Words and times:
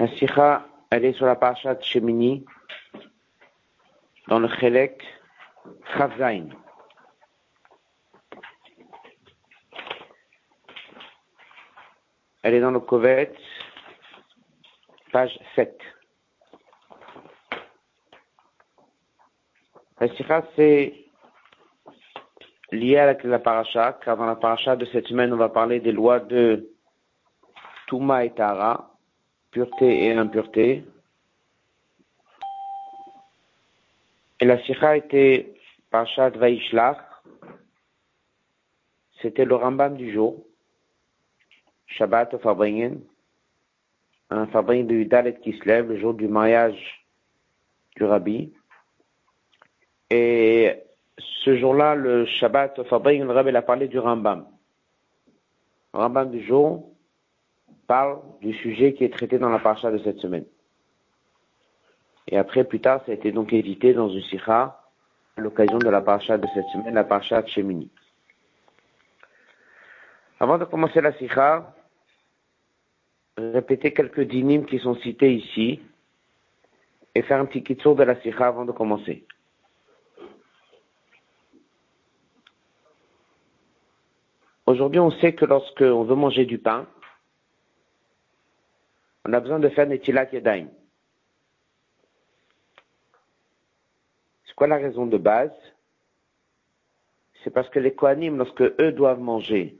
La 0.00 0.08
sikha, 0.16 0.66
elle 0.90 1.04
est 1.04 1.12
sur 1.12 1.26
la 1.26 1.36
parasha 1.36 1.74
de 1.74 1.84
Shemini, 1.84 2.46
dans 4.28 4.38
le 4.38 4.48
Chelek 4.48 5.02
Chavzain. 5.92 6.48
Elle 12.42 12.54
est 12.54 12.60
dans 12.60 12.70
le 12.70 12.80
Kovet, 12.80 13.34
page 15.12 15.38
7. 15.54 15.78
La 20.00 20.08
sikha, 20.16 20.46
c'est 20.56 20.94
lié 22.72 22.96
à 22.96 23.12
la 23.12 23.38
paracha, 23.38 23.98
car 24.02 24.16
dans 24.16 24.24
la 24.24 24.36
paracha 24.36 24.76
de 24.76 24.86
cette 24.86 25.08
semaine, 25.08 25.34
on 25.34 25.36
va 25.36 25.50
parler 25.50 25.78
des 25.78 25.92
lois 25.92 26.20
de 26.20 26.70
Touma 27.86 28.24
et 28.24 28.32
Tara, 28.32 28.89
pureté 29.50 30.04
et 30.04 30.12
impureté. 30.12 30.84
Et 34.40 34.44
la 34.44 34.62
sikha 34.64 34.96
était 34.96 35.54
parasha 35.90 36.30
de 36.30 36.38
Vaishlach. 36.38 36.98
C'était 39.20 39.44
le 39.44 39.54
Rambam 39.54 39.96
du 39.96 40.12
jour. 40.12 40.44
Shabbat 41.86 42.38
Fabringen. 42.38 43.00
Un 44.30 44.46
Fabringen 44.46 44.86
de 44.86 44.94
Udalet 44.94 45.34
qui 45.42 45.52
se 45.58 45.64
lève 45.64 45.88
le 45.88 45.98
jour 45.98 46.14
du 46.14 46.28
mariage 46.28 47.06
du 47.96 48.04
Rabbi. 48.04 48.52
Et 50.08 50.74
ce 51.44 51.56
jour-là, 51.56 51.94
le 51.94 52.26
Shabbat, 52.26 52.82
Fabring, 52.84 53.24
le 53.24 53.32
Rabbi 53.32 53.54
a 53.54 53.62
parlé 53.62 53.88
du 53.88 53.98
Rambam. 53.98 54.46
Rambam 55.92 56.30
du 56.30 56.42
jour 56.44 56.89
parle 57.90 58.20
du 58.40 58.52
sujet 58.54 58.94
qui 58.94 59.02
est 59.02 59.12
traité 59.12 59.36
dans 59.40 59.48
la 59.48 59.58
parasha 59.58 59.90
de 59.90 59.98
cette 59.98 60.20
semaine. 60.20 60.44
Et 62.28 62.38
après, 62.38 62.62
plus 62.62 62.80
tard, 62.80 63.02
ça 63.04 63.10
a 63.10 63.16
été 63.16 63.32
donc 63.32 63.52
évité 63.52 63.92
dans 63.94 64.08
une 64.08 64.22
sikha 64.22 64.80
à 65.36 65.40
l'occasion 65.40 65.78
de 65.78 65.88
la 65.88 66.00
parasha 66.00 66.38
de 66.38 66.46
cette 66.54 66.68
semaine, 66.72 66.94
la 66.94 67.02
parasha 67.02 67.42
de. 67.42 67.88
Avant 70.38 70.56
de 70.56 70.66
commencer 70.66 71.00
la 71.00 71.12
sikha, 71.14 71.74
répéter 73.36 73.92
quelques 73.92 74.20
dynimes 74.20 74.66
qui 74.66 74.78
sont 74.78 74.94
cités 74.94 75.34
ici 75.34 75.80
et 77.16 77.22
faire 77.22 77.40
un 77.40 77.46
petit 77.46 77.64
kitsur 77.64 77.96
de 77.96 78.04
la 78.04 78.14
sikha 78.20 78.46
avant 78.46 78.66
de 78.66 78.70
commencer. 78.70 79.26
Aujourd'hui, 84.66 85.00
on 85.00 85.10
sait 85.10 85.32
que 85.32 85.44
lorsqu'on 85.44 86.04
veut 86.04 86.14
manger 86.14 86.44
du 86.44 86.58
pain, 86.58 86.86
on 89.24 89.32
a 89.32 89.40
besoin 89.40 89.58
de 89.58 89.68
faire 89.68 89.86
Netilat 89.86 90.32
Yadayim. 90.32 90.68
C'est 94.46 94.54
quoi 94.54 94.66
la 94.66 94.76
raison 94.76 95.06
de 95.06 95.18
base? 95.18 95.52
C'est 97.42 97.50
parce 97.50 97.68
que 97.70 97.78
les 97.78 97.94
Kohanim, 97.94 98.36
lorsque 98.36 98.60
eux 98.60 98.92
doivent 98.92 99.20
manger, 99.20 99.78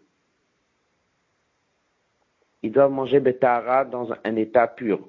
ils 2.63 2.73
doivent 2.73 2.93
manger 2.93 3.21
Betara 3.21 3.85
dans 3.85 4.13
un 4.25 4.37
état 4.37 4.67
pur. 4.69 5.09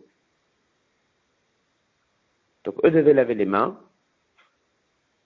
Donc 2.64 2.76
eux 2.86 2.92
devaient 2.92 3.14
laver 3.14 3.36
les 3.36 3.46
mains. 3.46 3.80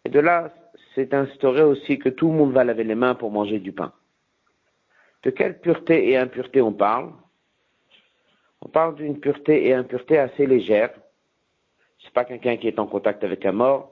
Et 0.05 0.09
de 0.09 0.19
là, 0.19 0.53
c'est 0.93 1.13
instauré 1.13 1.61
aussi 1.61 1.99
que 1.99 2.09
tout 2.09 2.29
le 2.29 2.37
monde 2.37 2.53
va 2.53 2.63
laver 2.63 2.83
les 2.83 2.95
mains 2.95 3.15
pour 3.15 3.31
manger 3.31 3.59
du 3.59 3.71
pain. 3.71 3.93
De 5.23 5.31
quelle 5.31 5.59
pureté 5.59 6.09
et 6.09 6.17
impureté 6.17 6.61
on 6.61 6.73
parle? 6.73 7.11
On 8.65 8.69
parle 8.69 8.95
d'une 8.95 9.19
pureté 9.19 9.67
et 9.67 9.73
impureté 9.73 10.17
assez 10.17 10.47
légère. 10.47 10.91
C'est 11.99 12.11
pas 12.11 12.25
quelqu'un 12.25 12.57
qui 12.57 12.67
est 12.67 12.79
en 12.79 12.87
contact 12.87 13.23
avec 13.23 13.45
un 13.45 13.51
mort. 13.51 13.91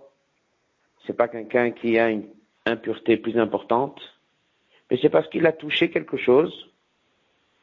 C'est 1.06 1.14
pas 1.14 1.28
quelqu'un 1.28 1.70
qui 1.70 2.00
a 2.00 2.10
une 2.10 2.28
impureté 2.66 3.18
plus 3.18 3.38
importante. 3.38 4.02
Mais 4.90 4.98
c'est 5.00 5.12
parce 5.12 5.28
qu'il 5.30 5.46
a 5.46 5.52
touché 5.52 5.92
quelque 5.92 6.18
chose 6.18 6.74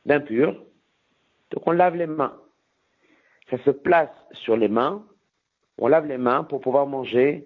d'impur. 0.07 0.53
Donc 1.51 1.67
on 1.67 1.73
lave 1.73 1.97
les 1.97 2.07
mains. 2.07 2.41
Ça 3.51 3.59
se 3.65 3.71
place 3.71 4.15
sur 4.33 4.57
les 4.57 4.69
mains. 4.69 5.05
On 5.79 5.89
lave 5.89 6.07
les 6.07 6.19
mains 6.19 6.45
pour 6.45 6.61
pouvoir 6.61 6.87
manger 6.87 7.45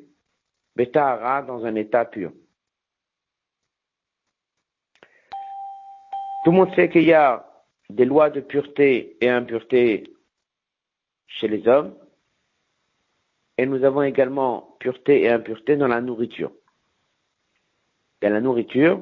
Betahara 0.76 1.40
dans 1.40 1.64
un 1.64 1.74
état 1.74 2.04
pur. 2.04 2.32
Tout 6.44 6.50
le 6.50 6.56
monde 6.58 6.74
sait 6.74 6.90
qu'il 6.90 7.04
y 7.04 7.14
a 7.14 7.53
des 7.90 8.04
lois 8.04 8.30
de 8.30 8.40
pureté 8.40 9.16
et 9.20 9.28
impureté 9.28 10.14
chez 11.26 11.48
les 11.48 11.66
hommes. 11.68 11.94
Et 13.56 13.66
nous 13.66 13.84
avons 13.84 14.02
également 14.02 14.76
pureté 14.80 15.22
et 15.22 15.30
impureté 15.30 15.76
dans 15.76 15.88
la 15.88 16.00
nourriture. 16.00 16.52
Il 18.20 18.26
y 18.26 18.28
a 18.28 18.30
la 18.30 18.40
nourriture, 18.40 19.00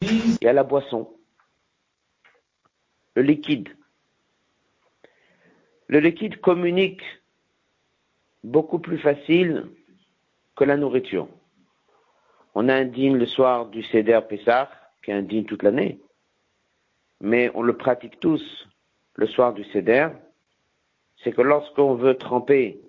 il 0.00 0.38
y 0.42 0.48
a 0.48 0.52
la 0.52 0.64
boisson, 0.64 1.14
le 3.14 3.22
liquide. 3.22 3.68
Le 5.88 6.00
liquide 6.00 6.40
communique 6.40 7.02
beaucoup 8.42 8.78
plus 8.78 8.98
facile 8.98 9.68
que 10.56 10.64
la 10.64 10.76
nourriture. 10.76 11.28
On 12.54 12.68
a 12.68 12.74
un 12.74 12.86
dîme 12.86 13.16
le 13.16 13.26
soir 13.26 13.66
du 13.66 13.82
Seder 13.84 14.20
Pessah, 14.28 14.70
qui 15.04 15.10
est 15.10 15.14
un 15.14 15.22
dîme 15.22 15.44
toute 15.44 15.62
l'année 15.62 16.00
mais 17.20 17.50
on 17.54 17.62
le 17.62 17.76
pratique 17.76 18.20
tous 18.20 18.68
le 19.14 19.26
soir 19.26 19.54
du 19.54 19.64
Seder, 19.64 20.08
c'est 21.22 21.32
que 21.32 21.42
lorsqu'on 21.42 21.94
veut 21.94 22.16
tremper 22.16 22.80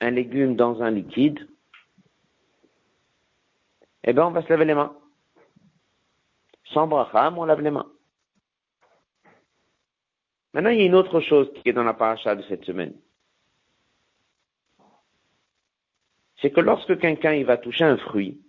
un 0.00 0.10
légume 0.10 0.56
dans 0.56 0.82
un 0.82 0.90
liquide, 0.90 1.48
eh 4.04 4.12
bien, 4.12 4.26
on 4.26 4.30
va 4.30 4.42
se 4.42 4.48
laver 4.48 4.64
les 4.64 4.74
mains. 4.74 4.96
Sans 6.64 6.86
bracham, 6.86 7.38
on 7.38 7.44
lave 7.44 7.60
les 7.60 7.70
mains. 7.70 7.90
Maintenant, 10.52 10.70
il 10.70 10.78
y 10.78 10.82
a 10.82 10.86
une 10.86 10.94
autre 10.94 11.20
chose 11.20 11.50
qui 11.54 11.68
est 11.68 11.72
dans 11.72 11.84
la 11.84 11.94
paracha 11.94 12.34
de 12.34 12.42
cette 12.42 12.64
semaine. 12.64 12.94
C'est 16.40 16.50
que 16.50 16.60
lorsque 16.60 16.98
quelqu'un 16.98 17.34
il 17.34 17.46
va 17.46 17.56
toucher 17.56 17.84
un 17.84 17.96
fruit, 17.96 18.40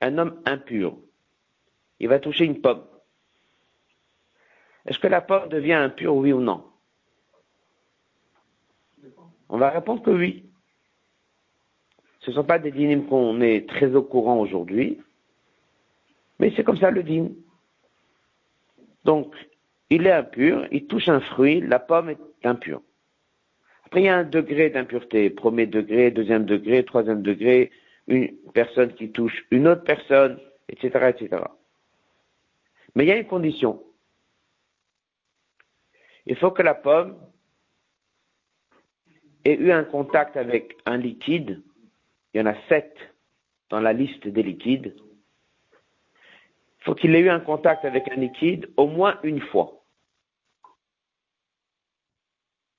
un 0.00 0.18
homme 0.18 0.42
impur, 0.44 0.98
il 2.00 2.08
va 2.08 2.18
toucher 2.18 2.44
une 2.44 2.60
pomme. 2.60 2.84
Est-ce 4.86 4.98
que 4.98 5.06
la 5.06 5.20
pomme 5.20 5.48
devient 5.48 5.74
impure, 5.74 6.16
oui 6.16 6.32
ou 6.32 6.40
non? 6.40 6.64
On 9.48 9.58
va 9.58 9.70
répondre 9.70 10.02
que 10.02 10.10
oui. 10.10 10.44
Ce 12.20 12.30
ne 12.30 12.36
sont 12.36 12.44
pas 12.44 12.58
des 12.58 12.70
dynimes 12.70 13.06
qu'on 13.06 13.40
est 13.40 13.68
très 13.68 13.94
au 13.94 14.02
courant 14.02 14.38
aujourd'hui, 14.38 15.00
mais 16.38 16.52
c'est 16.54 16.64
comme 16.64 16.76
ça 16.76 16.90
le 16.90 17.02
dîme. 17.02 17.34
Donc, 19.04 19.34
il 19.90 20.06
est 20.06 20.12
impur, 20.12 20.66
il 20.70 20.86
touche 20.86 21.08
un 21.08 21.20
fruit, 21.20 21.60
la 21.60 21.78
pomme 21.78 22.10
est 22.10 22.18
impure. 22.44 22.82
Après, 23.86 24.02
il 24.02 24.04
y 24.04 24.08
a 24.08 24.18
un 24.18 24.24
degré 24.24 24.68
d'impureté, 24.68 25.30
premier 25.30 25.66
degré, 25.66 26.10
deuxième 26.10 26.44
degré, 26.44 26.84
troisième 26.84 27.22
degré, 27.22 27.70
une 28.06 28.30
personne 28.52 28.92
qui 28.94 29.10
touche 29.10 29.46
une 29.50 29.66
autre 29.66 29.84
personne, 29.84 30.38
etc., 30.68 31.12
etc. 31.16 31.42
Mais 32.94 33.04
il 33.04 33.08
y 33.08 33.12
a 33.12 33.16
une 33.16 33.26
condition 33.26 33.82
il 36.28 36.36
faut 36.36 36.50
que 36.50 36.60
la 36.62 36.74
pomme 36.74 37.18
ait 39.46 39.54
eu 39.54 39.72
un 39.72 39.84
contact 39.84 40.36
avec 40.36 40.76
un 40.84 40.98
liquide. 40.98 41.62
Il 42.32 42.38
y 42.38 42.40
en 42.42 42.46
a 42.46 42.54
sept 42.68 42.94
dans 43.70 43.80
la 43.80 43.94
liste 43.94 44.28
des 44.28 44.42
liquides. 44.42 44.94
Il 44.94 46.84
faut 46.84 46.94
qu'il 46.94 47.14
ait 47.14 47.20
eu 47.20 47.30
un 47.30 47.40
contact 47.40 47.86
avec 47.86 48.08
un 48.10 48.16
liquide 48.16 48.70
au 48.76 48.86
moins 48.86 49.18
une 49.22 49.40
fois. 49.40 49.82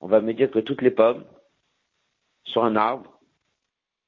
On 0.00 0.06
va 0.06 0.20
me 0.20 0.32
dire 0.32 0.50
que 0.50 0.60
toutes 0.60 0.80
les 0.80 0.92
pommes 0.92 1.24
sur 2.44 2.64
un 2.64 2.76
arbre, 2.76 3.18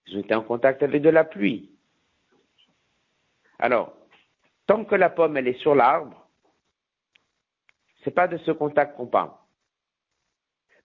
elles 0.06 0.18
ont 0.18 0.20
été 0.20 0.36
en 0.36 0.42
contact 0.42 0.84
avec 0.84 1.02
de 1.02 1.10
la 1.10 1.24
pluie. 1.24 1.68
Alors, 3.58 3.92
tant 4.66 4.84
que 4.84 4.94
la 4.94 5.10
pomme 5.10 5.36
elle 5.36 5.48
est 5.48 5.60
sur 5.60 5.74
l'arbre, 5.74 6.28
c'est 8.04 8.12
pas 8.12 8.28
de 8.28 8.36
ce 8.38 8.52
contact 8.52 8.96
qu'on 8.96 9.06
parle. 9.06 9.32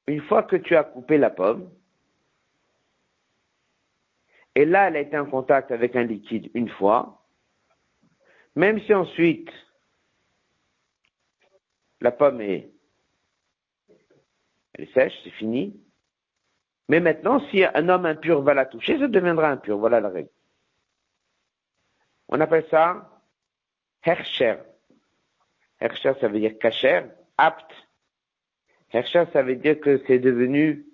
Une 0.07 0.21
fois 0.21 0.43
que 0.43 0.55
tu 0.55 0.75
as 0.75 0.83
coupé 0.83 1.17
la 1.17 1.29
pomme, 1.29 1.69
et 4.55 4.65
là, 4.65 4.87
elle 4.87 4.95
a 4.95 5.01
été 5.01 5.17
en 5.17 5.25
contact 5.25 5.71
avec 5.71 5.95
un 5.95 6.03
liquide 6.03 6.49
une 6.53 6.69
fois, 6.69 7.23
même 8.55 8.79
si 8.81 8.93
ensuite 8.93 9.51
la 12.01 12.11
pomme 12.11 12.41
est, 12.41 12.71
elle 14.73 14.85
est 14.85 14.93
sèche, 14.93 15.13
c'est 15.23 15.31
fini. 15.31 15.79
Mais 16.89 16.99
maintenant, 16.99 17.39
si 17.49 17.63
un 17.63 17.89
homme 17.89 18.05
impur 18.05 18.41
va 18.41 18.53
la 18.53 18.65
toucher, 18.65 18.97
ça 18.97 19.07
deviendra 19.07 19.49
impur. 19.49 19.77
Voilà 19.77 19.99
la 19.99 20.09
règle. 20.09 20.29
On 22.29 22.39
appelle 22.39 22.65
ça 22.69 23.21
Herscher. 24.03 24.55
Hersher, 25.79 26.13
ça 26.19 26.27
veut 26.27 26.39
dire 26.39 26.57
kacher, 26.57 27.03
apte. 27.37 27.86
Hersha, 28.91 29.27
ça 29.31 29.43
veut 29.43 29.55
dire 29.55 29.79
que 29.79 30.01
c'est 30.07 30.19
devenu 30.19 30.85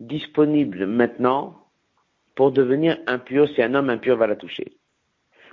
disponible 0.00 0.86
maintenant 0.86 1.66
pour 2.34 2.52
devenir 2.52 2.98
impur 3.06 3.48
si 3.48 3.62
un 3.62 3.74
homme 3.74 3.90
impur 3.90 4.16
va 4.16 4.26
la 4.26 4.36
toucher. 4.36 4.78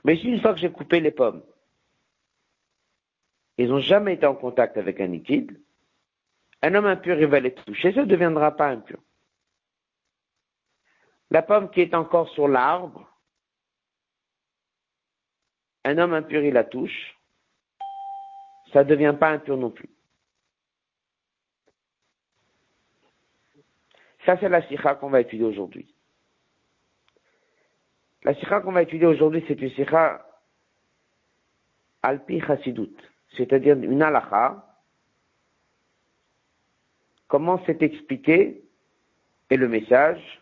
Mais 0.04 0.16
une 0.22 0.40
fois 0.40 0.54
que 0.54 0.60
j'ai 0.60 0.72
coupé 0.72 1.00
les 1.00 1.12
pommes, 1.12 1.44
ils 3.58 3.70
n'ont 3.70 3.80
jamais 3.80 4.14
été 4.14 4.26
en 4.26 4.36
contact 4.36 4.78
avec 4.78 5.02
un 5.02 5.08
liquide, 5.08 5.60
un 6.62 6.76
homme 6.76 6.86
impur, 6.86 7.20
il 7.20 7.28
va 7.28 7.40
les 7.40 7.54
toucher, 7.54 7.94
ça 7.94 8.02
ne 8.02 8.06
deviendra 8.06 8.56
pas 8.56 8.70
impur. 8.70 9.00
La 11.32 11.42
pomme 11.42 11.70
qui 11.72 11.82
est 11.82 11.96
encore 11.96 12.30
sur 12.30 12.48
l'arbre, 12.48 13.10
un 15.84 15.98
homme 15.98 16.14
impur, 16.14 16.44
il 16.44 16.54
la 16.54 16.64
touche, 16.64 17.18
ça 18.72 18.84
ne 18.84 18.90
devient 18.90 19.16
pas 19.20 19.30
impur 19.30 19.58
non 19.58 19.72
plus. 19.72 19.95
Ça, 24.26 24.38
c'est 24.40 24.50
la 24.50 24.68
sikha 24.68 24.96
qu'on 24.96 25.10
va 25.10 25.22
étudier 25.22 25.46
aujourd'hui. 25.46 25.94
La 28.24 28.34
sikha 28.34 28.62
qu'on 28.62 28.72
va 28.72 28.82
étudier 28.82 29.06
aujourd'hui, 29.06 29.44
c'est 29.48 29.62
une 29.62 29.70
sikha 29.70 30.26
alpi 32.02 32.42
chassidut, 32.42 32.96
c'est-à-dire 33.38 33.76
une 33.76 34.02
halakha. 34.02 34.66
Comment 37.28 37.62
c'est 37.66 37.82
expliqué 37.84 38.64
et 39.50 39.58
le 39.58 39.68
message? 39.68 40.42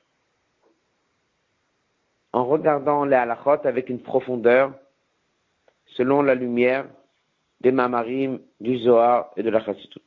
En 2.32 2.46
regardant 2.46 3.06
les 3.06 3.16
halakhot 3.16 3.66
avec 3.66 3.90
une 3.90 4.02
profondeur 4.02 4.74
selon 5.86 6.22
la 6.22 6.36
lumière 6.36 6.88
des 7.62 7.72
mamarim, 7.72 8.40
du 8.60 8.78
Zohar 8.80 9.32
et 9.36 9.44
de 9.44 9.50
la 9.50 9.64
chassidut. 9.64 10.02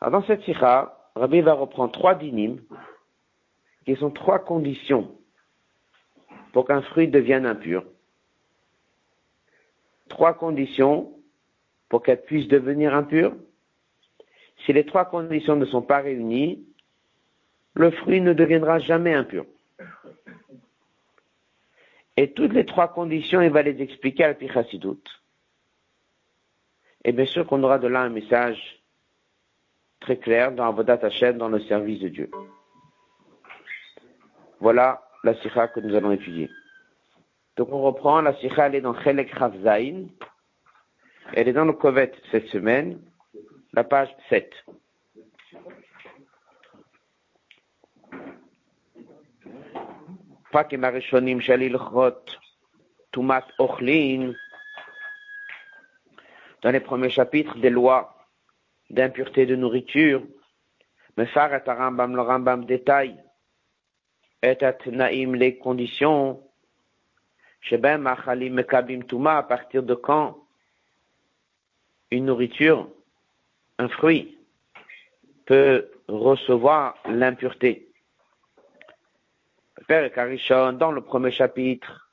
Alors 0.00 0.20
dans 0.20 0.26
cette 0.26 0.42
sikha, 0.42 0.98
Rabbi 1.14 1.40
va 1.40 1.54
reprendre 1.54 1.92
trois 1.92 2.14
dinim, 2.14 2.58
qui 3.84 3.96
sont 3.96 4.10
trois 4.10 4.38
conditions 4.38 5.14
pour 6.52 6.66
qu'un 6.66 6.82
fruit 6.82 7.08
devienne 7.08 7.46
impur. 7.46 7.84
Trois 10.08 10.34
conditions 10.34 11.12
pour 11.88 12.02
qu'elle 12.02 12.22
puisse 12.22 12.48
devenir 12.48 12.94
impure. 12.94 13.34
Si 14.64 14.72
les 14.72 14.86
trois 14.86 15.06
conditions 15.06 15.56
ne 15.56 15.64
sont 15.64 15.82
pas 15.82 16.00
réunies, 16.00 16.64
le 17.74 17.90
fruit 17.90 18.20
ne 18.20 18.32
deviendra 18.32 18.78
jamais 18.78 19.14
impur. 19.14 19.46
Et 22.16 22.32
toutes 22.32 22.52
les 22.52 22.66
trois 22.66 22.88
conditions, 22.88 23.40
il 23.40 23.50
va 23.50 23.62
les 23.62 23.80
expliquer 23.80 24.24
à 24.24 24.28
la 24.28 24.34
Pichasidut. 24.34 25.02
Et 27.04 27.12
bien 27.12 27.26
sûr 27.26 27.46
qu'on 27.46 27.62
aura 27.62 27.78
de 27.78 27.88
là 27.88 28.02
un 28.02 28.10
message 28.10 28.81
très 30.01 30.17
clair 30.17 30.51
dans 30.51 30.67
Avodat 30.67 30.99
Hashem, 31.01 31.37
dans 31.37 31.49
le 31.49 31.59
service 31.61 31.99
de 31.99 32.09
Dieu. 32.09 32.31
Voilà 34.59 35.01
la 35.23 35.35
sikha 35.35 35.67
que 35.67 35.79
nous 35.79 35.95
allons 35.95 36.11
étudier. 36.11 36.49
Donc 37.57 37.69
on 37.71 37.81
reprend, 37.81 38.21
la 38.21 38.35
sikha 38.35 38.67
elle 38.67 38.75
est 38.75 38.81
dans 38.81 38.99
Chelek 39.01 39.33
Zain, 39.63 40.07
elle 41.33 41.47
est 41.47 41.53
dans 41.53 41.65
le 41.65 41.73
Kovet 41.73 42.11
cette 42.31 42.47
semaine, 42.47 42.99
la 43.73 43.83
page 43.83 44.15
7. 44.29 44.53
פאקים 50.51 50.83
הראשונים 50.83 51.41
של 51.41 51.61
הלכות 51.61 52.35
טומאת 53.11 53.43
אוכלין, 53.59 54.33
dans 56.63 56.71
les 56.71 56.79
premiers 56.79 57.09
chapitres 57.09 57.57
des 57.59 57.69
lois 57.69 58.17
d'impureté 58.92 59.46
de 59.46 59.56
nourriture. 59.56 60.22
Mais 61.16 61.26
faire 61.26 61.52
et 61.54 61.70
Rambam, 61.70 62.14
le 62.14 62.22
Rambam 62.22 62.64
détaille, 62.64 63.18
et 64.42 64.56
naïm 64.86 65.34
les 65.34 65.58
conditions, 65.58 66.42
Sheben 67.60 68.02
Machalim 68.02 68.54
Mekabim 68.54 69.02
Touma, 69.02 69.38
à 69.38 69.42
partir 69.42 69.82
de 69.82 69.94
quand 69.94 70.38
une 72.10 72.26
nourriture, 72.26 72.88
un 73.78 73.88
fruit, 73.88 74.38
peut 75.46 75.90
recevoir 76.08 76.96
l'impureté? 77.08 77.88
Père 79.86 80.12
Karishon, 80.12 80.74
dans 80.74 80.92
le 80.92 81.00
premier 81.02 81.30
chapitre, 81.30 82.10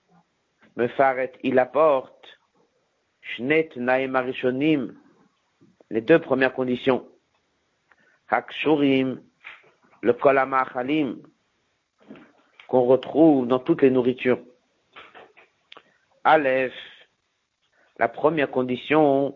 Mefaret, 0.75 1.33
il 1.43 1.57
apporte, 1.59 2.39
Shnet 3.21 3.71
Naïm 3.75 4.15
Arishonim, 4.15 4.93
les 5.89 6.01
deux 6.01 6.19
premières 6.19 6.53
conditions. 6.53 7.07
Hakshurim, 8.29 9.21
le 10.01 10.13
kolama 10.13 10.65
qu'on 12.67 12.81
retrouve 12.83 13.47
dans 13.47 13.59
toutes 13.59 13.81
les 13.81 13.89
nourritures. 13.89 14.39
Aleph, 16.23 16.73
la 17.97 18.07
première 18.07 18.51
condition, 18.51 19.35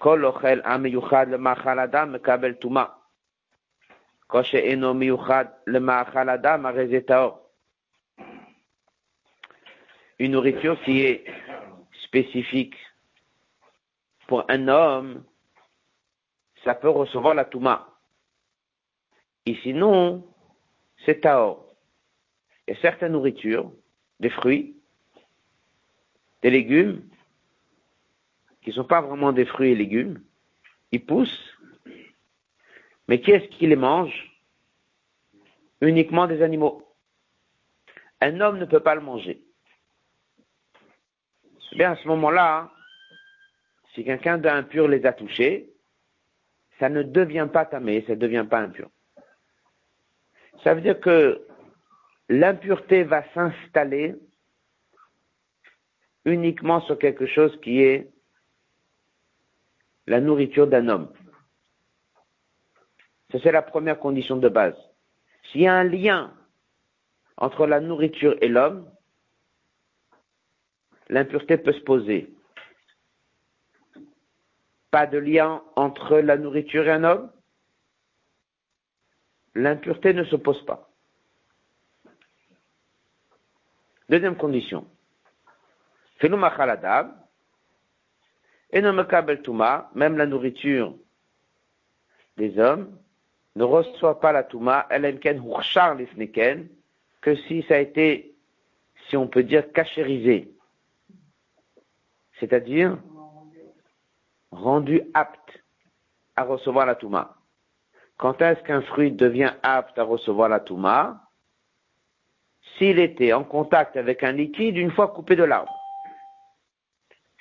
kol 0.00 0.24
ochel 0.24 0.60
amiyuchad 0.64 1.30
le 1.30 1.38
machal 1.38 1.78
adam 1.78 2.18
kabel 2.18 2.58
tuma. 2.58 2.98
Koshe 4.26 4.54
eno 4.54 4.94
miyuchad 4.94 5.48
le 5.66 5.78
machal 5.78 6.28
adam 6.28 6.66
Une 10.18 10.32
nourriture 10.32 10.80
qui 10.84 11.02
est 11.02 11.24
spécifique 12.04 12.74
pour 14.26 14.44
un 14.48 14.68
homme 14.68 15.24
ça 16.64 16.74
peut 16.74 16.88
recevoir 16.88 17.34
la 17.34 17.44
Touma. 17.44 17.88
Et 19.46 19.56
sinon, 19.62 20.26
c'est 21.04 21.20
Taor. 21.20 21.66
A 22.70 22.74
certaines 22.76 23.12
nourritures, 23.12 23.72
des 24.20 24.30
fruits, 24.30 24.76
des 26.42 26.50
légumes, 26.50 27.02
qui 28.62 28.70
ne 28.70 28.74
sont 28.74 28.84
pas 28.84 29.00
vraiment 29.00 29.32
des 29.32 29.44
fruits 29.44 29.72
et 29.72 29.74
légumes, 29.74 30.22
ils 30.92 31.04
poussent, 31.04 31.58
mais 33.08 33.20
qui 33.20 33.32
est-ce 33.32 33.48
qui 33.48 33.66
les 33.66 33.76
mange? 33.76 34.30
Uniquement 35.80 36.28
des 36.28 36.42
animaux. 36.42 36.88
Un 38.20 38.40
homme 38.40 38.58
ne 38.58 38.64
peut 38.64 38.80
pas 38.80 38.94
le 38.94 39.00
manger. 39.00 39.42
Eh 41.72 41.76
bien, 41.76 41.92
à 41.92 41.96
ce 41.96 42.06
moment-là, 42.06 42.70
si 43.92 44.04
quelqu'un 44.04 44.38
d'impur 44.38 44.86
les 44.86 45.04
a 45.04 45.12
touchés, 45.12 45.71
ça 46.82 46.88
ne 46.88 47.04
devient 47.04 47.48
pas 47.52 47.64
tamé, 47.64 48.02
ça 48.08 48.16
ne 48.16 48.18
devient 48.18 48.44
pas 48.50 48.58
impur. 48.58 48.90
Ça 50.64 50.74
veut 50.74 50.80
dire 50.80 50.98
que 50.98 51.46
l'impureté 52.28 53.04
va 53.04 53.22
s'installer 53.34 54.16
uniquement 56.24 56.80
sur 56.80 56.98
quelque 56.98 57.26
chose 57.26 57.56
qui 57.60 57.82
est 57.82 58.10
la 60.08 60.20
nourriture 60.20 60.66
d'un 60.66 60.88
homme. 60.88 61.12
Ça, 63.30 63.38
c'est 63.44 63.52
la 63.52 63.62
première 63.62 64.00
condition 64.00 64.36
de 64.36 64.48
base. 64.48 64.74
S'il 65.52 65.60
y 65.60 65.68
a 65.68 65.74
un 65.76 65.84
lien 65.84 66.34
entre 67.36 67.68
la 67.68 67.78
nourriture 67.78 68.34
et 68.40 68.48
l'homme, 68.48 68.90
l'impureté 71.08 71.58
peut 71.58 71.74
se 71.74 71.82
poser 71.82 72.34
pas 74.92 75.06
de 75.06 75.18
lien 75.18 75.64
entre 75.74 76.18
la 76.18 76.36
nourriture 76.36 76.86
et 76.86 76.92
un 76.92 77.02
homme, 77.02 77.32
l'impureté 79.54 80.12
ne 80.12 80.24
se 80.24 80.36
pose 80.36 80.62
pas. 80.66 80.90
Deuxième 84.10 84.36
condition. 84.36 84.86
Même 86.20 86.38
la 90.18 90.26
nourriture 90.26 90.94
des 92.36 92.58
hommes 92.58 92.94
ne 93.56 93.64
reçoit 93.64 94.20
pas 94.20 94.32
la 94.32 94.44
touma, 94.44 94.86
que 97.22 97.34
si 97.34 97.64
ça 97.66 97.76
a 97.76 97.78
été, 97.78 98.34
si 99.08 99.16
on 99.16 99.26
peut 99.26 99.42
dire, 99.42 99.72
cachérisé. 99.72 100.52
C'est-à-dire, 102.38 102.98
rendu 104.52 105.02
apte 105.14 105.64
à 106.36 106.44
recevoir 106.44 106.86
la 106.86 106.94
Touma. 106.94 107.34
Quand 108.18 108.40
est-ce 108.40 108.62
qu'un 108.62 108.82
fruit 108.82 109.10
devient 109.10 109.52
apte 109.62 109.98
à 109.98 110.04
recevoir 110.04 110.48
la 110.48 110.60
Touma? 110.60 111.28
S'il 112.78 113.00
était 113.00 113.32
en 113.32 113.42
contact 113.42 113.96
avec 113.96 114.22
un 114.22 114.30
liquide 114.32 114.76
une 114.76 114.92
fois 114.92 115.08
coupé 115.08 115.34
de 115.34 115.44
l'arbre. 115.44 115.76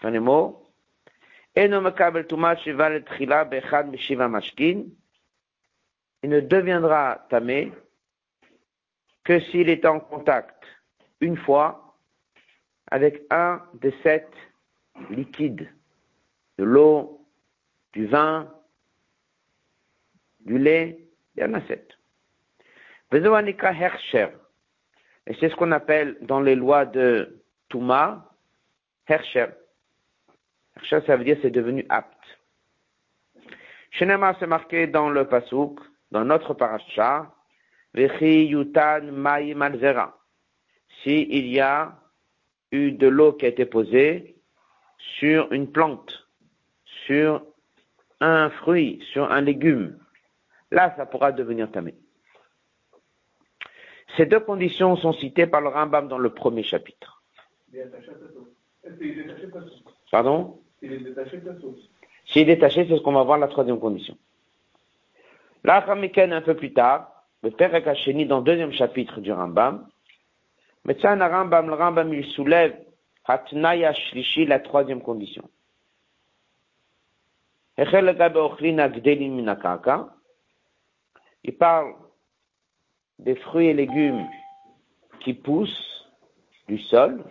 Mots. 0.03 0.65
Il 1.55 1.69
ne 1.69 1.79
deviendra 6.39 7.27
tamé 7.29 7.71
que 9.23 9.39
s'il 9.39 9.69
est 9.69 9.85
en 9.85 9.99
contact 9.99 10.65
une 11.19 11.37
fois 11.37 11.95
avec 12.89 13.21
un 13.29 13.61
de 13.75 13.93
sept 14.01 14.33
liquides 15.11 15.69
de 16.61 16.65
l'eau, 16.65 17.25
du 17.93 18.05
vin 18.05 18.47
du 20.41 20.59
lait, 20.59 21.07
il 21.35 21.41
y 21.41 21.43
en 21.43 21.55
a 21.55 21.61
sept. 21.67 21.97
Hersher. 23.11 24.27
Et 25.25 25.33
c'est 25.39 25.49
ce 25.49 25.55
qu'on 25.55 25.71
appelle 25.71 26.17
dans 26.21 26.39
les 26.39 26.53
lois 26.53 26.85
de 26.85 27.41
Touma, 27.69 28.29
Hersher. 29.07 29.47
Hersher, 30.75 30.99
ça 31.07 31.17
veut 31.17 31.23
dire 31.23 31.37
c'est 31.41 31.49
devenu 31.49 31.83
apte. 31.89 32.39
Shenema, 33.89 34.35
c'est 34.39 34.45
marqué 34.45 34.85
dans 34.85 35.09
le 35.09 35.27
Pasuk, 35.27 35.79
dans 36.11 36.25
notre 36.25 36.53
paracha, 36.53 37.33
Vechi 37.95 38.45
Yutan 38.45 39.11
Mai 39.11 39.55
Malzera. 39.55 40.15
Si 41.01 41.23
il 41.23 41.47
y 41.47 41.59
a 41.59 41.97
eu 42.71 42.91
de 42.91 43.07
l'eau 43.07 43.33
qui 43.33 43.45
a 43.45 43.49
été 43.49 43.65
posée 43.65 44.35
sur 45.17 45.51
une 45.51 45.71
plante, 45.71 46.21
sur 47.05 47.43
un 48.19 48.49
fruit, 48.49 49.03
sur 49.11 49.31
un 49.31 49.41
légume, 49.41 49.97
là, 50.69 50.93
ça 50.95 51.05
pourra 51.05 51.31
devenir 51.31 51.71
tamé. 51.71 51.95
Ces 54.17 54.25
deux 54.25 54.39
conditions 54.41 54.95
sont 54.97 55.13
citées 55.13 55.47
par 55.47 55.61
le 55.61 55.69
Rambam 55.69 56.07
dans 56.07 56.17
le 56.17 56.31
premier 56.31 56.63
chapitre. 56.63 57.23
Pardon? 60.11 60.59
S'il 60.79 60.93
est 60.93 60.97
détaché 60.99 61.41
S'il 62.25 62.41
est 62.41 62.55
détaché, 62.55 62.85
c'est 62.87 62.97
ce 62.97 63.01
qu'on 63.01 63.13
va 63.13 63.23
voir 63.23 63.37
la 63.37 63.47
troisième 63.47 63.79
condition. 63.79 64.17
Là, 65.63 65.85
un 65.87 66.41
peu 66.41 66.55
plus 66.55 66.73
tard, 66.73 67.25
le 67.43 67.51
Père 67.51 67.73
Ekacheni 67.73 68.25
dans 68.25 68.39
le 68.39 68.43
deuxième 68.43 68.73
chapitre 68.73 69.21
du 69.21 69.31
Rambam, 69.31 69.87
mais 70.85 70.97
ça, 70.99 71.15
le 71.15 71.23
Rambam, 71.23 71.67
le 71.67 71.75
Rambam, 71.75 72.13
il 72.13 72.25
soulève 72.25 72.75
Hatnaya 73.25 73.93
Shlishi, 73.93 74.45
la 74.45 74.59
troisième 74.59 75.01
condition. 75.01 75.47
Il 81.43 81.57
parle 81.57 81.95
des 83.17 83.35
fruits 83.37 83.67
et 83.67 83.73
légumes 83.73 84.27
qui 85.21 85.33
poussent 85.33 86.07
du 86.67 86.77
sol. 86.77 87.23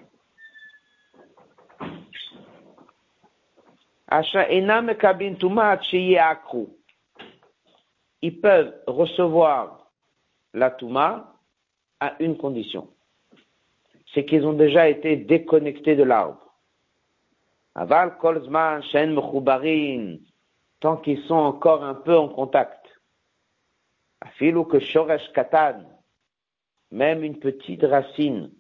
Ils 8.23 8.41
peuvent 8.41 8.75
recevoir 8.89 9.93
la 10.53 10.71
Touma 10.73 11.33
à 12.01 12.15
une 12.19 12.37
condition. 12.37 12.89
C'est 14.13 14.25
qu'ils 14.25 14.45
ont 14.45 14.55
déjà 14.55 14.89
été 14.89 15.15
déconnectés 15.15 15.95
de 15.95 16.03
l'arbre. 16.03 16.45
Aval 17.77 18.19
kolzman 18.19 18.83
shen 18.83 19.15
tant 20.81 20.97
qu'ils 20.97 21.23
sont 21.25 21.35
encore 21.35 21.85
un 21.85 21.95
peu 21.95 22.17
en 22.17 22.29
contact. 22.29 22.87
Afilou 24.21 24.65
que 24.65 24.81
shoresh 24.81 25.33
katan, 25.33 25.85
même 26.91 27.23
une 27.23 27.39
petite 27.39 27.85
racine, 27.85 28.51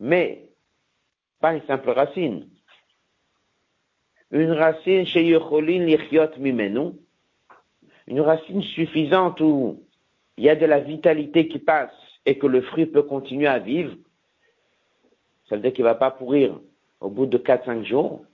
mais 0.00 0.50
pas 1.40 1.54
une 1.54 1.66
simple 1.66 1.90
racine. 1.90 2.48
Une 4.30 4.52
racine 4.52 5.06
chez 5.06 5.24
Yocholin 5.26 5.84
lichiot 5.84 6.36
mimenu, 6.38 6.92
une 8.06 8.20
racine 8.20 8.62
suffisante 8.62 9.40
où 9.40 9.82
il 10.36 10.44
y 10.44 10.50
a 10.50 10.56
de 10.56 10.66
la 10.66 10.80
vitalité 10.80 11.48
qui 11.48 11.58
passe 11.58 11.92
et 12.24 12.38
que 12.38 12.46
le 12.46 12.60
fruit 12.62 12.86
peut 12.86 13.02
continuer 13.02 13.46
à 13.46 13.58
vivre, 13.58 13.96
ça 15.48 15.56
veut 15.56 15.62
dire 15.62 15.72
qu'il 15.72 15.84
ne 15.84 15.90
va 15.90 15.94
pas 15.94 16.10
pourrir 16.10 16.60
au 17.00 17.08
bout 17.08 17.26
de 17.26 17.38
4-5 17.38 17.84
jours. 17.84 18.24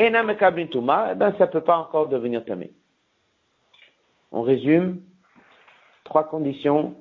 Et 0.00 0.06
eh 0.06 0.10
ben, 0.10 0.34
ça 1.36 1.46
ne 1.46 1.50
peut 1.50 1.60
pas 1.60 1.76
encore 1.76 2.08
devenir 2.08 2.42
tamé. 2.46 2.72
On 4.32 4.40
résume 4.40 5.02
trois 6.04 6.24
conditions 6.24 6.96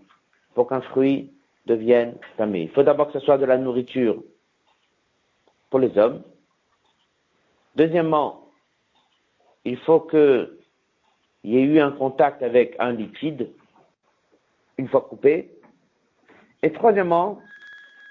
pour 0.53 0.67
qu'un 0.67 0.81
fruit 0.81 1.31
devienne 1.65 2.17
tamé. 2.35 2.63
Il 2.63 2.69
faut 2.71 2.83
d'abord 2.83 3.07
que 3.07 3.17
ce 3.17 3.25
soit 3.25 3.37
de 3.37 3.45
la 3.45 3.57
nourriture 3.57 4.21
pour 5.69 5.79
les 5.79 5.97
hommes. 5.97 6.23
Deuxièmement, 7.77 8.49
il 9.63 9.77
faut 9.77 10.01
qu'il 10.01 10.49
y 11.45 11.55
ait 11.55 11.63
eu 11.63 11.79
un 11.79 11.91
contact 11.91 12.43
avec 12.43 12.75
un 12.79 12.91
liquide 12.91 13.49
une 14.77 14.89
fois 14.89 15.07
coupé. 15.07 15.49
Et 16.63 16.73
troisièmement, 16.73 17.39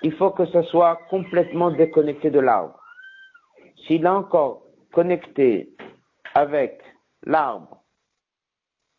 il 0.02 0.14
faut 0.14 0.30
que 0.30 0.46
ce 0.46 0.62
soit 0.62 0.96
complètement 1.10 1.72
déconnecté 1.72 2.30
de 2.30 2.40
l'arbre. 2.40 2.80
S'il 3.86 4.06
est 4.06 4.08
encore 4.08 4.62
connecté 4.92 5.70
avec 6.34 6.82
l'arbre 7.24 7.78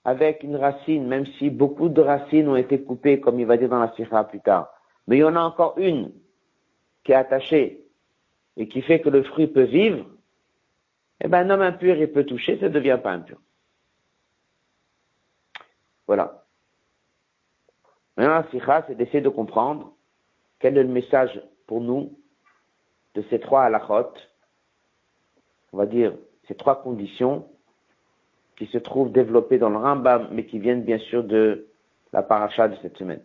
avec 0.09 0.43
une 0.43 0.55
racine, 0.55 1.07
même 1.07 1.25
si 1.37 1.49
beaucoup 1.49 1.89
de 1.89 2.01
racines 2.01 2.47
ont 2.47 2.55
été 2.55 2.81
coupées, 2.81 3.19
comme 3.19 3.39
il 3.39 3.45
va 3.45 3.57
dire 3.57 3.69
dans 3.69 3.79
la 3.79 3.93
Sikha 3.93 4.23
plus 4.23 4.39
tard. 4.39 4.73
Mais 5.07 5.17
il 5.17 5.19
y 5.19 5.23
en 5.23 5.35
a 5.35 5.41
encore 5.41 5.77
une 5.77 6.11
qui 7.03 7.11
est 7.11 7.15
attachée 7.15 7.85
et 8.57 8.67
qui 8.67 8.81
fait 8.81 9.01
que 9.01 9.09
le 9.09 9.23
fruit 9.23 9.47
peut 9.47 9.63
vivre. 9.63 10.05
Eh 11.21 11.27
bien, 11.27 11.39
un 11.39 11.49
homme 11.49 11.61
impur, 11.61 11.95
il 11.95 12.11
peut 12.11 12.25
toucher, 12.25 12.57
ça 12.59 12.69
ne 12.69 12.73
devient 12.73 12.99
pas 13.01 13.11
impur. 13.11 13.37
Voilà. 16.07 16.45
Maintenant, 18.17 18.35
la 18.35 18.49
Sikha, 18.49 18.85
c'est 18.87 18.95
d'essayer 18.95 19.21
de 19.21 19.29
comprendre 19.29 19.93
quel 20.59 20.77
est 20.77 20.83
le 20.83 20.89
message 20.89 21.41
pour 21.67 21.81
nous 21.81 22.17
de 23.15 23.23
ces 23.29 23.39
trois 23.39 23.63
halachot, 23.63 24.13
on 25.73 25.77
va 25.77 25.85
dire 25.85 26.13
ces 26.47 26.55
trois 26.55 26.81
conditions 26.81 27.47
qui 28.57 28.65
se 28.67 28.77
trouvent 28.77 29.11
développés 29.11 29.57
dans 29.57 29.69
le 29.69 29.77
Rambam, 29.77 30.27
mais 30.31 30.45
qui 30.45 30.59
viennent 30.59 30.83
bien 30.83 30.97
sûr 30.97 31.23
de 31.23 31.67
la 32.11 32.23
paracha 32.23 32.67
de 32.67 32.75
cette 32.81 32.97
semaine. 32.97 33.21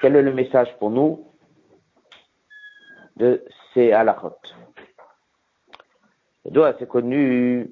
Quel 0.00 0.16
est 0.16 0.22
le 0.22 0.32
message 0.32 0.68
pour 0.78 0.90
nous 0.90 1.26
de 3.16 3.44
ces 3.72 3.92
halachot? 3.92 4.36
Doit 6.44 6.74
c'est 6.78 6.88
connu. 6.88 7.70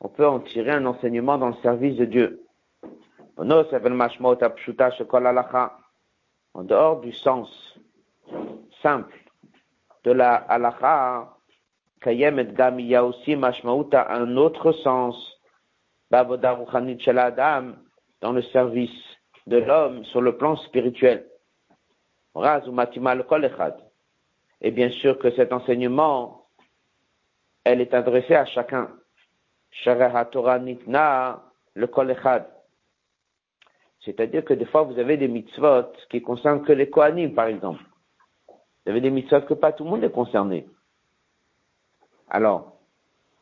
On 0.00 0.08
peut 0.08 0.26
en 0.26 0.40
tirer 0.40 0.72
un 0.72 0.86
enseignement 0.86 1.38
dans 1.38 1.48
le 1.48 1.54
service 1.62 1.96
de 1.96 2.04
Dieu. 2.06 2.42
En 6.56 6.64
dehors 6.64 7.00
du 7.02 7.12
sens 7.12 7.50
simple 8.82 9.14
de 10.04 10.12
la 10.12 10.36
halakha, 10.36 11.36
kayemet 12.00 12.54
gam, 12.54 12.80
il 12.80 12.86
y 12.86 12.94
a 12.96 13.04
aussi 13.04 13.36
mashmaouta 13.36 14.10
un 14.10 14.38
autre 14.38 14.72
sens, 14.72 15.38
baboda 16.10 16.58
adam, 17.18 17.74
dans 18.22 18.32
le 18.32 18.40
service 18.40 18.98
de 19.46 19.58
l'homme 19.58 20.02
sur 20.06 20.22
le 20.22 20.38
plan 20.38 20.56
spirituel. 20.56 21.26
Et 24.62 24.70
bien 24.70 24.90
sûr 24.90 25.18
que 25.18 25.30
cet 25.32 25.52
enseignement, 25.52 26.46
elle 27.64 27.82
est 27.82 27.92
adressée 27.92 28.34
à 28.34 28.46
chacun. 28.46 28.88
Torah 30.30 30.58
nitna 30.58 31.42
le 31.74 31.86
kolechad. 31.86 32.55
C'est-à-dire 34.06 34.44
que 34.44 34.54
des 34.54 34.64
fois, 34.64 34.82
vous 34.82 34.98
avez 35.00 35.16
des 35.16 35.26
mitzvot 35.26 35.92
qui 36.10 36.22
concernent 36.22 36.62
que 36.62 36.72
les 36.72 36.88
Kohanim, 36.88 37.34
par 37.34 37.46
exemple. 37.46 37.82
Y 38.86 38.90
avait 38.90 39.00
des 39.00 39.10
mitzvot 39.10 39.40
que 39.42 39.54
pas 39.54 39.72
tout 39.72 39.82
le 39.82 39.90
monde 39.90 40.04
est 40.04 40.12
concerné. 40.12 40.68
Alors, 42.30 42.78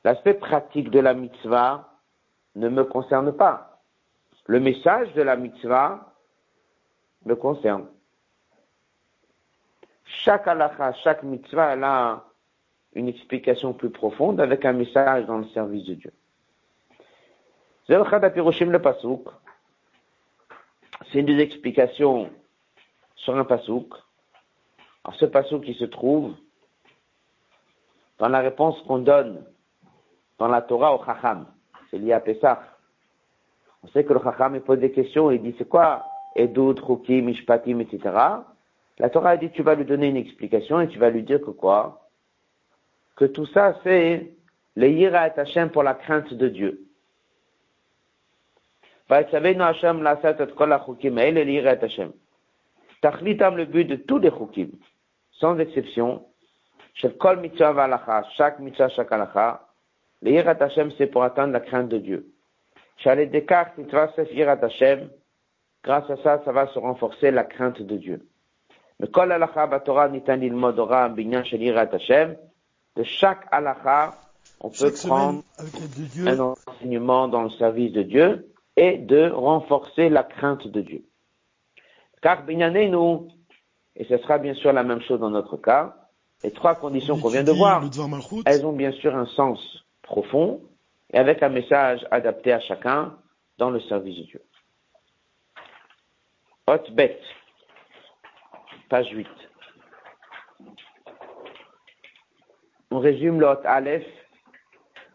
l'aspect 0.05 0.33
pratique 0.33 0.91
de 0.91 1.01
la 1.01 1.13
mitzvah 1.13 1.91
ne 2.55 2.71
me 2.71 2.85
concerne 2.85 3.33
pas. 3.33 3.83
Le 4.47 4.59
message 4.59 5.13
de 5.13 5.21
la 5.21 5.37
mitzvah 5.37 6.15
me 7.27 7.37
concerne. 7.37 7.87
Chaque 10.05 10.49
halakha, 10.49 10.95
chaque 10.95 11.23
mitzvah, 11.25 11.75
elle 11.75 11.85
a 11.85 12.25
une 12.95 13.09
explication 13.09 13.75
plus 13.75 13.91
profonde 13.91 14.41
avec 14.41 14.65
un 14.65 14.73
message 14.73 15.27
dans 15.27 15.39
le 15.39 15.47
service 15.49 15.85
de 15.85 15.95
Dieu. 15.95 16.13
C'est 21.11 21.21
une 21.21 21.27
des 21.27 21.41
explications 21.41 22.31
sur 23.17 23.37
un 23.37 23.45
pasouk 23.45 23.95
alors 25.05 25.19
ce 25.19 25.27
passage 25.27 25.61
qui 25.61 25.75
se 25.75 25.85
trouve 25.85 26.35
dans 28.19 28.29
la 28.29 28.41
réponse 28.41 28.81
qu'on 28.87 28.99
donne 28.99 29.45
dans 30.39 30.49
la 30.49 30.63
Torah 30.63 30.95
au 30.95 31.05
Chacham, 31.05 31.47
c'est 31.91 31.99
lié 31.99 32.13
à 32.13 32.21
Pesach. 32.21 32.59
On 33.83 33.89
sait 33.89 34.05
que 34.05 34.15
le 34.15 34.21
Chacham 34.21 34.55
il 34.55 34.63
pose 34.63 34.79
des 34.79 34.93
questions, 34.93 35.31
il 35.31 35.43
dit 35.43 35.55
c'est 35.59 35.69
quoi 35.69 36.07
Edut, 36.35 36.81
Chukim, 36.81 37.27
Mishpatim, 37.27 37.81
etc. 37.81 38.01
La 38.99 39.11
Torah 39.11 39.31
a 39.31 39.37
dit 39.37 39.51
tu 39.51 39.63
vas 39.63 39.75
lui 39.75 39.85
donner 39.85 40.09
une 40.09 40.17
explication 40.17 40.81
et 40.81 40.89
tu 40.89 40.99
vas 40.99 41.11
lui 41.11 41.23
dire 41.23 41.41
que 41.41 41.51
quoi? 41.51 42.09
Que 43.17 43.27
tout 43.27 43.47
ça 43.47 43.79
c'est 43.85 44.33
le 44.75 44.89
Yira 44.89 45.29
et 45.29 45.39
Hashem 45.39 45.71
pour 45.71 45.83
la 45.83 45.95
crainte 45.95 46.33
de 46.33 46.49
Dieu. 46.49 46.84
Le 49.11 49.25
but 53.65 53.85
de 53.85 53.97
tous 53.97 54.19
les 54.19 54.31
Chukim 54.31 54.71
sans 55.33 55.59
exception, 55.59 56.25
chaque 56.95 57.41
mitzvah, 57.41 58.25
chaque 58.37 58.61
Hashem, 60.63 60.91
c'est 60.97 61.07
pour 61.09 61.23
atteindre 61.23 61.53
la 61.53 61.61
crainte 61.61 61.89
de 61.89 61.99
Dieu. 61.99 62.31
Grâce 65.85 66.09
à 66.09 66.17
ça, 66.23 66.41
ça 66.45 66.53
va 66.53 66.67
se 66.69 66.79
renforcer 66.79 67.31
la 67.31 67.45
crainte 67.45 67.83
de 67.83 67.97
Dieu. 67.97 68.27
Mais 69.01 69.09
kol 69.09 69.29
batorah 69.29 70.09
nitan 70.09 70.37
lilmod 70.37 70.79
ora 70.79 71.09
binyan 71.09 71.43
shel 71.45 71.61
yirat 71.61 71.93
Hashem, 71.93 72.37
de 72.97 73.03
chaque 73.03 73.45
halacha, 73.51 74.15
on 74.61 74.71
peut 74.71 74.95
Chaque 74.95 75.09
prendre 75.09 75.43
semaine, 75.59 76.29
un 76.29 76.41
enseignement 76.41 77.27
dans 77.27 77.43
le 77.43 77.51
service 77.51 77.93
de 77.93 78.03
Dieu 78.03 78.54
et 78.77 78.99
de 78.99 79.31
renforcer 79.31 80.09
la 80.09 80.23
crainte 80.23 80.67
de 80.67 80.81
Dieu. 80.81 81.05
Car 82.23 82.45
nous, 82.47 83.29
et 83.97 84.05
ce 84.05 84.19
sera 84.19 84.39
bien 84.39 84.55
sûr 84.55 84.73
la 84.73 84.83
même 84.83 85.01
chose 85.03 85.21
dans 85.21 85.31
notre 85.31 85.57
cas, 85.57 85.95
les 86.43 86.51
trois 86.51 86.75
conditions 86.75 87.15
on 87.15 87.21
qu'on 87.21 87.29
vient 87.29 87.45
de 87.45 87.53
voir, 87.53 87.83
elles 88.47 88.67
ont 88.67 88.73
bien 88.73 88.93
sûr 88.93 89.15
un 89.15 89.27
sens 89.27 89.85
profond 90.03 90.61
et 91.13 91.19
avec 91.19 91.43
un 91.43 91.49
message 91.49 92.07
adapté 92.11 92.53
à 92.53 92.61
chacun 92.61 93.17
dans 93.59 93.71
le 93.71 93.81
service 93.81 94.19
de 94.19 94.23
Dieu. 94.25 94.43
Hot 96.67 96.91
bête, 96.93 97.23
page 98.89 99.11
8. 99.11 99.29
On 102.91 103.01
résume 103.01 103.41
le 103.41 103.47
Hot 103.47 103.61
Aleph, 103.65 104.07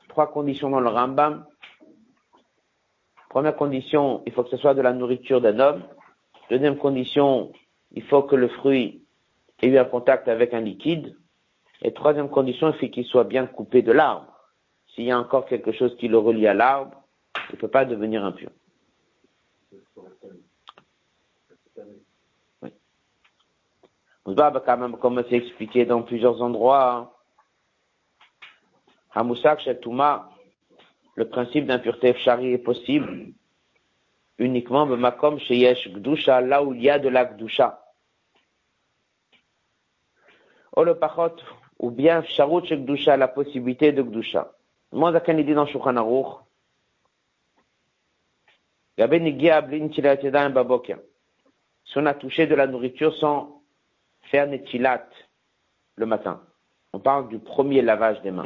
trois 0.09 0.31
conditions 0.31 0.69
dans 0.69 0.79
le 0.79 0.89
Rambam. 0.89 1.45
Première 3.29 3.55
condition, 3.55 4.23
il 4.25 4.33
faut 4.33 4.43
que 4.43 4.49
ce 4.49 4.57
soit 4.57 4.73
de 4.73 4.81
la 4.81 4.91
nourriture 4.91 5.39
d'un 5.39 5.59
homme. 5.59 5.83
Deuxième 6.49 6.77
condition, 6.77 7.51
il 7.91 8.03
faut 8.03 8.23
que 8.23 8.35
le 8.35 8.47
fruit 8.47 9.05
ait 9.61 9.67
eu 9.67 9.77
un 9.77 9.85
contact 9.85 10.27
avec 10.27 10.53
un 10.55 10.61
liquide. 10.61 11.15
Et 11.83 11.93
troisième 11.93 12.29
condition, 12.29 12.73
il 12.73 12.79
faut 12.79 12.91
qu'il 12.91 13.05
soit 13.05 13.23
bien 13.23 13.45
coupé 13.45 13.83
de 13.83 13.91
l'arbre. 13.91 14.25
S'il 14.87 15.05
y 15.05 15.11
a 15.11 15.19
encore 15.19 15.45
quelque 15.45 15.71
chose 15.71 15.95
qui 15.97 16.07
le 16.07 16.17
relie 16.17 16.47
à 16.47 16.55
l'arbre, 16.55 17.03
il 17.49 17.55
ne 17.55 17.59
peut 17.59 17.67
pas 17.67 17.85
devenir 17.85 18.25
impur. 18.25 18.49
Oui. 22.63 22.73
Quand 24.25 24.77
même, 24.77 24.97
comme 24.97 25.23
c'est 25.29 25.35
expliqué 25.35 25.85
dans 25.85 26.01
plusieurs 26.01 26.41
endroits, 26.41 27.15
Hamousak 29.13 29.61
Shel 29.61 29.79
Touma, 29.79 30.29
le 31.19 31.27
principe 31.27 31.65
d'impureté 31.65 32.13
Fshari 32.13 32.53
est 32.53 32.59
possible 32.59 33.33
uniquement 34.37 34.85
Bemakom 34.85 35.37
Sheyesh 35.37 35.89
Gdusha, 35.89 36.39
là 36.39 36.63
où 36.63 36.73
il 36.73 36.81
y 36.81 36.89
a 36.89 36.97
de 36.97 37.09
la 37.09 37.25
Gdusha. 37.25 37.83
Pachot, 40.73 41.35
ou 41.77 41.91
bien 41.91 42.21
Fsharut 42.21 42.63
Gdusha, 42.63 43.17
la 43.17 43.27
possibilité 43.27 43.91
de 43.91 44.01
Gdusha. 44.01 44.49
Moi, 44.93 45.11
Zakan 45.11 45.37
il 45.37 45.45
dit 45.45 45.53
dans 45.53 45.65
Shulchan 45.65 45.97
Aruch. 45.97 46.37
Si 51.85 51.97
on 51.97 52.05
a 52.05 52.13
touché 52.13 52.47
de 52.47 52.55
la 52.55 52.65
nourriture 52.65 53.13
sans 53.17 53.61
faire 54.31 54.47
Netilat 54.47 55.05
le 55.97 56.05
matin. 56.05 56.41
On 56.93 56.99
parle 56.99 57.27
du 57.27 57.39
premier 57.39 57.81
lavage 57.81 58.21
des 58.21 58.31
mains. 58.31 58.45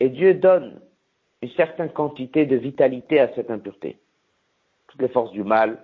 Et 0.00 0.08
Dieu 0.08 0.34
donne 0.34 0.80
une 1.42 1.50
certaine 1.50 1.90
quantité 1.90 2.46
de 2.46 2.56
vitalité 2.56 3.20
à 3.20 3.34
cette 3.34 3.50
impureté. 3.50 4.00
Toutes 4.88 5.02
les 5.02 5.08
forces 5.08 5.32
du 5.32 5.44
mal, 5.44 5.82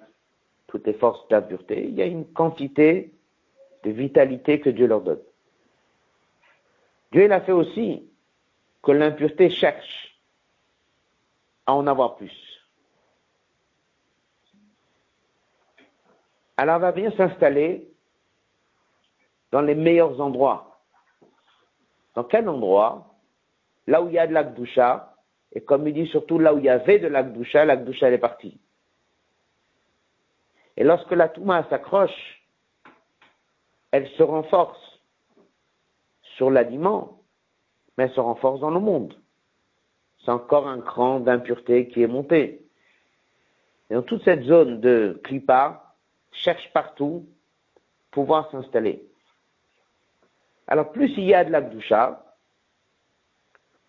toutes 0.66 0.87
les 0.87 0.94
forces 0.94 1.27
d'impureté, 1.29 1.87
il 1.87 1.94
y 1.94 2.03
a 2.03 2.07
une 2.07 2.27
quantité 2.33 3.12
de 3.83 3.90
vitalité 3.90 4.61
que 4.61 4.70
Dieu 4.70 4.87
leur 4.87 5.01
donne. 5.01 5.23
Dieu 7.12 7.25
il 7.25 7.33
a 7.33 7.40
fait 7.40 7.53
aussi 7.53 8.09
que 8.83 8.92
l'impureté 8.92 9.51
cherche 9.51 10.18
à 11.66 11.75
en 11.75 11.87
avoir 11.87 12.16
plus. 12.16 12.33
Alors 16.57 16.77
elle 16.77 16.83
va 16.83 16.92
bien 16.92 17.11
s'installer 17.12 17.90
dans 19.51 19.62
les 19.62 19.75
meilleurs 19.75 20.20
endroits. 20.20 20.81
Dans 22.14 22.25
quel 22.25 22.49
endroit? 22.49 23.10
Là 23.90 24.00
où 24.00 24.07
il 24.07 24.14
y 24.14 24.20
a 24.20 24.29
de 24.29 24.33
la 24.33 24.44
Gdusha, 24.44 25.16
et 25.53 25.62
comme 25.64 25.88
il 25.88 25.94
dit 25.94 26.07
surtout 26.07 26.38
là 26.38 26.55
où 26.55 26.59
il 26.59 26.64
y 26.64 26.68
avait 26.68 27.00
de 27.00 27.09
la 27.09 27.24
Gdusha, 27.24 27.64
la 27.64 27.76
Gdusha 27.76 28.07
elle 28.07 28.14
est 28.14 28.18
partie. 28.18 28.61
Et 30.76 30.85
lorsque 30.85 31.11
la 31.11 31.29
Touma 31.29 31.68
s'accroche, 31.68 32.46
elle 33.90 34.07
se 34.11 34.22
renforce 34.22 35.00
sur 36.37 36.53
l'aliment, 36.53 37.20
mais 37.98 38.05
elle 38.05 38.12
se 38.12 38.20
renforce 38.20 38.61
dans 38.61 38.70
le 38.70 38.79
monde. 38.79 39.20
C'est 40.24 40.31
encore 40.31 40.68
un 40.68 40.81
cran 40.81 41.18
d'impureté 41.18 41.88
qui 41.88 42.05
est 42.05 42.07
monté. 42.07 42.64
Et 43.90 43.94
dans 43.94 44.03
toute 44.03 44.22
cette 44.22 44.44
zone 44.44 44.81
de 44.81 45.20
Klippa, 45.24 45.96
cherche 46.31 46.72
partout 46.72 47.26
pouvoir 48.12 48.48
s'installer. 48.53 49.05
Alors 50.68 50.92
plus 50.92 51.11
il 51.16 51.24
y 51.24 51.35
a 51.35 51.44
de 51.44 51.50
la 51.50 51.61
Gdusha, 51.61 52.30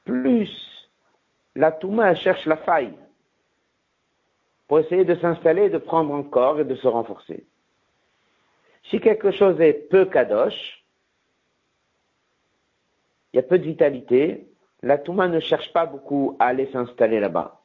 plus 0.05 0.49
la 1.55 1.71
Touma 1.71 2.15
cherche 2.15 2.45
la 2.45 2.57
faille 2.57 2.93
pour 4.67 4.79
essayer 4.79 5.03
de 5.03 5.15
s'installer, 5.15 5.69
de 5.69 5.77
prendre 5.77 6.13
encore 6.13 6.59
et 6.59 6.65
de 6.65 6.75
se 6.75 6.87
renforcer. 6.87 7.45
Si 8.89 8.99
quelque 8.99 9.31
chose 9.31 9.59
est 9.59 9.89
peu 9.89 10.05
kadosh, 10.05 10.85
il 13.33 13.37
y 13.37 13.39
a 13.39 13.43
peu 13.43 13.59
de 13.59 13.63
vitalité, 13.63 14.47
la 14.81 14.97
Touma 14.97 15.27
ne 15.27 15.39
cherche 15.39 15.71
pas 15.73 15.85
beaucoup 15.85 16.35
à 16.39 16.47
aller 16.47 16.69
s'installer 16.71 17.19
là-bas. 17.19 17.61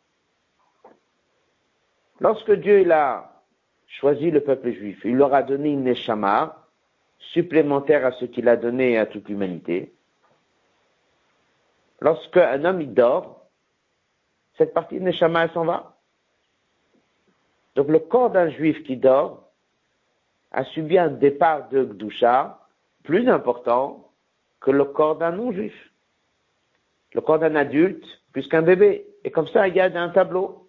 Lorsque 2.21 2.53
Dieu 2.53 2.91
a 2.91 3.43
choisi 3.87 4.31
le 4.31 4.41
peuple 4.41 4.73
juif, 4.73 5.01
il 5.05 5.17
leur 5.17 5.35
a 5.35 5.43
donné 5.43 5.71
une 5.71 5.85
neshama 5.85 6.67
supplémentaire 7.19 8.05
à 8.07 8.13
ce 8.13 8.25
qu'il 8.25 8.49
a 8.49 8.57
donné 8.57 8.99
à 8.99 9.07
toute 9.07 9.29
l'humanité. 9.29 9.96
Lorsque 12.01 12.37
un 12.37 12.65
homme 12.65 12.81
il 12.81 12.95
dort, 12.95 13.49
cette 14.59 14.75
partie 14.75 14.99
de 14.99 15.05
neshama 15.05 15.45
elle 15.45 15.51
s'en 15.53 15.65
va. 15.65 15.97
Donc 17.75 17.89
le 17.89 17.99
corps 17.99 18.31
d'un 18.31 18.51
juif 18.51 18.83
qui 18.85 18.97
dort 18.97 19.51
a 20.51 20.65
subi 20.65 20.99
un 20.99 21.09
départ 21.09 21.69
de 21.69 21.85
Gdusha 21.85 22.59
plus 23.05 23.29
important 23.29 24.11
que 24.61 24.71
le 24.71 24.85
corps 24.85 25.17
d'un 25.17 25.33
non-juif. 25.33 25.75
Le 27.13 27.21
corps 27.21 27.39
d'un 27.39 27.55
adulte 27.55 28.05
plus 28.33 28.49
qu'un 28.49 28.63
bébé. 28.63 29.07
Et 29.25 29.31
comme 29.31 29.49
ça, 29.49 29.69
il 29.69 29.75
y 29.75 29.81
a 29.81 29.85
un 29.85 30.09
tableau. 30.11 30.69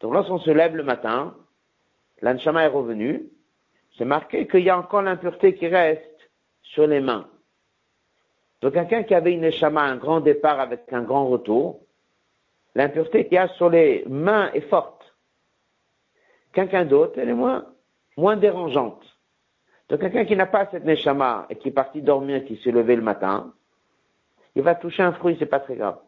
Donc 0.00 0.14
lorsqu'on 0.14 0.38
se 0.38 0.50
lève 0.50 0.76
le 0.76 0.82
matin, 0.82 1.34
l'anshama 2.22 2.64
est 2.64 2.68
revenu, 2.68 3.28
c'est 3.96 4.04
marqué 4.04 4.46
qu'il 4.46 4.60
y 4.60 4.70
a 4.70 4.78
encore 4.78 5.02
l'impureté 5.02 5.54
qui 5.54 5.66
reste 5.66 6.30
sur 6.62 6.86
les 6.86 7.00
mains. 7.00 7.28
Donc 8.60 8.74
quelqu'un 8.74 9.02
qui 9.04 9.14
avait 9.14 9.32
une 9.32 9.42
neshama, 9.42 9.82
un 9.82 9.96
grand 9.96 10.20
départ 10.20 10.60
avec 10.60 10.92
un 10.92 11.02
grand 11.02 11.28
retour, 11.28 11.80
l'impureté 12.74 13.24
qu'il 13.24 13.34
y 13.34 13.38
a 13.38 13.48
sur 13.48 13.70
les 13.70 14.04
mains 14.08 14.50
est 14.52 14.68
forte 14.68 14.98
quelqu'un 16.58 16.84
d'autre, 16.84 17.18
elle 17.18 17.28
est 17.28 17.34
moins, 17.34 17.66
moins 18.16 18.36
dérangeante. 18.36 19.04
Donc 19.88 20.00
quelqu'un 20.00 20.24
qui 20.24 20.36
n'a 20.36 20.46
pas 20.46 20.68
cette 20.70 20.84
neshama 20.84 21.46
et 21.50 21.56
qui 21.56 21.68
est 21.68 21.72
parti 21.72 22.02
dormir, 22.02 22.44
qui 22.44 22.60
s'est 22.62 22.72
levé 22.72 22.96
le 22.96 23.02
matin, 23.02 23.52
il 24.54 24.62
va 24.62 24.74
toucher 24.74 25.02
un 25.02 25.12
fruit, 25.12 25.36
c'est 25.38 25.46
pas 25.46 25.60
très 25.60 25.76
grave. 25.76 25.98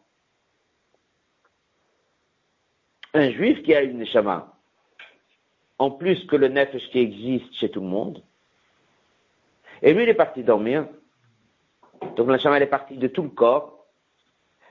Un 3.13 3.31
juif 3.31 3.63
qui 3.63 3.73
a 3.73 3.81
une 3.81 3.99
neshama, 3.99 4.53
en 5.79 5.91
plus 5.91 6.25
que 6.25 6.35
le 6.35 6.49
nefesh 6.49 6.89
qui 6.89 6.99
existe 6.99 7.53
chez 7.55 7.69
tout 7.69 7.81
le 7.81 7.87
monde, 7.87 8.21
et 9.81 9.93
lui 9.93 10.03
il 10.03 10.09
est 10.09 10.13
parti 10.13 10.43
dormir, 10.43 10.85
donc 12.15 12.27
la 12.27 12.33
neshama 12.33 12.57
elle 12.57 12.63
est 12.63 12.67
partie 12.67 12.97
de 12.97 13.07
tout 13.07 13.23
le 13.23 13.29
corps, 13.29 13.85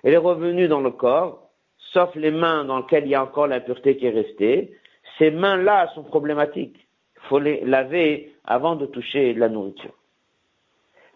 elle 0.03 0.15
est 0.15 0.19
revenue 0.19 0.69
dans 0.69 0.81
le 0.81 0.91
corps, 0.91 1.51
sauf 1.93 2.15
les 2.15 2.31
mains 2.31 2.65
dans 2.65 2.79
lesquelles 2.79 3.05
il 3.05 3.11
y 3.11 3.15
a 3.15 3.23
encore 3.23 3.47
l'impureté 3.47 3.97
qui 3.97 4.07
est 4.07 4.11
restée, 4.11 4.77
ces 5.19 5.31
mains-là 5.31 5.91
sont 5.95 6.03
problématiques. 6.03 6.87
Il 7.17 7.29
faut 7.29 7.39
les 7.39 7.61
laver 7.65 8.35
avant 8.45 8.77
de 8.77 8.87
toucher 8.87 9.35
la 9.35 9.49
nourriture. 9.49 9.95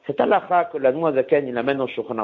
C'est 0.06 0.20
halakha 0.20 0.66
que 0.66 0.78
la 0.78 0.92
Zaken, 0.92 1.48
il 1.48 1.56
amène 1.56 1.80
au 1.80 1.86
Shulchan 1.86 2.16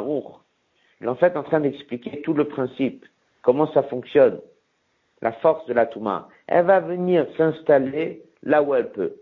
il 1.00 1.06
est 1.06 1.08
en 1.08 1.14
fait 1.14 1.36
en 1.36 1.42
train 1.42 1.60
d'expliquer 1.60 2.20
tout 2.20 2.34
le 2.34 2.44
principe, 2.44 3.06
comment 3.42 3.72
ça 3.72 3.82
fonctionne, 3.84 4.40
la 5.22 5.32
force 5.32 5.64
de 5.66 5.72
la 5.72 5.86
Touma. 5.86 6.28
Elle 6.46 6.66
va 6.66 6.80
venir 6.80 7.26
s'installer 7.38 8.22
là 8.42 8.62
où 8.62 8.74
elle 8.74 8.92
peut. 8.92 9.16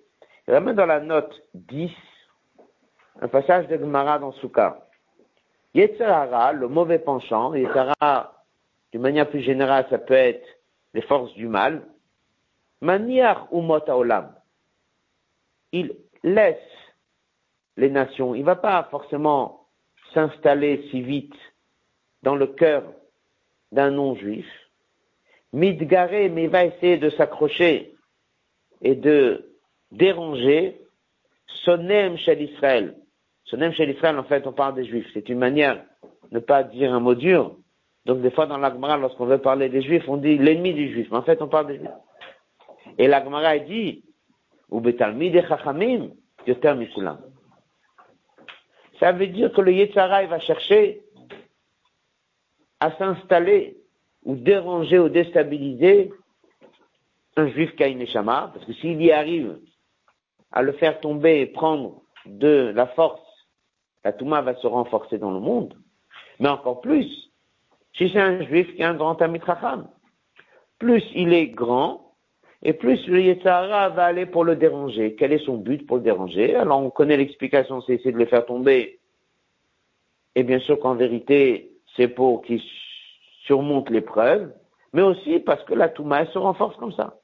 Il 0.48 0.54
amène 0.54 0.74
dans 0.74 0.86
la 0.86 1.00
note 1.00 1.40
10 1.54 1.90
un 3.20 3.28
passage 3.28 3.66
de 3.68 3.76
Gemara 3.76 4.18
dans 4.18 4.32
Souka. 4.32 4.86
Yetzerara, 5.74 6.52
le 6.52 6.68
mauvais 6.68 6.98
penchant, 6.98 7.54
Yetzerara, 7.54 8.44
d'une 8.92 9.02
manière 9.02 9.28
plus 9.28 9.42
générale, 9.42 9.86
ça 9.90 9.98
peut 9.98 10.14
être 10.14 10.46
les 10.94 11.02
forces 11.02 11.32
du 11.34 11.48
mal. 11.48 11.82
Maniach 12.80 13.48
umot 13.52 13.88
olam. 13.88 14.34
Il 15.72 15.94
laisse 16.22 16.56
les 17.76 17.90
nations. 17.90 18.34
Il 18.34 18.40
ne 18.40 18.46
va 18.46 18.56
pas 18.56 18.88
forcément 18.90 19.66
s'installer 20.14 20.88
si 20.90 21.02
vite 21.02 21.34
dans 22.22 22.34
le 22.34 22.46
cœur 22.46 22.84
d'un 23.72 23.90
non-juif. 23.90 24.48
Midgaré, 25.52 26.28
mais 26.28 26.44
il 26.44 26.50
va 26.50 26.64
essayer 26.64 26.98
de 26.98 27.10
s'accrocher 27.10 27.94
et 28.80 28.94
de 28.94 29.50
déranger 29.92 30.80
Sonem 31.64 32.16
chez 32.16 32.40
Israël. 32.42 32.94
Sonem 33.50 33.72
chez 33.72 33.88
Israël, 33.90 34.18
en 34.18 34.24
fait, 34.24 34.46
on 34.46 34.52
parle 34.52 34.74
des 34.74 34.84
juifs. 34.84 35.08
C'est 35.14 35.28
une 35.28 35.38
manière 35.38 35.82
de 36.30 36.34
ne 36.34 36.38
pas 36.38 36.62
dire 36.62 36.92
un 36.92 37.00
mot 37.00 37.14
dur. 37.14 37.56
Donc, 38.04 38.20
des 38.20 38.30
fois, 38.30 38.46
dans 38.46 38.58
l'Agmara, 38.58 38.96
lorsqu'on 38.98 39.26
veut 39.26 39.38
parler 39.38 39.68
des 39.68 39.82
juifs, 39.82 40.04
on 40.06 40.18
dit 40.18 40.36
l'ennemi 40.36 40.74
du 40.74 40.92
juif. 40.92 41.08
Mais 41.10 41.16
en 41.16 41.22
fait, 41.22 41.40
on 41.40 41.48
parle 41.48 41.68
des 41.68 41.78
juifs. 41.78 41.88
Et 42.98 43.06
l'Agmara, 43.06 43.58
dit, 43.58 44.04
ou 44.70 44.80
betalmi 44.80 45.30
de 45.30 45.40
chachamim, 45.40 46.10
yoter 46.46 46.74
mikulam. 46.74 47.18
Ça 49.00 49.12
veut 49.12 49.28
dire 49.28 49.52
que 49.52 49.60
le 49.60 49.72
Yetzara, 49.72 50.26
va 50.26 50.40
chercher 50.40 51.02
à 52.80 52.92
s'installer 52.92 53.78
ou 54.24 54.34
déranger 54.36 54.98
ou 54.98 55.08
déstabiliser 55.08 56.10
un 57.36 57.48
juif 57.48 57.74
qui 57.76 57.84
a 57.84 57.88
une 57.88 58.02
échama, 58.02 58.50
parce 58.52 58.66
que 58.66 58.72
s'il 58.74 59.00
y 59.00 59.12
arrive 59.12 59.58
à 60.50 60.62
le 60.62 60.72
faire 60.72 61.00
tomber 61.00 61.40
et 61.40 61.46
prendre 61.46 62.02
de 62.26 62.72
la 62.74 62.88
force, 62.88 63.27
la 64.04 64.12
Touma 64.12 64.40
va 64.42 64.54
se 64.56 64.66
renforcer 64.66 65.18
dans 65.18 65.30
le 65.30 65.40
monde. 65.40 65.74
Mais 66.40 66.48
encore 66.48 66.80
plus, 66.80 67.30
si 67.94 68.08
c'est 68.10 68.20
un 68.20 68.42
juif 68.42 68.74
qui 68.74 68.82
a 68.82 68.90
un 68.90 68.94
grand 68.94 69.20
amitracham, 69.20 69.88
plus 70.78 71.04
il 71.14 71.32
est 71.32 71.48
grand, 71.48 72.14
et 72.62 72.72
plus 72.72 73.06
le 73.06 73.20
Yetzara 73.20 73.88
va 73.90 74.06
aller 74.06 74.26
pour 74.26 74.44
le 74.44 74.56
déranger. 74.56 75.14
Quel 75.16 75.32
est 75.32 75.44
son 75.44 75.58
but 75.58 75.86
pour 75.86 75.98
le 75.98 76.02
déranger? 76.02 76.54
Alors 76.56 76.80
on 76.80 76.90
connaît 76.90 77.16
l'explication, 77.16 77.80
c'est 77.82 77.94
essayer 77.94 78.12
de 78.12 78.18
le 78.18 78.26
faire 78.26 78.46
tomber. 78.46 78.98
Et 80.34 80.42
bien 80.42 80.58
sûr 80.60 80.78
qu'en 80.78 80.94
vérité, 80.94 81.72
c'est 81.96 82.08
pour 82.08 82.42
qu'il 82.42 82.60
surmonte 83.44 83.90
l'épreuve, 83.90 84.52
mais 84.92 85.02
aussi 85.02 85.40
parce 85.40 85.62
que 85.64 85.74
la 85.74 85.88
Touma 85.88 86.26
se 86.26 86.38
renforce 86.38 86.76
comme 86.76 86.92
ça. 86.92 87.18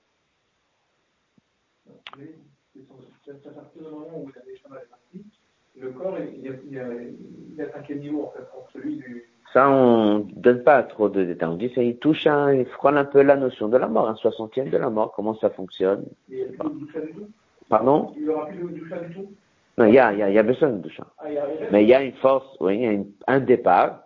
Le 5.84 5.90
corps, 5.90 6.16
il 6.18 6.42
y 6.72 7.60
a, 7.60 7.64
quel 7.86 8.00
niveau 8.00 8.24
en 8.24 8.30
fait, 8.30 8.44
pour 8.50 8.66
celui 8.72 8.96
du, 8.96 9.24
ça, 9.52 9.70
on 9.70 10.18
ne 10.20 10.32
donne 10.34 10.64
pas 10.64 10.82
trop 10.82 11.08
de 11.08 11.24
détails. 11.24 11.48
On 11.48 11.56
dit 11.56 11.70
ça, 11.74 11.82
il 11.82 11.96
touche, 11.98 12.26
un, 12.26 12.52
il 12.54 12.66
frôle 12.66 12.98
un 12.98 13.04
peu 13.04 13.22
la 13.22 13.36
notion 13.36 13.68
de 13.68 13.76
la 13.76 13.86
mort, 13.86 14.08
un 14.08 14.16
soixantième 14.16 14.68
de 14.68 14.76
la 14.76 14.90
mort, 14.90 15.12
comment 15.12 15.36
ça 15.36 15.48
fonctionne. 15.50 16.06
Il 16.28 16.38
n'y 16.38 16.42
a 16.42 16.46
plus 16.46 16.70
de 16.70 16.78
doucha 16.80 17.00
du 17.00 17.12
tout 17.12 17.28
Pardon 17.68 18.12
Il 18.16 18.24
n'y 18.24 18.28
aura 18.30 18.46
plus 18.46 18.64
de 18.64 18.78
doucha 18.80 18.98
du 18.98 19.14
tout 19.14 19.30
Non, 19.78 19.84
il 19.84 19.94
y 19.94 19.98
a, 20.00 20.12
il 20.12 20.18
y 20.18 20.22
a, 20.22 20.28
il 20.28 20.34
y 20.34 20.38
a 20.38 20.42
besoin 20.42 20.70
de 20.70 20.78
doucha. 20.78 21.06
Ah, 21.18 21.26
Mais 21.70 21.84
il 21.84 21.88
y 21.88 21.94
a 21.94 22.02
une 22.02 22.14
force, 22.14 22.56
oui, 22.60 22.78
il 22.78 22.82
y 22.82 22.96
a 22.96 23.04
un 23.28 23.40
départ. 23.40 24.00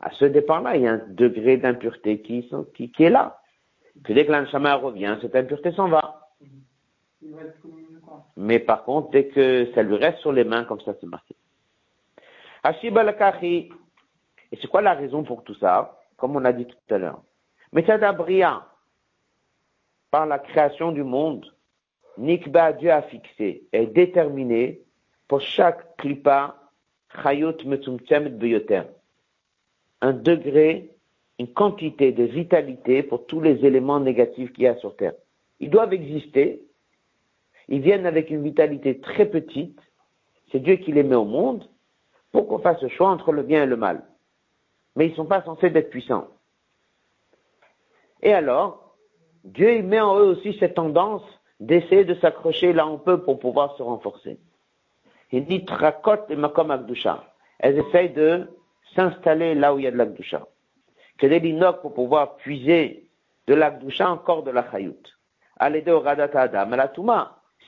À 0.00 0.10
ce 0.12 0.24
départ-là, 0.24 0.74
il 0.74 0.82
y 0.82 0.88
a 0.88 0.94
un 0.94 1.02
degré 1.08 1.56
d'impureté 1.56 2.20
qui, 2.22 2.50
qui, 2.74 2.90
qui, 2.90 3.04
est 3.04 3.10
là. 3.10 3.40
Que 4.02 4.12
dès 4.12 4.26
que 4.26 4.32
l'anshama 4.32 4.74
revient, 4.74 5.18
cette 5.20 5.36
impureté 5.36 5.70
s'en 5.72 5.88
va. 5.88 6.30
Mais 8.40 8.58
par 8.58 8.84
contre, 8.84 9.10
dès 9.10 9.26
que 9.26 9.70
ça 9.74 9.82
lui 9.82 9.96
reste 9.96 10.20
sur 10.20 10.32
les 10.32 10.44
mains, 10.44 10.64
comme 10.64 10.80
ça 10.80 10.94
c'est 10.98 11.06
marqué. 11.06 11.36
Hashiba 12.62 13.04
et 13.42 13.68
c'est 14.60 14.66
quoi 14.66 14.80
la 14.80 14.94
raison 14.94 15.22
pour 15.24 15.44
tout 15.44 15.54
ça? 15.56 16.00
Comme 16.16 16.36
on 16.36 16.44
a 16.46 16.52
dit 16.54 16.64
tout 16.64 16.94
à 16.94 16.96
l'heure. 16.96 17.22
Mais 17.72 17.82
Bria, 17.82 18.66
par 20.10 20.24
la 20.24 20.38
création 20.38 20.90
du 20.90 21.02
monde, 21.02 21.52
Nikba, 22.16 22.72
Dieu 22.72 22.90
a 22.90 23.02
fixé, 23.02 23.64
est 23.72 23.86
déterminé 23.86 24.80
pour 25.28 25.42
chaque 25.42 25.98
klipa, 25.98 26.56
chayot 27.22 27.52
beyoter. 27.52 28.82
Un 30.00 30.14
degré, 30.14 30.90
une 31.38 31.52
quantité 31.52 32.12
de 32.12 32.24
vitalité 32.24 33.02
pour 33.02 33.26
tous 33.26 33.42
les 33.42 33.66
éléments 33.66 34.00
négatifs 34.00 34.50
qu'il 34.54 34.64
y 34.64 34.66
a 34.66 34.76
sur 34.76 34.96
Terre. 34.96 35.12
Ils 35.60 35.68
doivent 35.68 35.92
exister. 35.92 36.64
Ils 37.70 37.80
viennent 37.80 38.06
avec 38.06 38.30
une 38.30 38.42
vitalité 38.42 39.00
très 39.00 39.26
petite. 39.26 39.80
C'est 40.52 40.60
Dieu 40.60 40.76
qui 40.76 40.92
les 40.92 41.02
met 41.02 41.16
au 41.16 41.24
monde 41.24 41.64
pour 42.32 42.46
qu'on 42.46 42.58
fasse 42.58 42.82
le 42.82 42.88
choix 42.88 43.08
entre 43.08 43.32
le 43.32 43.42
bien 43.42 43.62
et 43.62 43.66
le 43.66 43.76
mal 43.76 44.04
mais 44.96 45.06
ils 45.06 45.10
ne 45.10 45.16
sont 45.16 45.26
pas 45.26 45.42
censés 45.42 45.66
être 45.66 45.90
puissants. 45.90 46.28
Et 48.22 48.32
alors, 48.32 48.96
Dieu 49.44 49.76
il 49.76 49.84
met 49.84 50.00
en 50.00 50.18
eux 50.18 50.24
aussi 50.24 50.56
cette 50.58 50.74
tendance 50.74 51.22
d'essayer 51.58 52.04
de 52.04 52.14
s'accrocher 52.16 52.72
là 52.72 52.86
où 52.86 52.90
on 52.90 52.98
peut 52.98 53.22
pour 53.22 53.38
pouvoir 53.38 53.76
se 53.76 53.82
renforcer. 53.82 54.38
Il 55.32 55.46
dit 55.46 55.64
Trakot 55.64 56.26
et 56.28 56.36
Makom 56.36 56.70
Akdusha. 56.70 57.24
Elles 57.58 57.78
essayent 57.78 58.12
de 58.12 58.48
s'installer 58.94 59.54
là 59.54 59.74
où 59.74 59.78
il 59.78 59.84
y 59.84 59.86
a 59.86 59.90
de 59.90 59.96
l'Akdusha. 59.96 60.46
Que 61.18 61.26
des 61.26 61.38
linoques 61.38 61.82
pour 61.82 61.94
pouvoir 61.94 62.36
puiser 62.36 63.08
de 63.46 63.54
l'Akdusha 63.54 64.10
encore 64.10 64.42
de 64.42 64.50
la 64.50 64.68
Chayut. 64.70 65.02
Allez 65.58 65.88
au 65.90 66.00
Radat 66.00 66.30
Adam. 66.34 66.70
La 66.70 66.88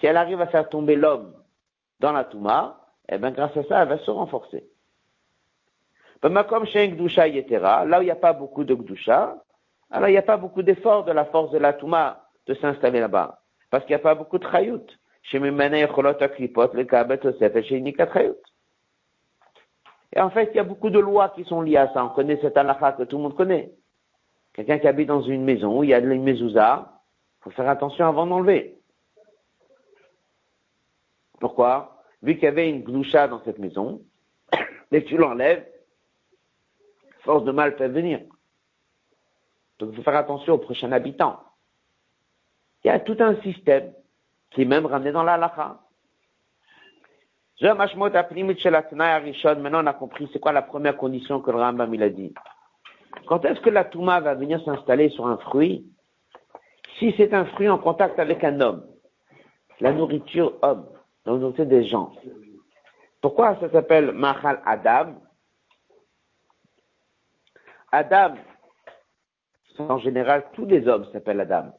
si 0.02 0.06
elle 0.06 0.16
arrive 0.16 0.40
à 0.40 0.48
faire 0.48 0.68
tomber 0.68 0.96
l'homme 0.96 1.32
dans 2.00 2.10
la 2.10 2.24
Touma, 2.24 2.80
eh 3.08 3.18
bien 3.18 3.30
grâce 3.30 3.56
à 3.56 3.62
ça, 3.62 3.82
elle 3.82 3.88
va 3.88 3.98
se 3.98 4.10
renforcer. 4.10 4.64
Là 6.24 6.28
où 6.28 8.02
il 8.02 8.04
n'y 8.04 8.10
a 8.10 8.16
pas 8.16 8.32
beaucoup 8.32 8.64
de 8.64 8.74
Gdusha, 8.74 9.36
alors 9.92 10.08
il 10.08 10.12
n'y 10.12 10.18
a 10.18 10.22
pas 10.22 10.36
beaucoup 10.36 10.62
d'efforts 10.62 11.04
de 11.04 11.12
la 11.12 11.24
force 11.26 11.52
de 11.52 11.58
la 11.58 11.72
Touma 11.72 12.24
de 12.48 12.54
s'installer 12.54 12.98
là-bas. 12.98 13.42
Parce 13.70 13.84
qu'il 13.84 13.92
n'y 13.92 14.00
a 14.00 14.02
pas 14.02 14.16
beaucoup 14.16 14.38
de 14.38 14.46
Chayut. 14.48 14.84
Et 15.32 15.38
en 20.20 20.30
fait, 20.30 20.50
il 20.52 20.56
y 20.56 20.58
a 20.58 20.64
beaucoup 20.64 20.90
de 20.90 20.98
lois 20.98 21.28
qui 21.28 21.44
sont 21.44 21.60
liées 21.60 21.76
à 21.76 21.92
ça. 21.92 22.04
On 22.04 22.08
connaît 22.08 22.40
cette 22.42 22.56
halakha 22.56 22.92
que 22.92 23.04
tout 23.04 23.18
le 23.18 23.22
monde 23.22 23.36
connaît. 23.36 23.70
Quelqu'un 24.52 24.80
qui 24.80 24.88
habite 24.88 25.06
dans 25.06 25.22
une 25.22 25.44
maison 25.44 25.78
où 25.78 25.84
il 25.84 25.90
y 25.90 25.94
a 25.94 26.00
de 26.00 26.08
mezouza, 26.08 26.90
il 27.40 27.44
faut 27.44 27.50
faire 27.50 27.68
attention 27.68 28.04
avant 28.08 28.26
d'enlever. 28.26 28.81
Pourquoi? 31.42 32.04
Vu 32.22 32.34
qu'il 32.34 32.44
y 32.44 32.46
avait 32.46 32.70
une 32.70 32.84
gdusha 32.84 33.26
dans 33.26 33.42
cette 33.42 33.58
maison, 33.58 34.00
dès 34.92 35.02
que 35.02 35.08
tu 35.08 35.16
l'enlèves, 35.16 35.66
force 37.22 37.42
de 37.42 37.50
mal 37.50 37.74
peut 37.74 37.88
venir. 37.88 38.20
Donc 39.80 39.90
il 39.90 39.96
faut 39.96 40.04
faire 40.04 40.14
attention 40.14 40.54
aux 40.54 40.58
prochains 40.58 40.92
habitants. 40.92 41.40
Il 42.84 42.86
y 42.86 42.90
a 42.90 43.00
tout 43.00 43.16
un 43.18 43.34
système 43.42 43.92
qui 44.52 44.62
est 44.62 44.66
même 44.66 44.86
ramené 44.86 45.10
dans 45.10 45.24
la 45.24 45.34
halakha. 45.34 45.80
Maintenant, 47.60 49.82
on 49.82 49.86
a 49.86 49.94
compris 49.94 50.30
c'est 50.32 50.38
quoi 50.38 50.52
la 50.52 50.62
première 50.62 50.96
condition 50.96 51.40
que 51.40 51.50
le 51.50 51.56
Rambam 51.56 51.92
il 51.92 52.04
a 52.04 52.08
dit. 52.08 52.32
Quand 53.26 53.44
est-ce 53.44 53.60
que 53.60 53.70
la 53.70 53.84
Touma 53.84 54.20
va 54.20 54.36
venir 54.36 54.64
s'installer 54.64 55.08
sur 55.08 55.26
un 55.26 55.38
fruit? 55.38 55.90
Si 57.00 57.12
c'est 57.16 57.34
un 57.34 57.46
fruit 57.46 57.68
en 57.68 57.78
contact 57.78 58.20
avec 58.20 58.44
un 58.44 58.60
homme, 58.60 58.86
la 59.80 59.92
nourriture 59.92 60.56
homme, 60.62 60.86
la 61.26 61.32
nourriture 61.32 61.66
des 61.66 61.84
gens. 61.84 62.12
Pourquoi 63.20 63.58
ça 63.60 63.70
s'appelle 63.70 64.12
Mahal 64.12 64.60
Adam? 64.64 65.14
Adam, 67.92 68.34
en 69.78 69.98
général, 69.98 70.44
tous 70.54 70.64
les 70.64 70.88
hommes 70.88 71.06
s'appellent 71.12 71.40
Adam. 71.40 71.72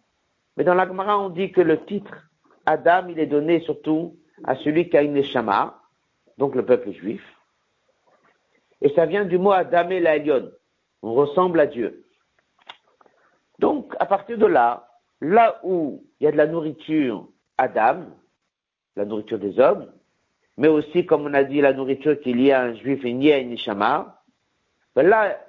Mais 0.56 0.64
dans 0.64 0.76
l'Agmara, 0.76 1.20
on 1.20 1.30
dit 1.30 1.52
que 1.52 1.62
le 1.62 1.84
titre 1.86 2.30
Adam, 2.66 3.08
il 3.10 3.20
est 3.20 3.28
donné 3.28 3.60
surtout 3.62 4.16
à 4.44 4.56
celui 4.56 4.90
qui 4.90 4.98
a 4.98 5.02
une 5.02 5.14
Neshama, 5.14 5.82
donc 6.38 6.56
le 6.56 6.66
peuple 6.66 6.92
juif. 6.92 7.24
Et 8.82 8.90
ça 8.94 9.06
vient 9.06 9.26
du 9.26 9.38
mot 9.38 9.52
Adam 9.52 9.90
et 9.90 10.00
l'Aelion. 10.00 10.52
On 11.02 11.14
ressemble 11.14 11.60
à 11.60 11.68
Dieu. 11.68 12.06
Donc, 13.60 13.96
à 14.00 14.06
partir 14.06 14.38
de 14.38 14.46
là, 14.46 14.88
là 15.22 15.60
où 15.64 16.04
il 16.20 16.26
y 16.26 16.28
a 16.28 16.32
de 16.32 16.38
la 16.38 16.48
nourriture 16.48 17.28
Adam, 17.58 18.06
la 18.96 19.06
nourriture 19.06 19.40
des 19.40 19.60
hommes, 19.60 19.92
mais 20.58 20.68
aussi, 20.68 21.06
comme 21.06 21.26
on 21.26 21.34
a 21.34 21.44
dit, 21.44 21.62
la 21.62 21.74
nourriture 21.74 22.20
qu'il 22.20 22.42
y 22.42 22.52
a 22.52 22.62
un 22.62 22.76
juif 22.76 23.04
et 23.04 23.14
Neshama, 23.14 24.22
ben 24.96 25.08
là, 25.08 25.40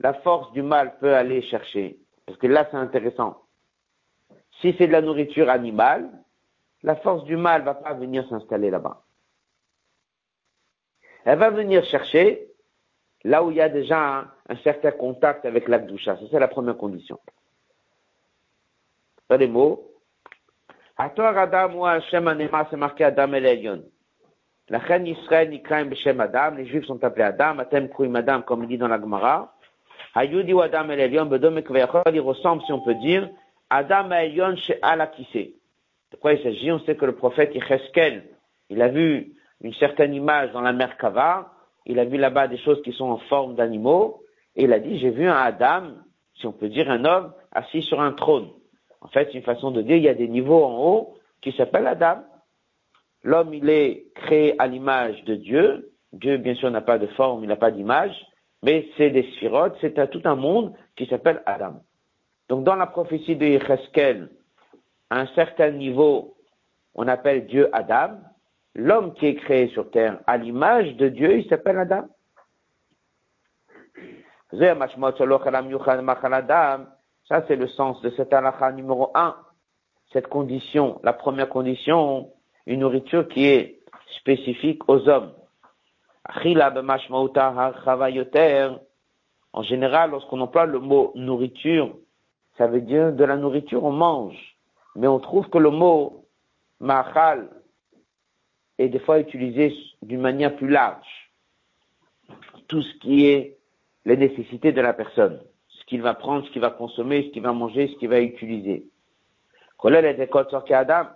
la 0.00 0.14
force 0.14 0.52
du 0.52 0.62
mal 0.62 0.98
peut 0.98 1.14
aller 1.14 1.42
chercher. 1.42 1.98
Parce 2.26 2.38
que 2.38 2.46
là, 2.46 2.68
c'est 2.70 2.76
intéressant. 2.76 3.42
Si 4.60 4.74
c'est 4.76 4.86
de 4.86 4.92
la 4.92 5.00
nourriture 5.00 5.48
animale, 5.48 6.10
la 6.82 6.96
force 6.96 7.24
du 7.24 7.36
mal 7.36 7.62
va 7.62 7.74
pas 7.74 7.94
venir 7.94 8.28
s'installer 8.28 8.70
là-bas. 8.70 9.02
Elle 11.24 11.38
va 11.38 11.50
venir 11.50 11.84
chercher 11.84 12.48
là 13.24 13.44
où 13.44 13.50
il 13.50 13.56
y 13.56 13.60
a 13.60 13.68
déjà 13.68 14.32
un, 14.48 14.56
certain 14.64 14.90
contact 14.90 15.44
avec 15.46 15.68
l'Akdoucha. 15.68 16.18
C'est 16.30 16.38
la 16.38 16.48
première 16.48 16.76
condition. 16.76 17.18
Les 19.30 19.46
mots. 19.46 19.91
Ator 21.02 21.36
Adam 21.36 21.74
ou 21.74 21.84
Hashem 21.84 22.28
Anema, 22.28 22.64
c'est 22.70 22.76
marqué 22.76 23.02
Adam 23.02 23.32
el 23.32 23.44
Elyon. 23.44 23.82
La 24.68 24.78
reine 24.78 25.08
Israël 25.08 25.50
Beshem 25.88 26.20
Adam, 26.20 26.52
les 26.56 26.66
Juifs 26.66 26.84
sont 26.84 27.02
appelés 27.02 27.24
Adam, 27.24 27.58
Atem 27.58 27.88
Kruim 27.88 28.14
Adam, 28.14 28.42
comme 28.42 28.62
il 28.62 28.68
dit 28.68 28.78
dans 28.78 28.86
la 28.86 29.00
Gemara. 29.00 29.52
Hayudi 30.14 30.52
ou 30.52 30.60
Adam 30.60 30.90
el 30.90 31.00
Elyon, 31.00 31.26
Bedom 31.26 31.58
il 31.58 32.20
ressemble, 32.20 32.62
si 32.62 32.72
on 32.72 32.78
peut 32.78 32.94
dire, 32.94 33.28
Adam 33.68 34.12
Elyon 34.12 34.54
chez 34.54 34.78
Alakissé. 34.80 35.56
De 36.12 36.18
quoi 36.18 36.34
il 36.34 36.42
s'agit? 36.44 36.70
On 36.70 36.78
sait 36.78 36.94
que 36.94 37.04
le 37.04 37.16
prophète 37.16 37.52
Yecheskel, 37.52 38.22
il 38.70 38.80
a 38.80 38.86
vu 38.86 39.32
une 39.60 39.74
certaine 39.74 40.14
image 40.14 40.52
dans 40.52 40.60
la 40.60 40.72
mer 40.72 40.96
Kava, 40.98 41.50
il 41.84 41.98
a 41.98 42.04
vu 42.04 42.16
là-bas 42.16 42.46
des 42.46 42.58
choses 42.58 42.80
qui 42.82 42.92
sont 42.92 43.10
en 43.10 43.18
forme 43.18 43.56
d'animaux, 43.56 44.22
et 44.54 44.64
il 44.64 44.72
a 44.72 44.78
dit, 44.78 45.00
j'ai 45.00 45.10
vu 45.10 45.26
un 45.26 45.34
Adam, 45.34 45.94
si 46.36 46.46
on 46.46 46.52
peut 46.52 46.68
dire 46.68 46.88
un 46.88 47.04
homme, 47.04 47.32
assis 47.50 47.82
sur 47.82 48.00
un 48.00 48.12
trône. 48.12 48.50
En 49.02 49.08
fait, 49.08 49.28
c'est 49.30 49.38
une 49.38 49.44
façon 49.44 49.70
de 49.70 49.82
dire, 49.82 49.96
il 49.96 50.02
y 50.04 50.08
a 50.08 50.14
des 50.14 50.28
niveaux 50.28 50.64
en 50.64 50.78
haut 50.78 51.14
qui 51.40 51.52
s'appellent 51.52 51.86
Adam. 51.86 52.22
L'homme, 53.24 53.52
il 53.52 53.68
est 53.68 54.06
créé 54.14 54.54
à 54.60 54.66
l'image 54.66 55.22
de 55.24 55.34
Dieu. 55.34 55.92
Dieu, 56.12 56.36
bien 56.38 56.54
sûr, 56.54 56.70
n'a 56.70 56.80
pas 56.80 56.98
de 56.98 57.08
forme, 57.08 57.42
il 57.44 57.48
n'a 57.48 57.56
pas 57.56 57.70
d'image, 57.70 58.14
mais 58.62 58.88
c'est 58.96 59.10
des 59.10 59.24
sphirotes, 59.32 59.76
c'est 59.80 60.10
tout 60.10 60.22
un 60.24 60.36
monde 60.36 60.72
qui 60.96 61.06
s'appelle 61.06 61.42
Adam. 61.46 61.80
Donc, 62.48 62.64
dans 62.64 62.76
la 62.76 62.86
prophétie 62.86 63.36
de 63.36 63.46
Yecheskel, 63.46 64.28
à 65.10 65.20
un 65.20 65.26
certain 65.34 65.70
niveau, 65.70 66.36
on 66.94 67.08
appelle 67.08 67.46
Dieu 67.46 67.68
Adam, 67.72 68.18
l'homme 68.74 69.14
qui 69.14 69.26
est 69.26 69.34
créé 69.34 69.68
sur 69.68 69.90
terre 69.90 70.20
à 70.26 70.36
l'image 70.36 70.94
de 70.96 71.08
Dieu, 71.08 71.38
il 71.38 71.48
s'appelle 71.48 71.78
Adam. 71.78 72.06
Ça, 77.28 77.44
c'est 77.46 77.56
le 77.56 77.68
sens 77.68 78.00
de 78.02 78.10
cet 78.10 78.32
halakha 78.32 78.72
numéro 78.72 79.10
un. 79.14 79.36
Cette 80.12 80.28
condition, 80.28 81.00
la 81.02 81.12
première 81.12 81.48
condition, 81.48 82.30
une 82.66 82.80
nourriture 82.80 83.28
qui 83.28 83.46
est 83.46 83.80
spécifique 84.18 84.88
aux 84.88 85.08
hommes. 85.08 85.32
En 89.54 89.62
général, 89.62 90.10
lorsqu'on 90.10 90.40
emploie 90.40 90.66
le 90.66 90.78
mot 90.78 91.12
nourriture, 91.14 91.96
ça 92.58 92.66
veut 92.66 92.80
dire 92.80 93.12
de 93.12 93.24
la 93.24 93.36
nourriture, 93.36 93.84
on 93.84 93.92
mange. 93.92 94.56
Mais 94.96 95.06
on 95.06 95.18
trouve 95.18 95.48
que 95.48 95.58
le 95.58 95.70
mot 95.70 96.26
machal 96.80 97.48
est 98.78 98.88
des 98.88 98.98
fois 98.98 99.20
utilisé 99.20 99.74
d'une 100.02 100.20
manière 100.20 100.54
plus 100.56 100.68
large. 100.68 101.30
Tout 102.68 102.82
ce 102.82 102.98
qui 102.98 103.26
est 103.26 103.58
les 104.04 104.16
nécessités 104.16 104.72
de 104.72 104.80
la 104.80 104.92
personne, 104.92 105.40
ce 105.82 105.86
qu'il 105.86 106.00
va 106.00 106.14
prendre, 106.14 106.46
ce 106.46 106.50
qu'il 106.52 106.62
va 106.62 106.70
consommer, 106.70 107.24
ce 107.24 107.28
qu'il 107.32 107.42
va 107.42 107.52
manger, 107.52 107.88
ce 107.88 107.98
qu'il 107.98 108.08
va 108.08 108.20
utiliser. 108.20 108.86
Adam, 109.84 111.08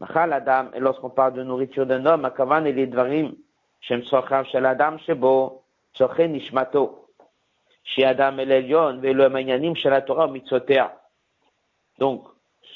Adam, 0.00 0.64
et 0.74 0.80
lorsqu'on 0.80 1.10
parle 1.10 1.34
de 1.34 1.44
nourriture 1.44 1.86
d'un 1.86 2.04
homme, 2.04 2.24
Akavan 2.24 2.64
et 2.64 2.72
les 2.72 2.88
Dvarim, 2.88 3.34
Shem 3.80 4.02
Shel 4.02 4.66
Adam 4.66 4.98
Shebo, 4.98 5.62
Nishmato, 6.18 7.08
Chez 7.84 8.04
Adam 8.04 8.38
et 8.38 8.44
l'Elion, 8.44 8.98
Velo 8.98 9.30
Manyanim 9.30 9.76
Shel 9.76 10.04
Torah 10.04 10.26
Mitzotea. 10.26 11.00
Donc, 11.98 12.24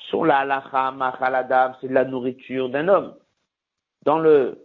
sur 0.08 0.24
la 0.24 0.38
halacha, 0.38 0.92
Machal 0.92 1.34
Adam, 1.34 1.72
c'est 1.80 1.88
de 1.88 1.94
la 1.94 2.04
nourriture 2.04 2.68
d'un 2.68 2.86
homme 2.86 3.14
dans 4.04 4.20
le 4.20 4.64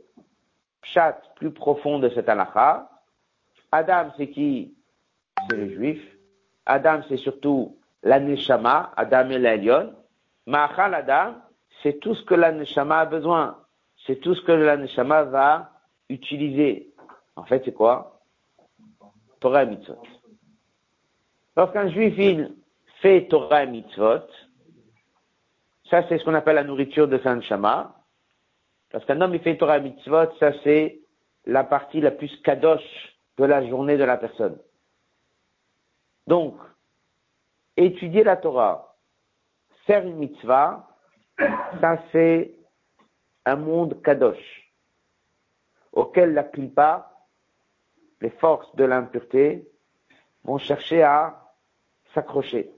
chat 0.84 1.20
plus 1.36 1.52
profond 1.52 1.98
de 1.98 2.10
cette 2.10 2.30
halakha, 2.30 2.90
Adam, 3.72 4.12
c'est 4.18 4.30
qui? 4.30 4.76
C'est 5.50 5.58
le 5.58 5.74
juif. 5.74 6.13
Adam, 6.66 7.02
c'est 7.10 7.18
surtout 7.18 7.78
l'aneshama, 8.04 8.92
Adam 8.96 9.30
et 9.30 9.40
l'Elion. 9.40 9.94
Ma'achal 10.46 10.94
Adam, 10.94 11.36
c'est 11.82 12.00
tout 12.00 12.16
ce 12.16 12.24
que 12.24 12.36
l'aneshama 12.36 13.00
a 13.00 13.06
besoin. 13.06 13.58
C'est 14.06 14.18
tout 14.18 14.36
ce 14.36 14.42
que 14.42 14.52
l'aneshama 14.52 15.24
va 15.24 15.72
utiliser. 16.10 16.94
En 17.36 17.44
fait, 17.44 17.62
c'est 17.66 17.74
quoi? 17.74 18.22
Torah 19.40 19.64
et 19.64 19.68
mitzvot. 19.68 20.02
Lorsqu'un 21.56 21.90
juif, 21.90 22.14
il 22.18 22.56
fait 23.02 23.28
Torah 23.28 23.64
et 23.64 23.68
mitzvot, 23.68 24.28
ça, 25.90 26.08
c'est 26.08 26.18
ce 26.18 26.24
qu'on 26.24 26.34
appelle 26.34 26.56
la 26.56 26.64
nourriture 26.64 27.08
de 27.08 27.20
sa 27.20 27.36
neshama. 27.36 27.94
Parce 28.92 29.06
qu'un 29.06 29.20
homme, 29.22 29.36
il 29.36 29.42
fait 29.42 29.58
Torah 29.58 29.80
mitzvot, 29.80 30.32
ça 30.40 30.52
c'est 30.64 31.00
la 31.46 31.64
partie 31.64 32.00
la 32.00 32.12
plus 32.12 32.32
kadosh 32.42 32.82
de 33.38 33.46
la 33.46 33.68
journée 33.68 33.98
de 33.98 34.04
la 34.04 34.18
personne. 34.18 34.58
Donc, 36.28 36.56
étudier 37.76 38.24
la 38.24 38.38
Torah, 38.38 38.96
faire 39.86 40.06
une 40.06 40.18
mitzvah, 40.18 40.88
ça 41.82 42.02
c'est 42.12 42.54
un 43.46 43.56
monde 43.56 44.02
kadosh, 44.02 44.72
auquel 45.92 46.34
la 46.34 46.44
clipa, 46.44 47.12
les 48.22 48.30
forces 48.30 48.74
de 48.76 48.86
l'impureté, 48.86 49.68
vont 50.44 50.58
chercher 50.58 51.04
à 51.04 51.52
s'accrocher. 52.14 52.72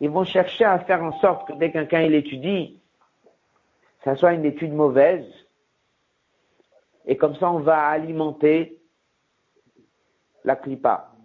Ils 0.00 0.10
vont 0.10 0.24
chercher 0.24 0.64
à 0.64 0.78
faire 0.80 1.02
en 1.02 1.18
sorte 1.20 1.48
que 1.48 1.52
dès 1.54 1.70
qu'un 1.70 2.02
il 2.02 2.14
étudie, 2.14 2.80
ça 4.04 4.16
soit 4.16 4.34
une 4.34 4.44
étude 4.44 4.72
mauvaise, 4.72 5.26
et 7.06 7.16
comme 7.16 7.36
ça 7.36 7.50
on 7.50 7.60
va 7.60 7.86
alimenter 7.86 8.80
la 10.44 10.56
clipa. 10.56 11.15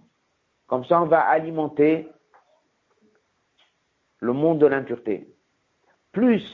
Comme 0.72 0.86
ça 0.86 1.02
on 1.02 1.06
va 1.06 1.20
alimenter 1.20 2.08
le 4.22 4.32
monde 4.32 4.60
de 4.60 4.68
l'impureté. 4.68 5.28
Plus 6.14 6.46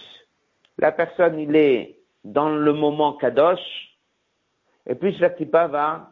la 0.80 0.92
personne 0.92 1.38
il 1.38 1.56
est 1.56 2.00
dans 2.24 2.50
le 2.50 2.74
moment 2.74 3.14
kadosh, 3.14 3.60
et 4.88 4.96
plus 4.96 5.20
la 5.20 5.30
clipa 5.30 5.68
va 5.68 6.10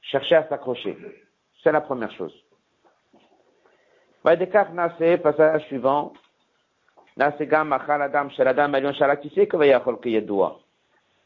chercher 0.00 0.36
à 0.36 0.48
s'accrocher. 0.48 0.96
C'est 1.62 1.72
la 1.72 1.82
première 1.82 2.10
chose. 2.12 2.32
Passage 4.24 5.66
suivant. 5.66 6.14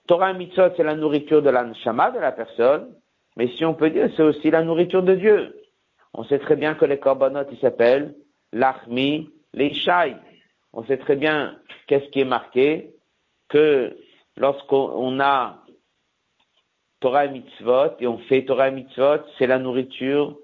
Torah 0.09 0.33
mitzvot, 0.33 0.70
c'est 0.76 0.83
la 0.83 0.96
nourriture 0.96 1.40
de 1.40 1.50
l'anshama 1.50 2.11
de 2.11 2.18
la 2.18 2.33
personne, 2.33 2.96
mais 3.37 3.46
si 3.57 3.64
on 3.64 3.74
peut 3.74 3.90
dire, 3.90 4.11
c'est 4.16 4.24
aussi 4.24 4.50
la 4.50 4.64
nourriture 4.64 5.04
de 5.04 5.14
Dieu. 5.14 5.61
On 6.14 6.24
sait 6.24 6.38
très 6.38 6.55
bien 6.55 6.74
que 6.74 6.85
les 6.85 6.98
korbanot, 6.98 7.44
ils 7.50 7.59
s'appellent 7.59 8.14
l'achmi, 8.53 9.31
les 9.53 9.74
shai. 9.74 10.16
On 10.72 10.85
sait 10.85 10.96
très 10.96 11.16
bien 11.16 11.59
qu'est-ce 11.87 12.09
qui 12.11 12.20
est 12.20 12.24
marqué, 12.24 12.94
que 13.48 13.96
lorsqu'on 14.37 15.20
a 15.20 15.59
Torah 17.00 17.27
mitzvot 17.27 17.96
et 17.98 18.07
on 18.07 18.18
fait 18.18 18.44
Torah 18.44 18.70
mitzvot, 18.70 19.18
c'est 19.38 19.48
la 19.48 19.59
nourriture 19.59 20.38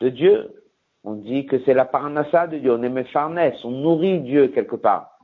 de 0.00 0.08
Dieu. 0.08 0.64
On 1.04 1.14
dit 1.14 1.46
que 1.46 1.62
c'est 1.64 1.74
la 1.74 1.84
parnassa 1.84 2.46
de 2.46 2.58
Dieu, 2.58 2.72
on 2.72 2.82
aime 2.82 3.04
farnès, 3.04 3.54
on 3.64 3.70
nourrit 3.70 4.20
Dieu 4.20 4.48
quelque 4.48 4.76
part. 4.76 5.18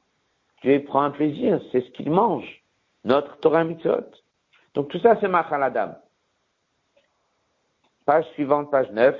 Dieu 0.62 0.84
prend 0.84 1.02
un 1.02 1.10
plaisir, 1.10 1.60
c'est 1.72 1.80
ce 1.80 1.90
qu'il 1.90 2.10
mange. 2.10 2.62
Notre 3.04 3.38
Torah 3.38 3.64
mitzvot. 3.64 4.06
Donc 4.74 4.88
tout 4.88 5.00
ça, 5.00 5.16
c'est 5.20 5.28
Machal 5.28 5.62
Adam. 5.62 5.94
Page 8.04 8.26
suivante, 8.34 8.70
page 8.70 8.90
9. 8.92 9.16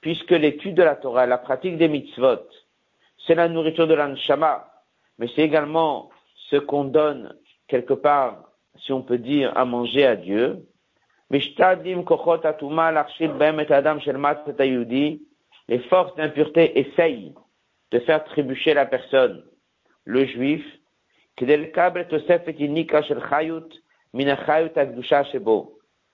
Puisque 0.00 0.30
l'étude 0.30 0.74
de 0.74 0.82
la 0.82 0.96
Torah, 0.96 1.26
la 1.26 1.38
pratique 1.38 1.76
des 1.76 1.88
mitzvot, 1.88 2.46
c'est 3.26 3.34
la 3.34 3.48
nourriture 3.48 3.86
de 3.86 3.94
l'anshama, 3.94 4.66
mais 5.18 5.28
c'est 5.34 5.42
également 5.42 6.10
ce 6.50 6.56
qu'on 6.56 6.84
donne 6.84 7.34
quelque 7.66 7.94
part, 7.94 8.44
si 8.78 8.92
on 8.92 9.02
peut 9.02 9.18
dire, 9.18 9.56
à 9.56 9.64
manger 9.64 10.06
à 10.06 10.16
Dieu. 10.16 10.66
Les 11.30 11.40
forces 15.80 16.14
d'impureté 16.16 16.78
essayent 16.78 17.34
de 17.90 17.98
faire 18.00 18.24
trébucher 18.24 18.72
la 18.74 18.86
personne, 18.86 19.44
le 20.04 20.24
juif, 20.24 20.64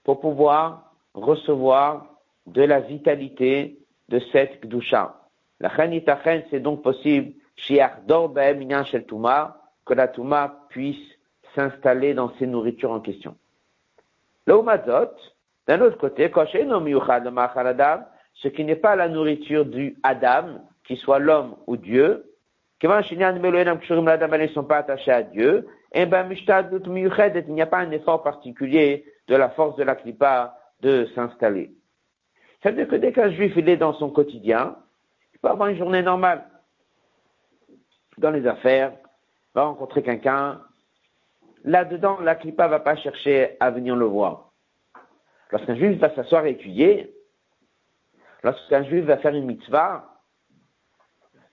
pour 0.05 0.21
pouvoir 0.21 0.93
recevoir 1.15 2.07
de 2.47 2.63
la 2.63 2.81
vitalité 2.81 3.79
de 4.09 4.21
cette 4.33 4.63
gdusha. 4.63 5.17
La 5.61 5.71
c'est 6.51 6.61
donc 6.61 6.83
possible, 6.83 7.33
que 9.87 9.95
la 9.95 10.09
touma 10.09 10.67
puisse 10.69 10.97
s'installer 11.55 12.15
dans 12.15 12.33
ces 12.39 12.47
nourritures 12.47 12.91
en 12.91 13.01
question. 13.01 13.37
D'un 14.47 15.81
autre 15.81 15.97
côté, 15.97 16.31
ce 18.35 18.49
qui 18.49 18.65
n'est 18.65 18.77
pas 18.77 18.97
la 18.97 19.09
nourriture 19.09 19.65
du 19.65 19.97
Adam, 20.03 20.61
qui 20.87 20.97
soit 20.97 21.19
l'homme 21.19 21.57
ou 21.67 21.77
Dieu, 21.77 22.31
ne 22.83 24.49
sont 24.49 24.65
pas 24.65 24.77
attachés 24.77 25.13
à 25.13 25.23
Dieu, 25.23 25.67
et 25.93 26.05
ben, 26.07 26.29
il 26.31 27.55
n'y 27.55 27.63
a 27.63 27.67
pas 27.67 27.79
un 27.79 27.91
effort 27.93 28.23
particulier 28.23 29.07
de 29.29 29.37
la 29.37 29.51
force 29.51 29.77
de 29.77 29.83
la 29.83 29.95
clipa 29.95 30.59
de 30.81 31.09
s'installer. 31.15 31.73
Ça 32.63 32.71
veut 32.71 32.77
dire 32.77 32.89
que 32.89 32.97
dès 32.97 33.13
qu'un 33.13 33.31
juif 33.31 33.53
il 33.57 33.69
est 33.69 33.77
dans 33.77 33.95
son 33.95 34.11
quotidien, 34.11 34.77
il 35.33 35.39
peut 35.41 35.49
avoir 35.49 35.69
une 35.69 35.79
journée 35.79 36.03
normale. 36.03 36.45
Dans 38.19 38.31
les 38.31 38.47
affaires, 38.47 38.93
va 39.55 39.65
rencontrer 39.65 40.03
quelqu'un. 40.03 40.61
Là-dedans, 41.65 42.21
la 42.21 42.35
clipa 42.35 42.69
va 42.69 42.81
pas 42.81 42.97
chercher 42.97 43.57
à 43.61 43.71
venir 43.71 43.97
le 43.97 44.05
voir. 44.05 44.53
Lorsqu'un 45.51 45.77
juif 45.77 45.99
va 45.99 46.15
s'asseoir 46.15 46.47
et 46.47 46.51
étudier, 46.51 47.15
lorsqu'un 48.43 48.85
juif 48.85 49.05
va 49.05 49.19
faire 49.19 49.35
une 49.35 49.47
mitzvah, 49.47 50.19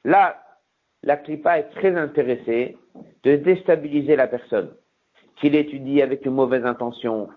là, 0.03 0.43
la 1.03 1.17
clipa 1.17 1.59
est 1.59 1.69
très 1.71 1.95
intéressée 1.95 2.77
de 3.23 3.35
déstabiliser 3.35 4.15
la 4.15 4.27
personne, 4.27 4.73
qu'il 5.37 5.55
étudie 5.55 6.01
avec 6.01 6.25
une 6.25 6.33
mauvaise 6.33 6.65
intention, 6.65 7.29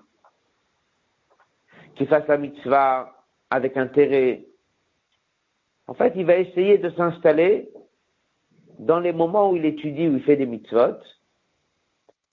qu'il 1.95 2.07
fasse 2.09 2.27
la 2.27 2.37
mitzvah 2.37 3.15
avec 3.51 3.77
intérêt. 3.77 4.45
En 5.87 5.95
fait, 5.95 6.13
il 6.17 6.25
va 6.25 6.37
essayer 6.37 6.79
de 6.79 6.91
s'installer 6.91 7.71
dans 8.79 9.01
les 9.01 9.13
moments 9.13 9.51
où 9.51 9.57
il 9.57 9.65
étudie, 9.65 10.09
où 10.09 10.17
il 10.17 10.23
fait 10.23 10.37
des 10.37 10.47
mitzvot, 10.47 10.99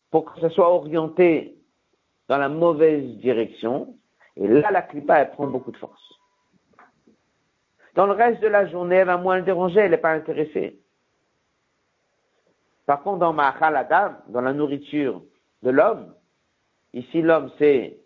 pour 0.09 0.25
que 0.25 0.39
ça 0.41 0.49
soit 0.49 0.69
orienté 0.69 1.55
dans 2.27 2.37
la 2.37 2.49
mauvaise 2.49 3.17
direction. 3.17 3.95
Et 4.37 4.47
là, 4.47 4.71
la 4.71 4.81
clipa, 4.81 5.19
elle 5.19 5.31
prend 5.31 5.47
beaucoup 5.47 5.71
de 5.71 5.77
force. 5.77 6.01
Dans 7.95 8.05
le 8.05 8.13
reste 8.13 8.41
de 8.41 8.47
la 8.47 8.67
journée, 8.67 8.95
elle 8.95 9.07
va 9.07 9.17
moins 9.17 9.37
le 9.37 9.43
déranger, 9.43 9.81
elle 9.81 9.91
n'est 9.91 9.97
pas 9.97 10.13
intéressée. 10.13 10.79
Par 12.85 13.03
contre, 13.03 13.19
dans 13.19 13.33
Ma'achal 13.33 13.75
Adam, 13.75 14.15
dans 14.29 14.41
la 14.41 14.53
nourriture 14.53 15.21
de 15.61 15.69
l'homme, 15.69 16.13
ici 16.93 17.21
l'homme 17.21 17.51
c'est 17.57 18.00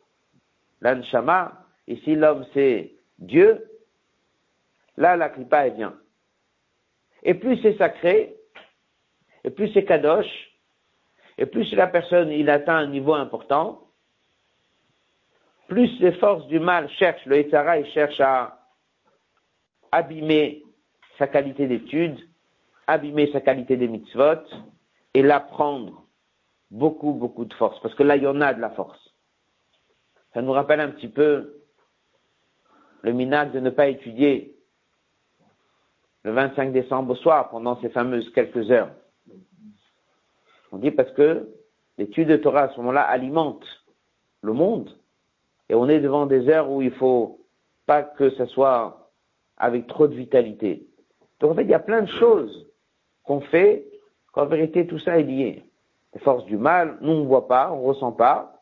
l'anshama, 0.94 1.66
ici 1.88 2.16
l'homme 2.16 2.46
c'est 2.54 2.94
Dieu, 3.18 3.66
là 4.98 5.16
la 5.16 5.30
klipa 5.30 5.68
elle 5.68 5.74
vient. 5.74 5.96
Et 7.24 7.34
plus 7.34 7.58
c'est 7.62 7.78
sacré, 7.78 8.36
et 9.44 9.50
plus 9.50 9.72
c'est 9.74 9.86
kadosh, 9.86 10.32
et 11.38 11.46
plus 11.46 11.72
la 11.74 11.88
personne 11.88 12.32
il 12.32 12.50
atteint 12.50 12.78
un 12.78 12.88
niveau 12.88 13.14
important, 13.14 13.82
plus 15.68 16.00
les 16.00 16.14
forces 16.14 16.48
du 16.48 16.60
mal 16.60 16.90
cherchent, 16.90 17.26
le 17.26 17.38
Etzara 17.38 17.80
il 17.80 17.88
cherche 17.88 18.20
à 18.20 18.60
abîmer 19.92 20.64
sa 21.18 21.28
qualité 21.28 21.68
d'étude, 21.68 22.18
abîmer 22.86 23.32
sa 23.32 23.42
qualité 23.42 23.76
des 23.76 23.88
mitzvot, 23.88 24.44
et 25.16 25.24
là 25.24 25.40
prendre 25.40 26.04
beaucoup, 26.70 27.14
beaucoup 27.14 27.46
de 27.46 27.54
force, 27.54 27.80
parce 27.80 27.96
que 27.96 28.04
là, 28.04 28.18
il 28.18 28.24
y 28.24 28.28
en 28.28 28.42
a 28.42 28.54
de 28.54 28.62
la 28.62 28.70
force. 28.72 29.05
Ça 30.36 30.42
nous 30.42 30.52
rappelle 30.52 30.82
un 30.82 30.90
petit 30.90 31.08
peu 31.08 31.62
le 33.04 33.14
minac 33.14 33.54
de 33.54 33.62
ne 33.62 33.70
pas 33.70 33.88
étudier 33.88 34.54
le 36.24 36.34
25 36.34 36.74
décembre 36.74 37.14
au 37.14 37.16
soir 37.16 37.48
pendant 37.48 37.80
ces 37.80 37.88
fameuses 37.88 38.30
quelques 38.34 38.70
heures. 38.70 38.92
On 40.74 40.78
dit 40.78 40.92
parce 40.92 41.10
que 41.14 41.48
l'étude 41.98 42.28
de 42.28 42.36
Torah 42.36 42.64
à 42.64 42.70
ce 42.74 42.78
moment-là 42.78 43.04
alimente 43.04 43.66
le 44.42 44.52
monde 44.52 44.90
et 45.70 45.74
on 45.74 45.88
est 45.88 46.02
devant 46.02 46.26
des 46.26 46.50
heures 46.50 46.70
où 46.70 46.82
il 46.82 46.92
faut 46.92 47.40
pas 47.86 48.04
que 48.04 48.30
ce 48.32 48.46
soit 48.48 49.10
avec 49.56 49.88
trop 49.88 50.08
de 50.10 50.16
vitalité. 50.16 50.86
Donc 51.40 51.52
en 51.52 51.56
fait, 51.56 51.64
il 51.64 51.70
y 51.70 51.74
a 51.74 51.80
plein 51.80 52.02
de 52.02 52.10
choses 52.10 52.68
qu'on 53.24 53.40
fait 53.40 53.88
qu'en 54.34 54.48
vérité, 54.48 54.86
tout 54.86 55.00
ça 55.00 55.18
est 55.18 55.24
lié. 55.24 55.64
Les 56.14 56.20
forces 56.20 56.44
du 56.44 56.58
mal, 56.58 56.98
nous, 57.00 57.14
on 57.14 57.22
ne 57.22 57.26
voit 57.26 57.48
pas, 57.48 57.72
on 57.72 57.84
ne 57.84 57.88
ressent 57.88 58.12
pas, 58.12 58.55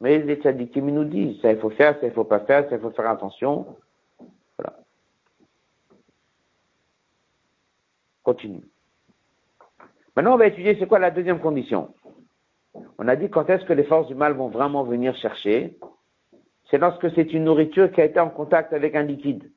mais 0.00 0.18
les 0.18 0.36
tzadikim 0.36 0.90
nous 0.90 1.04
disent, 1.04 1.40
ça 1.42 1.52
il 1.52 1.58
faut 1.58 1.70
faire, 1.70 1.98
ça 2.00 2.06
il 2.06 2.12
faut 2.12 2.24
pas 2.24 2.40
faire, 2.40 2.68
ça 2.68 2.76
il 2.76 2.80
faut 2.80 2.90
faire 2.90 3.10
attention. 3.10 3.76
Voilà. 4.58 4.78
Continue. 8.22 8.62
Maintenant, 10.16 10.34
on 10.34 10.38
va 10.38 10.46
étudier 10.46 10.76
c'est 10.78 10.86
quoi 10.86 10.98
la 10.98 11.10
deuxième 11.10 11.40
condition? 11.40 11.94
On 12.98 13.08
a 13.08 13.16
dit 13.16 13.28
quand 13.30 13.48
est-ce 13.50 13.64
que 13.64 13.72
les 13.72 13.84
forces 13.84 14.08
du 14.08 14.14
mal 14.14 14.32
vont 14.34 14.48
vraiment 14.48 14.84
venir 14.84 15.14
chercher? 15.16 15.78
C'est 16.70 16.78
lorsque 16.78 17.10
c'est 17.14 17.32
une 17.32 17.44
nourriture 17.44 17.90
qui 17.92 18.00
a 18.00 18.04
été 18.04 18.20
en 18.20 18.30
contact 18.30 18.72
avec 18.72 18.94
un 18.94 19.02
liquide. 19.02 19.50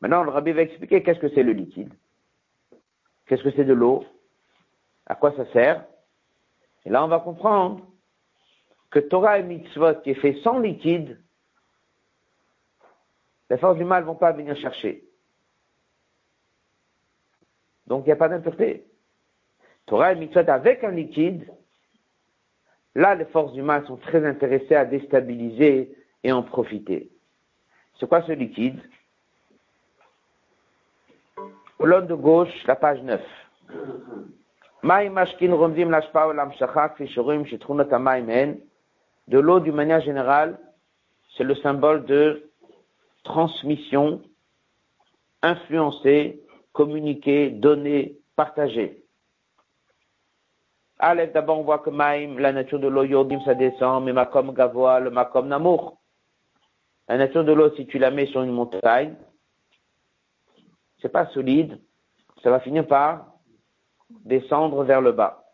Maintenant, 0.00 0.24
le 0.24 0.30
rabbi 0.30 0.52
va 0.52 0.62
expliquer 0.62 1.02
qu'est-ce 1.02 1.20
que 1.20 1.28
c'est 1.30 1.42
le 1.42 1.52
liquide. 1.52 1.92
Qu'est-ce 3.26 3.42
que 3.42 3.50
c'est 3.52 3.64
de 3.64 3.72
l'eau? 3.72 4.04
À 5.06 5.14
quoi 5.14 5.34
ça 5.36 5.46
sert? 5.52 5.84
Et 6.86 6.90
là, 6.90 7.04
on 7.04 7.08
va 7.08 7.18
comprendre 7.18 7.84
que 8.90 9.00
Torah 9.00 9.40
et 9.40 9.42
mitzvot 9.42 9.96
qui 10.02 10.10
est 10.10 10.14
fait 10.14 10.40
sans 10.44 10.60
liquide, 10.60 11.20
les 13.50 13.58
forces 13.58 13.76
du 13.76 13.84
mal 13.84 14.04
ne 14.04 14.06
vont 14.06 14.14
pas 14.14 14.30
venir 14.30 14.56
chercher. 14.56 15.04
Donc, 17.88 18.04
il 18.04 18.06
n'y 18.06 18.12
a 18.12 18.16
pas 18.16 18.28
d'impureté. 18.28 18.86
Torah 19.86 20.12
et 20.12 20.16
mitzvot 20.16 20.48
avec 20.48 20.84
un 20.84 20.92
liquide, 20.92 21.52
là, 22.94 23.16
les 23.16 23.26
forces 23.26 23.52
du 23.52 23.62
mal 23.62 23.84
sont 23.86 23.96
très 23.96 24.24
intéressées 24.24 24.76
à 24.76 24.84
déstabiliser 24.84 25.92
et 26.22 26.30
en 26.30 26.44
profiter. 26.44 27.10
C'est 27.98 28.08
quoi 28.08 28.22
ce 28.22 28.32
liquide? 28.32 28.80
Colonne 31.78 32.06
de 32.06 32.14
gauche, 32.14 32.64
la 32.64 32.76
page 32.76 33.02
9. 33.02 33.20
De 39.28 39.38
l'eau, 39.40 39.58
d'une 39.58 39.74
manière 39.74 40.00
générale, 40.00 40.60
c'est 41.36 41.42
le 41.42 41.56
symbole 41.56 42.04
de 42.04 42.48
transmission, 43.24 44.22
influencer, 45.42 46.40
communiquer, 46.72 47.50
donner, 47.50 48.16
partager. 48.36 49.02
Aleph, 51.00 51.32
d'abord, 51.32 51.58
on 51.58 51.64
voit 51.64 51.80
que 51.80 51.90
Maïm, 51.90 52.38
la 52.38 52.52
nature 52.52 52.78
de 52.78 52.86
l'eau, 52.86 53.02
Yodim, 53.02 53.40
ça 53.44 53.54
descend, 53.54 54.04
mais 54.04 54.12
Makom 54.12 54.52
Gavoa, 54.52 55.00
le 55.00 55.10
Makom 55.10 55.48
Namour. 55.48 55.98
La 57.08 57.18
nature 57.18 57.42
de 57.42 57.52
l'eau, 57.52 57.74
si 57.74 57.88
tu 57.88 57.98
la 57.98 58.12
mets 58.12 58.26
sur 58.26 58.42
une 58.42 58.52
montagne, 58.52 59.16
c'est 61.02 61.08
pas 61.08 61.26
solide, 61.26 61.80
ça 62.44 62.50
va 62.50 62.60
finir 62.60 62.86
par 62.86 63.35
descendre 64.10 64.84
vers 64.84 65.00
le 65.00 65.12
bas. 65.12 65.44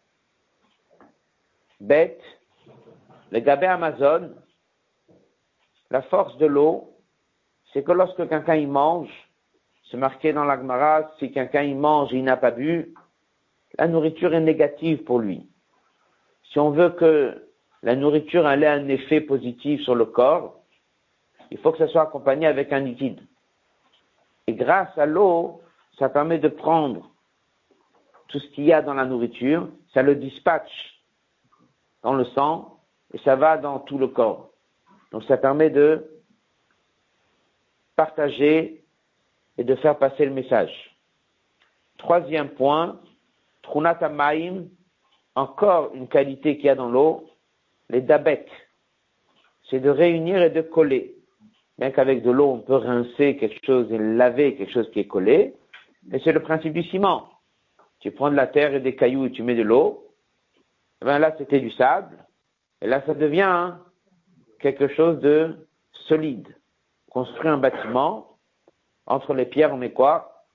Bête, 1.81 2.23
le 3.31 3.41
gabé 3.41 3.67
Amazon, 3.67 4.31
la 5.91 6.03
force 6.03 6.37
de 6.39 6.47
l'eau, 6.47 6.91
c'est 7.73 7.83
que 7.83 7.93
lorsque 7.93 8.29
quelqu'un 8.29 8.57
y 8.57 8.67
mange, 8.67 9.11
c'est 9.91 9.97
marqué 9.97 10.33
dans 10.33 10.45
l'Agmara, 10.45 11.11
si 11.19 11.33
quelqu'un 11.33 11.63
y 11.63 11.75
mange 11.75 12.13
et 12.13 12.19
il 12.19 12.25
n'a 12.25 12.37
pas 12.37 12.51
bu, 12.51 12.95
la 13.79 13.89
nourriture 13.89 14.35
est 14.35 14.41
négative 14.41 15.05
pour 15.05 15.19
lui. 15.19 15.49
Si 16.53 16.59
on 16.59 16.71
veut 16.71 16.91
que 16.91 17.49
la 17.83 17.97
nourriture 17.97 18.49
ait 18.49 18.67
un 18.67 18.89
effet 18.89 19.21
positif 19.21 19.81
sur 19.83 19.95
le 19.95 20.05
corps, 20.05 20.61
il 21.51 21.59
faut 21.59 21.73
que 21.73 21.79
ça 21.79 21.89
soit 21.89 22.03
accompagné 22.03 22.47
avec 22.47 22.73
un 22.73 22.81
liquide. 22.81 23.21
Et 24.47 24.55
grâce 24.55 24.97
à 24.97 25.07
l'eau, 25.07 25.61
ça 25.99 26.09
permet 26.09 26.39
de 26.39 26.49
prendre 26.49 27.12
tout 28.33 28.41
ce 28.41 28.49
qu'il 28.49 28.65
y 28.65 28.73
a 28.73 28.81
dans 28.81 28.95
la 28.95 29.05
nourriture, 29.05 29.69
ça 29.93 30.03
le 30.03 30.17
dispatche 30.17 31.03
dans 32.03 32.15
le 32.15 32.25
sang 32.25 32.81
et 33.13 33.19
ça 33.19 33.37
va 33.37 33.59
dans 33.59 33.79
tout 33.79 33.99
le 33.99 34.09
corps. 34.09 34.51
Donc 35.13 35.23
ça 35.25 35.37
permet 35.37 35.69
de 35.69 36.11
partager 37.95 38.83
et 39.59 39.65
de 39.65 39.75
faire 39.77 39.99
passer 39.99 40.25
le 40.25 40.33
message. 40.33 40.73
Troisième 41.99 42.49
point, 42.49 42.99
Trunata 43.61 44.09
Maim, 44.09 44.65
encore 45.35 45.95
une 45.95 46.09
qualité 46.09 46.57
qu'il 46.57 46.67
y 46.67 46.71
a 46.71 46.75
dans 46.75 46.89
l'eau, 46.89 47.29
les 47.91 48.01
dabek. 48.01 48.49
C'est 49.69 49.81
de 49.81 49.91
réunir 49.91 50.43
et 50.43 50.51
de 50.51 50.63
coller. 50.63 51.15
Bien 51.79 51.91
qu'avec 51.91 52.23
de 52.23 52.31
l'eau, 52.31 52.51
on 52.51 52.61
peut 52.61 52.77
rincer 52.77 53.37
quelque 53.37 53.65
chose 53.65 53.93
et 53.93 53.99
laver 53.99 54.57
quelque 54.57 54.73
chose 54.73 54.91
qui 54.91 55.01
est 55.01 55.07
collé, 55.07 55.55
mais 56.07 56.21
c'est 56.25 56.33
le 56.33 56.41
principe 56.41 56.73
du 56.73 56.83
ciment. 56.85 57.32
Tu 58.03 58.11
prends 58.11 58.33
de 58.33 58.37
la 58.37 58.49
terre 58.49 58.75
et 58.75 58.81
des 58.81 58.97
cailloux 58.97 59.27
et 59.27 59.31
tu 59.31 59.45
mets 59.45 59.55
de 59.55 59.63
l'eau, 59.63 60.13
eh 61.01 61.05
ben 61.05 61.21
là 61.21 61.33
c'était 61.39 61.61
du 61.61 61.71
sable, 61.71 62.19
et 62.81 62.89
là 62.89 63.01
ça 63.07 63.15
devient 63.15 63.43
hein, 63.43 63.81
quelque 64.59 64.89
chose 64.89 65.21
de 65.21 65.69
solide. 66.09 66.49
Construire 67.11 67.53
un 67.53 67.59
bâtiment, 67.59 68.39
entre 69.07 69.35
les 69.35 69.47
pierres 69.47 69.73
on 69.73 69.77
met 69.77 69.93
quoi? 69.93 70.47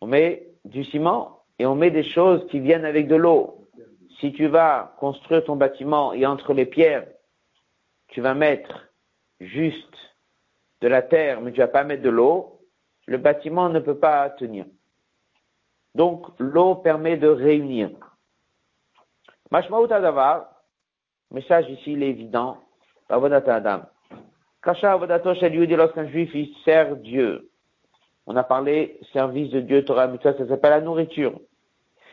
On 0.00 0.06
met 0.06 0.46
du 0.64 0.84
ciment 0.84 1.42
et 1.58 1.66
on 1.66 1.74
met 1.74 1.90
des 1.90 2.04
choses 2.04 2.46
qui 2.48 2.60
viennent 2.60 2.84
avec 2.84 3.08
de 3.08 3.16
l'eau. 3.16 3.66
Si 4.20 4.32
tu 4.32 4.46
vas 4.46 4.94
construire 5.00 5.42
ton 5.42 5.56
bâtiment 5.56 6.12
et 6.12 6.24
entre 6.24 6.52
les 6.52 6.66
pierres, 6.66 7.08
tu 8.08 8.20
vas 8.20 8.34
mettre 8.34 8.92
juste 9.40 9.96
de 10.82 10.86
la 10.86 11.02
terre, 11.02 11.40
mais 11.40 11.50
tu 11.50 11.58
vas 11.58 11.66
pas 11.66 11.82
mettre 11.82 12.02
de 12.02 12.10
l'eau, 12.10 12.60
le 13.06 13.18
bâtiment 13.18 13.68
ne 13.68 13.80
peut 13.80 13.98
pas 13.98 14.30
tenir. 14.30 14.66
Donc, 15.96 16.26
l'eau 16.38 16.74
permet 16.74 17.16
de 17.16 17.26
réunir. 17.26 17.88
Mashmaout 19.50 19.90
Adavar, 19.90 20.44
message 21.30 21.70
ici, 21.70 21.92
il 21.92 22.02
est 22.02 22.10
évident, 22.10 22.58
Avodat 23.08 23.50
Adam. 23.50 23.80
Kasha 24.62 24.92
Avodato 24.92 25.32
Yudi, 25.32 25.74
lorsqu'un 25.74 26.06
juif, 26.06 26.30
il 26.34 26.54
sert 26.66 26.96
Dieu. 26.96 27.48
On 28.26 28.36
a 28.36 28.42
parlé 28.42 29.00
service 29.14 29.50
de 29.50 29.60
Dieu, 29.60 29.86
Torah 29.86 30.06
Mitzvah, 30.06 30.36
ça 30.36 30.46
s'appelle 30.46 30.72
la 30.72 30.82
nourriture. 30.82 31.40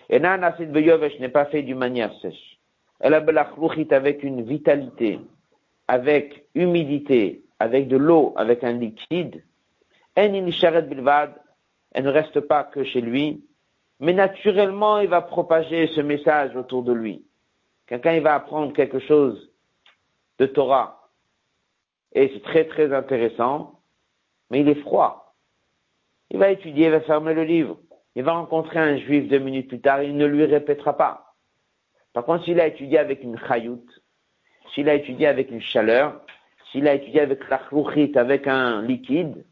Et 0.09 0.17
Nanasid 0.17 0.71
Beyovesh 0.71 1.19
n'est 1.19 1.27
pas 1.27 1.45
fait 1.47 1.63
d'une 1.63 1.79
manière 1.79 2.13
sèche. 2.21 2.57
Elle 3.01 3.13
a 3.15 3.17
avec 3.17 4.23
une 4.23 4.43
vitalité, 4.43 5.19
avec 5.89 6.45
humidité, 6.55 7.43
avec 7.59 7.89
de 7.89 7.97
l'eau, 7.97 8.33
avec 8.37 8.63
un 8.63 8.71
liquide. 8.71 9.43
Elle 10.15 10.31
ne 10.31 12.09
reste 12.09 12.39
pas 12.39 12.63
que 12.63 12.85
chez 12.85 13.01
lui, 13.01 13.43
mais 14.03 14.11
naturellement, 14.11 14.99
il 14.99 15.07
va 15.07 15.21
propager 15.21 15.87
ce 15.95 16.01
message 16.01 16.57
autour 16.57 16.83
de 16.83 16.91
lui. 16.91 17.25
Quelqu'un, 17.87 18.11
il 18.15 18.21
va 18.21 18.35
apprendre 18.35 18.73
quelque 18.73 18.99
chose 18.99 19.49
de 20.39 20.45
Torah. 20.45 21.09
Et 22.11 22.29
c'est 22.33 22.43
très, 22.43 22.65
très 22.65 22.93
intéressant, 22.93 23.79
mais 24.49 24.59
il 24.59 24.67
est 24.67 24.81
froid. 24.81 25.33
Il 26.31 26.37
va 26.37 26.49
étudier, 26.49 26.87
il 26.87 26.91
va 26.91 26.99
fermer 26.99 27.33
le 27.33 27.45
livre. 27.45 27.77
Il 28.15 28.23
va 28.23 28.33
rencontrer 28.33 28.77
un 28.77 28.97
juif 28.97 29.29
deux 29.29 29.39
minutes 29.39 29.69
plus 29.69 29.79
tard, 29.79 30.03
il 30.03 30.17
ne 30.17 30.25
lui 30.25 30.43
répétera 30.43 30.97
pas. 30.97 31.35
Par 32.11 32.25
contre, 32.25 32.43
s'il 32.43 32.59
a 32.59 32.67
étudié 32.67 32.97
avec 32.97 33.23
une 33.23 33.39
chayout, 33.39 33.85
s'il 34.73 34.89
a 34.89 34.95
étudié 34.95 35.27
avec 35.27 35.49
une 35.49 35.61
chaleur, 35.61 36.19
s'il 36.73 36.89
a 36.89 36.93
étudié 36.95 37.21
avec 37.21 37.39
la 37.47 37.61
avec 38.19 38.47
un 38.47 38.81
liquide, 38.81 39.45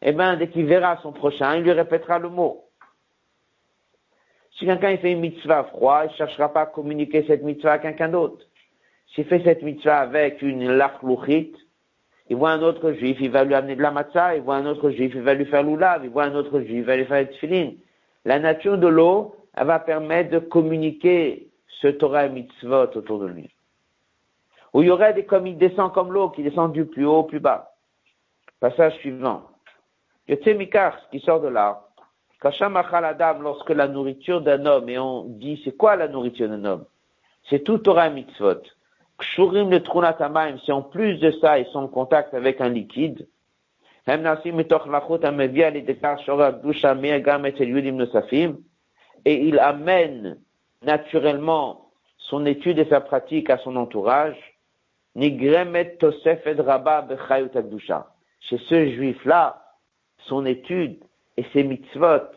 eh 0.00 0.12
bien, 0.12 0.38
dès 0.38 0.48
qu'il 0.48 0.64
verra 0.64 0.96
son 1.02 1.12
prochain, 1.12 1.56
il 1.56 1.64
lui 1.64 1.72
répétera 1.72 2.18
le 2.18 2.30
mot. 2.30 2.65
Si 4.58 4.64
quelqu'un 4.64 4.96
fait 4.96 5.12
une 5.12 5.20
mitzvah 5.20 5.64
froid, 5.64 6.04
il 6.04 6.12
ne 6.12 6.16
cherchera 6.16 6.52
pas 6.52 6.62
à 6.62 6.66
communiquer 6.66 7.24
cette 7.26 7.42
mitzvah 7.42 7.72
à 7.72 7.78
quelqu'un 7.78 8.08
d'autre. 8.08 8.44
S'il 9.14 9.26
fait 9.26 9.42
cette 9.44 9.62
mitzvah 9.62 9.98
avec 9.98 10.40
une 10.40 10.70
lachlouchit, 10.72 11.54
il 12.28 12.36
voit 12.36 12.50
un 12.50 12.62
autre 12.62 12.92
juif, 12.92 13.18
il 13.20 13.30
va 13.30 13.44
lui 13.44 13.54
amener 13.54 13.76
de 13.76 13.82
la 13.82 13.90
matzah, 13.90 14.34
il 14.34 14.42
voit 14.42 14.56
un 14.56 14.66
autre 14.66 14.90
juif, 14.90 15.12
il 15.14 15.20
va 15.20 15.34
lui 15.34 15.44
faire 15.44 15.62
l'oulav, 15.62 16.04
il 16.04 16.10
voit 16.10 16.24
un 16.24 16.34
autre 16.34 16.60
juif, 16.60 16.78
il 16.78 16.84
va 16.84 16.96
lui 16.96 17.04
faire 17.04 17.20
le 17.20 17.28
tefillin. 17.28 17.72
La 18.24 18.38
nature 18.38 18.78
de 18.78 18.88
l'eau, 18.88 19.36
elle 19.54 19.66
va 19.66 19.78
permettre 19.78 20.30
de 20.30 20.38
communiquer 20.38 21.48
ce 21.80 21.88
Torah 21.88 22.28
mitzvot 22.28 22.96
autour 22.96 23.20
de 23.20 23.26
lui. 23.26 23.50
Où 24.72 24.82
il 24.82 24.88
y 24.88 24.90
aurait 24.90 25.14
des, 25.14 25.24
comme 25.24 25.46
il 25.46 25.58
descend 25.58 25.92
comme 25.92 26.12
l'eau, 26.12 26.30
qui 26.30 26.42
descend 26.42 26.72
du 26.72 26.86
plus 26.86 27.04
haut 27.04 27.18
au 27.18 27.24
plus 27.24 27.40
bas. 27.40 27.72
Passage 28.58 28.94
suivant. 28.96 29.42
Yotse 30.28 30.46
Mikar, 30.56 30.98
qui 31.10 31.20
sort 31.20 31.40
de 31.40 31.48
là, 31.48 31.85
lorsque 33.40 33.70
la 33.70 33.88
nourriture 33.88 34.40
d'un 34.40 34.66
homme, 34.66 34.88
et 34.88 34.98
on 34.98 35.24
dit 35.24 35.60
c'est 35.64 35.76
quoi 35.76 35.96
la 35.96 36.08
nourriture 36.08 36.48
d'un 36.48 36.64
homme? 36.64 36.84
C'est 37.48 37.64
tout 37.64 37.78
Torah 37.78 38.10
mitzvot. 38.10 38.62
Si 39.22 40.72
en 40.72 40.82
plus 40.82 41.18
de 41.18 41.30
ça 41.40 41.58
ils 41.58 41.66
sont 41.66 41.78
en 41.80 41.88
contact 41.88 42.34
avec 42.34 42.60
un 42.60 42.68
liquide, 42.68 43.26
et 49.24 49.34
il 49.48 49.58
amène 49.58 50.38
naturellement 50.82 51.90
son 52.18 52.46
étude 52.46 52.78
et 52.78 52.84
sa 52.84 53.00
pratique 53.00 53.50
à 53.50 53.58
son 53.58 53.74
entourage, 53.74 54.36
Chez 58.40 58.58
ce 58.58 58.86
juif-là, 58.90 59.62
son 60.18 60.46
étude 60.46 60.98
et 61.36 61.44
ses 61.52 61.64
mitzvot 61.64 62.28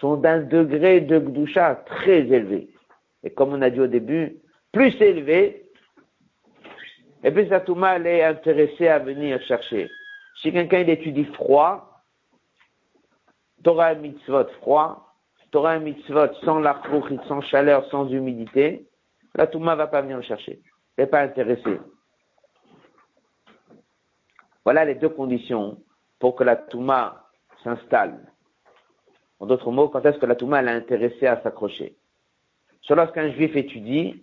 sont 0.00 0.16
d'un 0.16 0.40
degré 0.40 1.00
de 1.00 1.18
gdusha 1.18 1.76
très 1.86 2.20
élevé. 2.20 2.68
Et 3.22 3.30
comme 3.30 3.52
on 3.52 3.62
a 3.62 3.70
dit 3.70 3.80
au 3.80 3.86
début, 3.86 4.36
plus 4.72 4.94
élevé, 5.00 5.66
et 7.22 7.30
plus 7.30 7.48
la 7.48 7.60
Touma 7.60 7.98
est 7.98 8.22
intéressée 8.22 8.88
à 8.88 8.98
venir 8.98 9.40
chercher. 9.42 9.90
Si 10.40 10.52
quelqu'un 10.52 10.86
étudie 10.86 11.26
froid, 11.26 12.02
Torah 13.62 13.92
et 13.92 13.96
mitzvot 13.96 14.48
froid, 14.60 15.14
Torah 15.50 15.76
et 15.76 15.80
mitzvot 15.80 16.32
sans 16.44 16.60
la 16.60 16.80
sans 17.28 17.42
chaleur, 17.42 17.84
sans 17.90 18.08
humidité, 18.08 18.86
la 19.34 19.46
Touma 19.46 19.74
va 19.74 19.86
pas 19.86 20.00
venir 20.00 20.22
chercher. 20.22 20.60
Elle 20.96 21.04
n'est 21.04 21.10
pas 21.10 21.20
intéressée. 21.20 21.78
Voilà 24.64 24.86
les 24.86 24.94
deux 24.94 25.08
conditions 25.10 25.78
pour 26.18 26.36
que 26.36 26.44
la 26.44 26.56
Touma 26.56 27.26
s'installe. 27.62 28.29
En 29.40 29.46
d'autres 29.46 29.70
mots, 29.70 29.88
quand 29.88 30.04
est-ce 30.04 30.18
que 30.18 30.26
la 30.26 30.36
Touma 30.36 30.62
l'a 30.62 30.72
intéressé 30.72 31.26
à 31.26 31.42
s'accrocher? 31.42 31.96
C'est 32.86 32.94
lorsqu'un 32.94 33.30
juif 33.32 33.56
étudie 33.56 34.22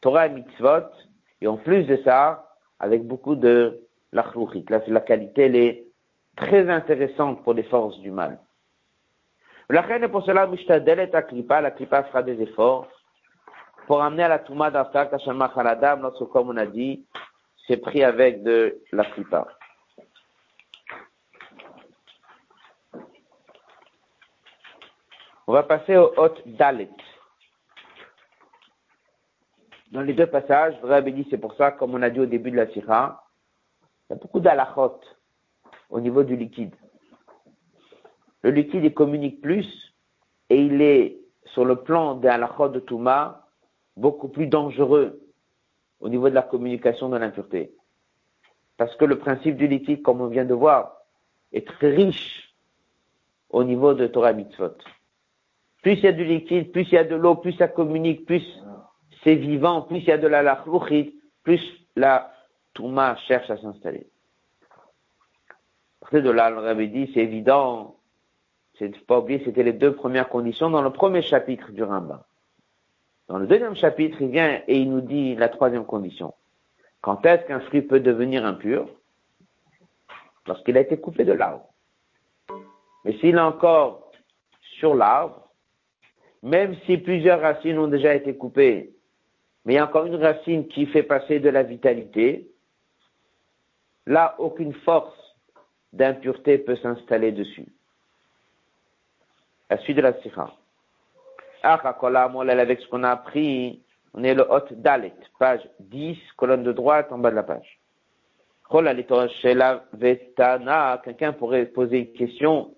Torah 0.00 0.26
et 0.26 0.30
mitzvot, 0.30 0.88
et 1.40 1.46
en 1.46 1.56
plus 1.56 1.84
de 1.84 1.96
ça, 2.04 2.50
avec 2.78 3.06
beaucoup 3.06 3.34
de 3.34 3.80
l'achlouchit. 4.12 4.64
Là, 4.68 4.80
la 4.86 5.00
qualité, 5.00 5.42
elle 5.42 5.56
est 5.56 5.86
très 6.36 6.68
intéressante 6.68 7.42
pour 7.42 7.54
les 7.54 7.62
forces 7.64 7.98
du 8.00 8.10
mal. 8.10 8.38
La 9.68 9.80
reine 9.80 10.08
pour 10.08 10.24
cela, 10.24 10.46
Mishtadel 10.46 11.10
à 11.12 11.22
Klipa, 11.22 11.60
la 11.60 11.70
Klipa 11.70 12.04
fera 12.04 12.22
des 12.22 12.40
efforts 12.40 12.88
pour 13.86 14.02
amener 14.02 14.22
à 14.24 14.28
la 14.28 14.38
Touma 14.38 14.70
d'Aftak, 14.70 15.12
Hashemach 15.12 15.56
Haladam, 15.56 16.02
lorsque, 16.02 16.24
comme 16.30 16.50
on 16.50 16.56
a 16.56 16.66
dit, 16.66 17.04
c'est 17.66 17.78
pris 17.78 18.02
avec 18.04 18.42
de 18.42 18.78
la 18.92 19.04
Klipa. 19.04 19.46
On 25.48 25.52
va 25.52 25.62
passer 25.62 25.96
au 25.96 26.12
Hot 26.16 26.34
Dalet. 26.46 26.90
Dans 29.92 30.02
les 30.02 30.12
deux 30.12 30.26
passages, 30.26 30.74
Rabbi 30.82 31.12
dit, 31.12 31.26
c'est 31.30 31.38
pour 31.38 31.54
ça, 31.54 31.70
comme 31.70 31.94
on 31.94 32.02
a 32.02 32.10
dit 32.10 32.18
au 32.18 32.26
début 32.26 32.50
de 32.50 32.56
la 32.56 32.66
Sira, 32.72 33.24
il 34.08 34.14
y 34.14 34.16
a 34.16 34.18
beaucoup 34.18 34.40
d'alachot 34.40 35.00
au 35.90 36.00
niveau 36.00 36.24
du 36.24 36.36
liquide. 36.36 36.74
Le 38.42 38.50
liquide, 38.50 38.84
il 38.84 38.92
communique 38.92 39.40
plus 39.40 39.94
et 40.50 40.60
il 40.60 40.82
est, 40.82 41.16
sur 41.44 41.64
le 41.64 41.76
plan 41.76 42.16
des 42.16 42.28
halachot 42.28 42.68
de 42.68 42.80
Touma, 42.80 43.46
beaucoup 43.96 44.28
plus 44.28 44.48
dangereux 44.48 45.20
au 46.00 46.08
niveau 46.08 46.28
de 46.28 46.34
la 46.34 46.42
communication 46.42 47.08
de 47.08 47.16
l'impureté. 47.16 47.72
Parce 48.76 48.94
que 48.96 49.04
le 49.04 49.18
principe 49.18 49.56
du 49.56 49.68
liquide, 49.68 50.02
comme 50.02 50.20
on 50.20 50.26
vient 50.26 50.44
de 50.44 50.54
voir, 50.54 51.02
est 51.52 51.66
très 51.66 51.90
riche 51.90 52.52
au 53.50 53.62
niveau 53.62 53.94
de 53.94 54.08
Torah 54.08 54.32
Mitzvot. 54.32 54.76
Plus 55.86 55.98
il 55.98 56.02
y 56.02 56.08
a 56.08 56.12
du 56.12 56.24
liquide, 56.24 56.72
plus 56.72 56.82
il 56.82 56.94
y 56.94 56.98
a 56.98 57.04
de 57.04 57.14
l'eau, 57.14 57.36
plus 57.36 57.52
ça 57.52 57.68
communique, 57.68 58.26
plus 58.26 58.42
c'est 59.22 59.36
vivant, 59.36 59.82
plus 59.82 59.98
il 59.98 60.08
y 60.08 60.10
a 60.10 60.18
de 60.18 60.26
la 60.26 60.42
lachlouchit, 60.42 61.14
plus 61.44 61.62
la 61.94 62.32
touma 62.74 63.14
cherche 63.28 63.48
à 63.50 63.56
s'installer. 63.56 64.08
À 66.02 66.20
de 66.20 66.28
là, 66.28 66.52
on 66.52 66.64
avait 66.64 66.88
dit, 66.88 67.08
c'est 67.14 67.20
évident, 67.20 67.98
c'est 68.80 68.98
pas 69.06 69.20
oublier, 69.20 69.40
c'était 69.44 69.62
les 69.62 69.74
deux 69.74 69.94
premières 69.94 70.28
conditions 70.28 70.70
dans 70.70 70.82
le 70.82 70.90
premier 70.90 71.22
chapitre 71.22 71.70
du 71.70 71.84
Rambam. 71.84 72.24
Dans 73.28 73.38
le 73.38 73.46
deuxième 73.46 73.76
chapitre, 73.76 74.20
il 74.20 74.30
vient 74.30 74.62
et 74.66 74.78
il 74.78 74.90
nous 74.90 75.02
dit 75.02 75.36
la 75.36 75.48
troisième 75.48 75.86
condition. 75.86 76.34
Quand 77.00 77.24
est-ce 77.24 77.46
qu'un 77.46 77.60
fruit 77.60 77.82
peut 77.82 78.00
devenir 78.00 78.44
impur? 78.44 78.88
Lorsqu'il 80.48 80.76
a 80.78 80.80
été 80.80 80.98
coupé 80.98 81.24
de 81.24 81.32
l'arbre. 81.32 81.68
Mais 83.04 83.16
s'il 83.18 83.36
est 83.36 83.40
encore 83.40 84.10
sur 84.80 84.96
l'arbre, 84.96 85.45
même 86.46 86.76
si 86.86 86.96
plusieurs 86.98 87.40
racines 87.40 87.76
ont 87.76 87.88
déjà 87.88 88.14
été 88.14 88.36
coupées, 88.36 88.94
mais 89.64 89.72
il 89.72 89.76
y 89.76 89.80
a 89.80 89.84
encore 89.84 90.06
une 90.06 90.14
racine 90.14 90.68
qui 90.68 90.86
fait 90.86 91.02
passer 91.02 91.40
de 91.40 91.48
la 91.48 91.64
vitalité, 91.64 92.48
là, 94.06 94.36
aucune 94.38 94.72
force 94.72 95.18
d'impureté 95.92 96.58
peut 96.58 96.76
s'installer 96.76 97.32
dessus. 97.32 97.66
La 99.70 99.78
suite 99.78 99.96
de 99.96 100.02
la 100.02 100.12
sikha. 100.22 100.52
Ah, 101.64 101.80
avec 101.82 102.80
ce 102.80 102.86
qu'on 102.86 103.02
a 103.02 103.10
appris, 103.10 103.82
on 104.14 104.22
est 104.22 104.34
le 104.34 104.46
hot 104.48 104.68
dalet, 104.70 105.14
page 105.40 105.68
10, 105.80 106.16
colonne 106.36 106.62
de 106.62 106.70
droite 106.70 107.10
en 107.10 107.18
bas 107.18 107.30
de 107.32 107.36
la 107.36 107.42
page. 107.42 107.80
Quelqu'un 111.02 111.32
pourrait 111.32 111.66
poser 111.66 111.98
une 111.98 112.12
question 112.12 112.72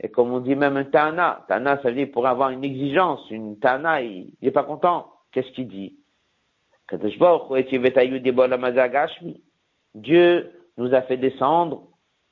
et 0.00 0.08
comme 0.08 0.32
on 0.32 0.40
dit 0.40 0.56
même 0.56 0.76
un 0.76 0.84
Tana, 0.84 1.44
Tana, 1.48 1.80
ça 1.80 1.88
veut 1.88 1.94
dire 1.94 2.10
pour 2.12 2.26
avoir 2.26 2.50
une 2.50 2.64
exigence, 2.64 3.30
une 3.30 3.58
Tana, 3.58 4.02
il 4.02 4.32
n'est 4.42 4.50
pas 4.50 4.64
content. 4.64 5.12
Qu'est-ce 5.32 5.50
qu'il 5.52 5.68
dit? 5.68 5.96
Dieu 9.94 10.52
nous 10.76 10.94
a 10.94 11.02
fait 11.02 11.16
descendre 11.16 11.82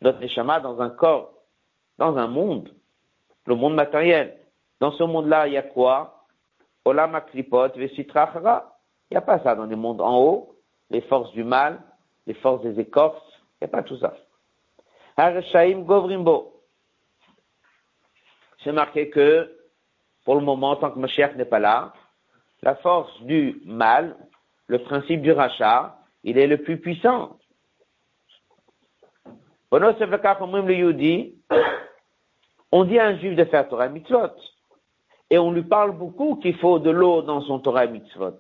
notre 0.01 0.21
Neshama 0.21 0.61
dans 0.61 0.81
un 0.81 0.91
corps, 0.91 1.33
dans 1.99 2.17
un 2.17 2.27
monde, 2.27 2.69
le 3.47 3.55
monde 3.55 3.75
matériel. 3.75 4.37
Dans 4.81 4.93
ce 4.93 5.05
monde-là, 5.05 5.47
il 5.47 5.55
y 5.55 5.57
a 5.57 5.63
quoi? 5.63 6.27
Olam 6.85 7.21
Il 7.33 7.45
n'y 9.11 9.17
a 9.17 9.21
pas 9.21 9.39
ça 9.39 9.55
dans 9.55 9.67
les 9.67 9.77
mondes 9.77 10.01
en 10.01 10.19
haut, 10.19 10.57
les 10.91 11.01
forces 11.03 11.31
du 11.33 11.45
mal, 11.45 11.81
les 12.27 12.35
forces 12.35 12.63
des 12.63 12.81
écorces, 12.81 13.23
il 13.61 13.65
n'y 13.65 13.67
a 13.67 13.69
pas 13.69 13.83
tout 13.83 13.97
ça. 13.99 14.15
Govrimbo 15.17 16.52
c'est 18.65 18.73
marqué 18.73 19.11
que, 19.11 19.51
pour 20.25 20.35
le 20.35 20.41
moment, 20.41 20.77
tant 20.77 20.91
que 20.91 20.99
Mashiach 20.99 21.37
n'est 21.37 21.45
pas 21.45 21.59
là, 21.59 21.93
la 22.63 22.75
force 22.77 23.23
du 23.23 23.61
mal, 23.65 24.17
le 24.67 24.79
principe 24.79 25.23
du 25.23 25.33
rachat, 25.33 25.99
il 26.25 26.39
est 26.39 26.47
le 26.47 26.59
plus 26.59 26.79
puissant. 26.79 27.39
On 29.71 29.81
dit 32.85 32.99
à 32.99 33.07
un 33.07 33.19
juif 33.19 33.37
de 33.37 33.45
faire 33.45 33.69
Torah 33.69 33.89
mitzvot. 33.89 34.31
Et 35.31 35.39
on 35.39 35.51
lui 35.51 35.63
parle 35.63 35.93
beaucoup 35.93 36.37
qu'il 36.37 36.57
faut 36.57 36.79
de 36.79 36.91
l'eau 36.91 37.23
dans 37.23 37.41
son 37.41 37.59
Torah 37.59 37.87
mitzvot. 37.87 38.39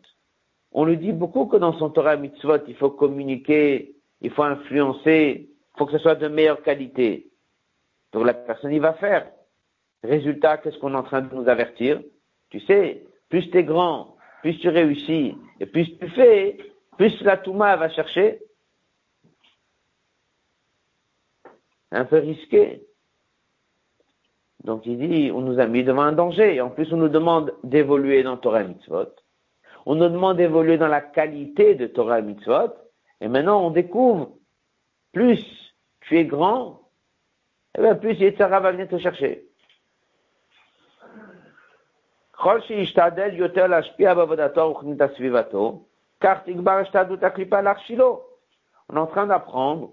On 0.72 0.84
lui 0.84 0.98
dit 0.98 1.12
beaucoup 1.12 1.46
que 1.46 1.56
dans 1.56 1.76
son 1.78 1.90
Torah 1.90 2.16
mitzvot, 2.16 2.58
il 2.68 2.76
faut 2.76 2.90
communiquer, 2.90 3.96
il 4.20 4.30
faut 4.30 4.42
influencer, 4.42 5.48
il 5.48 5.78
faut 5.78 5.86
que 5.86 5.92
ce 5.92 5.98
soit 5.98 6.14
de 6.14 6.28
meilleure 6.28 6.62
qualité. 6.62 7.30
Donc 8.12 8.26
la 8.26 8.34
personne 8.34 8.72
y 8.72 8.78
va 8.78 8.92
faire. 8.94 9.26
Résultat, 10.02 10.58
qu'est-ce 10.58 10.78
qu'on 10.78 10.94
est 10.94 10.96
en 10.96 11.02
train 11.02 11.22
de 11.22 11.34
nous 11.34 11.48
avertir? 11.48 12.02
Tu 12.50 12.60
sais, 12.60 13.06
plus 13.28 13.50
tu 13.50 13.58
es 13.58 13.64
grand, 13.64 14.16
plus 14.42 14.58
tu 14.58 14.68
réussis, 14.68 15.36
et 15.60 15.66
plus 15.66 15.96
tu 15.98 16.08
fais, 16.10 16.58
plus 16.96 17.20
la 17.22 17.36
Touma 17.36 17.76
va 17.76 17.88
chercher. 17.88 18.40
Un 21.90 22.04
peu 22.04 22.18
risqué. 22.18 22.82
Donc 24.64 24.86
il 24.86 24.98
dit, 24.98 25.30
on 25.32 25.40
nous 25.40 25.58
a 25.58 25.66
mis 25.66 25.84
devant 25.84 26.02
un 26.02 26.12
danger. 26.12 26.60
En 26.60 26.70
plus, 26.70 26.92
on 26.92 26.96
nous 26.96 27.08
demande 27.08 27.54
d'évoluer 27.64 28.22
dans 28.22 28.36
Torah 28.36 28.62
Mitzvot. 28.62 29.14
On 29.86 29.96
nous 29.96 30.08
demande 30.08 30.36
d'évoluer 30.36 30.78
dans 30.78 30.88
la 30.88 31.00
qualité 31.00 31.74
de 31.74 31.86
Torah 31.86 32.20
Mitzvot. 32.20 32.72
Et 33.20 33.28
maintenant, 33.28 33.66
on 33.66 33.70
découvre, 33.70 34.32
plus 35.12 35.44
tu 36.00 36.18
es 36.18 36.24
grand, 36.24 36.82
et 37.74 37.78
eh 37.78 37.82
bien 37.82 37.94
plus 37.94 38.18
Yetzara 38.18 38.60
va 38.60 38.72
venir 38.72 38.88
te 38.88 38.98
chercher. 38.98 39.46
On 48.88 48.96
est 48.96 48.98
en 48.98 49.06
train 49.06 49.26
d'apprendre, 49.26 49.90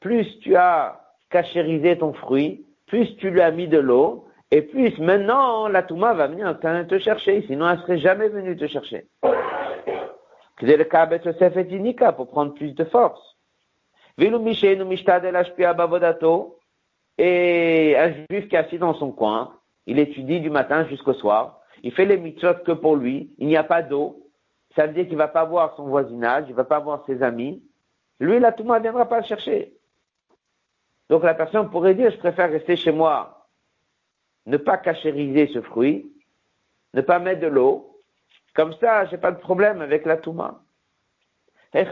plus 0.00 0.38
tu 0.40 0.56
as 0.56 1.00
cachérisé 1.30 1.96
ton 1.96 2.12
fruit, 2.12 2.66
plus 2.86 3.16
tu 3.16 3.30
lui 3.30 3.40
as 3.40 3.50
mis 3.50 3.68
de 3.68 3.78
l'eau, 3.78 4.26
et 4.50 4.60
plus 4.60 4.98
maintenant 4.98 5.68
la 5.68 5.82
Touma 5.82 6.12
va 6.12 6.26
venir 6.26 6.58
te 6.60 6.98
chercher, 6.98 7.42
sinon 7.46 7.70
elle 7.70 7.78
serait 7.80 7.98
jamais 7.98 8.28
venue 8.28 8.56
te 8.56 8.66
chercher. 8.66 9.06
Pour 12.12 12.28
prendre 12.28 12.54
plus 12.54 12.74
de 12.74 12.84
force. 12.84 13.36
Et 14.18 14.24
un 17.96 18.12
juif 18.30 18.48
qui 18.48 18.56
est 18.56 18.58
assis 18.58 18.78
dans 18.78 18.94
son 18.94 19.12
coin, 19.12 19.54
il 19.86 19.98
étudie 19.98 20.40
du 20.40 20.50
matin 20.50 20.86
jusqu'au 20.86 21.14
soir, 21.14 21.57
il 21.82 21.92
fait 21.92 22.04
les 22.04 22.16
mitzvot 22.16 22.54
que 22.64 22.72
pour 22.72 22.96
lui, 22.96 23.30
il 23.38 23.46
n'y 23.46 23.56
a 23.56 23.64
pas 23.64 23.82
d'eau, 23.82 24.28
ça 24.74 24.86
veut 24.86 24.92
dire 24.92 25.04
qu'il 25.04 25.14
ne 25.14 25.18
va 25.18 25.28
pas 25.28 25.44
voir 25.44 25.74
son 25.76 25.84
voisinage, 25.84 26.44
il 26.48 26.52
ne 26.52 26.56
va 26.56 26.64
pas 26.64 26.78
voir 26.78 27.04
ses 27.06 27.22
amis. 27.22 27.62
Lui, 28.20 28.38
la 28.38 28.52
Touma 28.52 28.78
ne 28.78 28.82
viendra 28.82 29.08
pas 29.08 29.20
le 29.20 29.26
chercher. 29.26 29.72
Donc 31.08 31.24
la 31.24 31.34
personne 31.34 31.70
pourrait 31.70 31.94
dire, 31.94 32.10
je 32.10 32.18
préfère 32.18 32.50
rester 32.50 32.76
chez 32.76 32.92
moi, 32.92 33.46
ne 34.46 34.56
pas 34.56 34.76
cachériser 34.76 35.48
ce 35.52 35.60
fruit, 35.62 36.10
ne 36.94 37.00
pas 37.00 37.18
mettre 37.18 37.40
de 37.40 37.46
l'eau, 37.46 38.00
comme 38.54 38.74
ça, 38.74 39.06
j'ai 39.06 39.18
pas 39.18 39.32
de 39.32 39.38
problème 39.38 39.80
avec 39.80 40.04
la 40.04 40.16
Touma. 40.16 40.60
C'est 41.72 41.86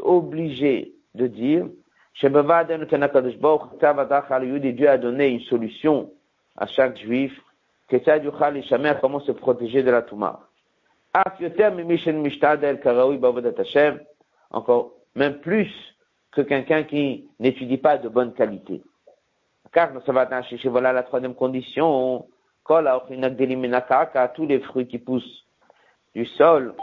obligé 0.00 0.94
de 1.14 1.26
dire, 1.26 1.66
Dieu 4.72 4.88
a 4.88 4.98
donné 4.98 5.28
une 5.28 5.40
solution 5.40 6.12
à 6.56 6.66
chaque 6.66 6.98
juif, 6.98 7.38
comment 9.00 9.20
se 9.20 9.32
protéger 9.32 9.82
de 9.82 9.90
la 9.90 10.02
Touma. 10.02 10.40
Encore, 14.50 14.92
même 15.14 15.40
plus 15.40 15.70
que 16.30 16.40
quelqu'un 16.40 16.84
qui 16.84 17.28
n'étudie 17.38 17.76
pas 17.76 17.98
de 17.98 18.08
bonne 18.08 18.32
qualité. 18.32 18.82
Car 19.72 19.90
ça 20.04 20.12
va 20.12 20.42
chercher, 20.42 20.68
voilà 20.68 20.92
la 20.92 21.02
troisième 21.02 21.34
condition, 21.34 22.26
tous 22.64 24.46
les 24.46 24.60
fruits 24.60 24.86
qui 24.86 24.98
poussent 24.98 25.46
du 26.14 26.26
sol, 26.26 26.74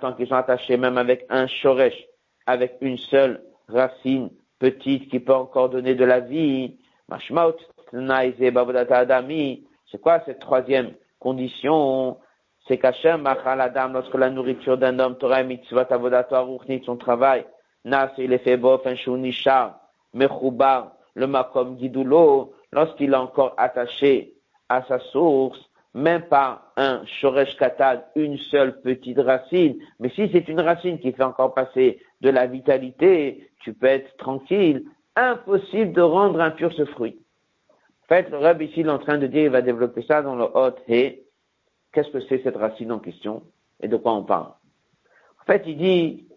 tant 0.00 0.12
qu'ils 0.14 0.28
sont 0.28 0.34
attachés 0.34 0.76
même 0.76 0.98
avec 0.98 1.26
un 1.28 1.46
shoresh, 1.46 2.06
avec 2.46 2.76
une 2.80 2.98
seule 2.98 3.42
racine 3.68 4.30
petite 4.58 5.10
qui 5.10 5.20
peut 5.20 5.34
encore 5.34 5.70
donner 5.70 5.94
de 5.94 6.04
la 6.04 6.20
vie, 6.20 6.76
c'est 9.90 10.00
quoi 10.00 10.20
cette 10.24 10.38
troisième 10.40 10.92
condition? 11.18 12.18
C'est 12.68 12.78
qu'Hachem, 12.78 13.28
lorsque 13.92 14.14
la 14.14 14.30
nourriture 14.30 14.78
d'un 14.78 14.98
homme, 14.98 15.16
Torah, 15.16 15.42
mitzvot, 15.42 15.90
avodato, 15.90 16.60
son 16.84 16.96
travail, 16.96 17.46
Nas, 17.84 18.12
il 18.18 18.32
est 18.32 18.38
fait 18.38 18.58
bof, 18.58 18.82
shounisha, 18.94 19.80
mechoubar, 20.12 20.92
le 21.14 21.26
makom 21.26 21.76
guidoulo, 21.76 22.52
lorsqu'il 22.72 23.12
est 23.12 23.16
encore 23.16 23.54
attaché 23.56 24.34
à 24.68 24.82
sa 24.82 24.98
source, 24.98 25.58
même 25.94 26.22
pas 26.22 26.70
un 26.76 27.02
shoresh 27.06 27.56
katad, 27.56 28.04
une 28.14 28.36
seule 28.36 28.80
petite 28.82 29.18
racine, 29.18 29.78
mais 29.98 30.10
si 30.10 30.28
c'est 30.30 30.48
une 30.48 30.60
racine 30.60 30.98
qui 30.98 31.12
fait 31.12 31.24
encore 31.24 31.54
passer 31.54 32.00
de 32.20 32.30
la 32.30 32.46
vitalité, 32.46 33.50
tu 33.60 33.72
peux 33.72 33.86
être 33.86 34.16
tranquille, 34.18 34.84
impossible 35.16 35.92
de 35.92 36.02
rendre 36.02 36.40
impur 36.40 36.72
ce 36.74 36.84
fruit. 36.84 37.18
En 38.10 38.16
fait, 38.16 38.28
le 38.30 38.38
Reb 38.38 38.60
ici, 38.60 38.80
il 38.80 38.86
est 38.86 38.90
en 38.90 38.98
train 38.98 39.18
de 39.18 39.28
dire, 39.28 39.44
il 39.44 39.50
va 39.50 39.62
développer 39.62 40.02
ça 40.02 40.20
dans 40.20 40.34
le 40.34 40.42
hot 40.42 40.74
et 40.88 41.28
qu'est-ce 41.92 42.10
que 42.10 42.20
c'est 42.22 42.42
cette 42.42 42.56
racine 42.56 42.90
en 42.90 42.98
question 42.98 43.44
et 43.80 43.86
de 43.86 43.96
quoi 43.96 44.14
on 44.14 44.24
parle? 44.24 44.52
En 45.40 45.44
fait, 45.46 45.62
il 45.66 45.78
dit, 45.78 46.28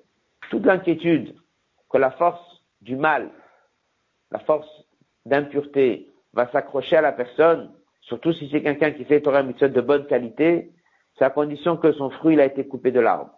toute 0.52 0.68
l'inquiétude 0.68 1.36
que 1.90 1.98
la 1.98 2.12
force 2.12 2.64
du 2.82 2.96
mal, 2.96 3.32
la 4.30 4.38
force 4.40 4.70
d'impureté 5.26 6.14
va 6.34 6.52
s'accrocher 6.52 6.98
à 6.98 7.02
la 7.02 7.12
personne, 7.12 7.74
surtout 8.02 8.34
si 8.34 8.50
c'est 8.52 8.62
quelqu'un 8.62 8.92
qui 8.92 9.04
fait 9.06 9.22
Torah 9.22 9.42
Mitzvot 9.42 9.70
de 9.70 9.82
bonne 9.82 10.06
qualité, 10.06 10.72
c'est 11.18 11.26
à 11.26 11.32
condition 11.32 11.78
que 11.78 11.92
son 11.94 12.12
fruit 12.12 12.40
a 12.40 12.46
été 12.46 12.68
coupé 12.68 12.92
de 12.92 13.00
l'arbre. 13.00 13.32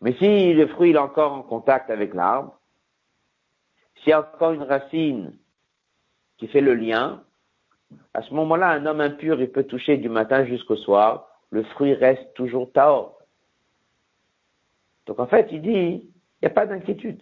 Mais 0.00 0.14
si 0.14 0.52
le 0.52 0.66
fruit 0.66 0.90
est 0.90 0.98
encore 0.98 1.32
en 1.32 1.42
contact 1.42 1.90
avec 1.90 2.12
l'arbre, 2.12 2.58
s'il 4.06 4.12
y 4.12 4.14
a 4.14 4.20
encore 4.20 4.52
une 4.52 4.62
racine 4.62 5.36
qui 6.38 6.46
fait 6.46 6.60
le 6.60 6.76
lien, 6.76 7.24
à 8.14 8.22
ce 8.22 8.32
moment-là, 8.34 8.68
un 8.68 8.86
homme 8.86 9.00
impur, 9.00 9.40
il 9.40 9.50
peut 9.50 9.64
toucher 9.64 9.96
du 9.96 10.08
matin 10.08 10.44
jusqu'au 10.44 10.76
soir, 10.76 11.26
le 11.50 11.64
fruit 11.64 11.92
reste 11.92 12.32
toujours 12.34 12.70
taor. 12.70 13.18
Donc 15.06 15.18
en 15.18 15.26
fait, 15.26 15.48
il 15.50 15.60
dit, 15.60 15.72
il 15.72 16.08
n'y 16.40 16.46
a 16.46 16.50
pas 16.50 16.66
d'inquiétude. 16.66 17.20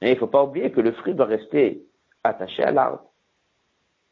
Mais 0.00 0.12
il 0.12 0.14
ne 0.14 0.18
faut 0.20 0.28
pas 0.28 0.44
oublier 0.44 0.70
que 0.70 0.80
le 0.80 0.92
fruit 0.92 1.14
doit 1.14 1.26
rester 1.26 1.84
attaché 2.22 2.62
à 2.62 2.70
l'arbre. 2.70 3.10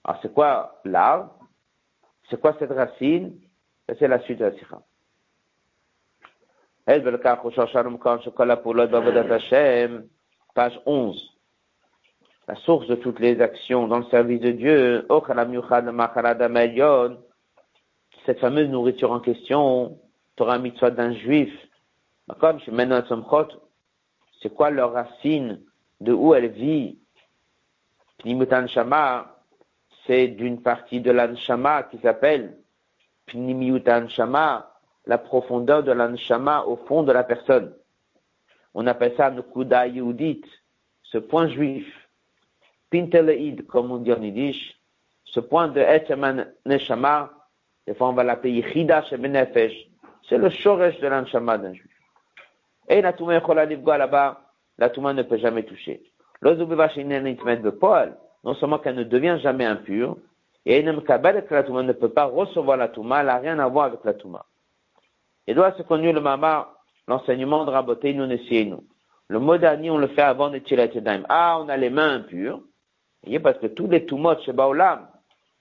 Alors 0.03 0.21
c'est 0.21 0.35
quoi 0.35 0.81
l'arbre? 0.85 1.39
C'est 2.29 2.41
quoi 2.41 2.57
cette 2.59 2.73
racine? 2.73 3.39
C'est 4.01 4.09
la 4.09 4.19
suite 4.19 4.41
de 4.41 4.47
la 4.47 4.59
sikha. 4.59 4.83
Page 10.55 10.81
11. 10.87 11.33
La 12.47 12.55
source 12.57 12.87
de 12.87 12.95
toutes 12.95 13.19
les 13.19 13.41
actions 13.41 13.89
dans 13.89 13.99
le 13.99 14.05
service 14.05 14.41
de 14.41 14.51
Dieu, 14.53 15.07
cette 18.25 18.39
fameuse 18.39 18.69
nourriture 18.69 19.13
en 19.13 19.21
question, 19.21 19.99
Torah 20.37 20.59
mitzvah 20.59 20.91
d'un 20.91 21.13
juif, 21.13 21.53
c'est 24.41 24.55
quoi 24.55 24.71
leur 24.71 24.93
racine, 24.93 25.61
de 26.01 26.13
où 26.13 26.35
elle 26.35 26.49
vit? 26.49 26.99
Pnimutan 28.19 28.67
Shama, 28.67 29.37
c'est 30.07 30.29
d'une 30.29 30.63
partie 30.63 31.01
de 31.01 31.11
l'anshama 31.11 31.83
qui 31.85 31.99
s'appelle 31.99 32.57
Pnimiutan 33.27 34.09
Shama, 34.09 34.71
la 35.07 35.19
profondeur 35.19 35.83
de 35.83 35.93
l'anshama 35.93 36.65
au 36.65 36.77
fond 36.77 37.03
de 37.03 37.13
la 37.13 37.25
personne. 37.25 37.75
On 38.75 38.87
appelle 38.87 39.15
ça 39.17 39.31
Nukuda 39.31 39.87
Yehudit, 39.87 40.43
ce 41.03 41.19
point 41.19 41.49
juif. 41.49 41.87
Pinteleid, 42.91 43.67
comme 43.67 43.91
on 43.91 43.99
dit 43.99 44.13
en 44.13 44.23
yiddish, 44.23 44.79
ce 45.25 45.41
point 45.41 45.69
de 45.69 45.81
Etzeman 45.81 46.47
Neshama, 46.65 47.31
des 47.87 47.95
fois 47.95 48.09
on 48.09 48.13
va 48.13 48.23
l'appeler 48.23 48.53
Yichida 48.53 49.03
Shebenefesh, 49.03 49.73
c'est 50.29 50.39
le 50.39 50.49
shoresh 50.49 51.01
de 51.01 51.09
l'anshama 51.09 51.59
d'un 51.59 51.73
juif. 51.73 51.91
Et 52.89 53.01
la 53.03 53.13
Touma 53.13 53.41
là-bas, 53.41 54.41
la 54.79 54.91
Touma 54.91 55.13
ne 55.13 55.23
peut 55.23 55.39
jamais 55.39 55.65
toucher. 55.65 56.03
Non 56.43 56.55
seulement 58.55 58.79
qu'elle 58.79 58.95
ne 58.97 59.05
devient 59.05 59.39
jamais 59.43 59.65
impure, 59.65 60.17
et 60.67 60.83
la 60.83 61.63
Touma 61.63 61.83
ne 61.83 61.93
peut 61.93 62.11
pas 62.11 62.25
recevoir 62.25 62.77
la 62.77 62.89
Touma, 62.89 63.21
elle 63.21 63.27
n'a 63.27 63.39
rien 63.39 63.59
à 63.59 63.67
voir 63.67 63.87
avec 63.87 64.05
la 64.05 64.15
Touma. 64.15 64.45
Et 65.47 65.55
doit 65.55 65.73
se 65.73 65.83
connaître 65.83 66.15
le 66.15 66.21
Mama, 66.21 66.74
l'enseignement 67.09 67.65
de 67.65 67.71
Raboté, 67.71 68.15
nous 68.15 68.27
nous. 68.27 68.85
Le 69.29 69.39
mot 69.39 69.55
on 69.55 69.99
le 69.99 70.07
fait 70.09 70.23
avant 70.23 70.51
de 70.51 70.59
tirer 70.59 70.91
Ah, 71.29 71.59
on 71.61 71.69
a 71.69 71.77
les 71.77 71.91
mains 71.91 72.17
impures. 72.17 72.59
Vous 72.59 73.31
voyez, 73.31 73.41
parce 73.41 73.59
que 73.59 73.67
tous 73.67 73.89
les 73.89 74.05
tumot 74.05 74.39
chez 74.45 74.53
Baolam, 74.53 75.09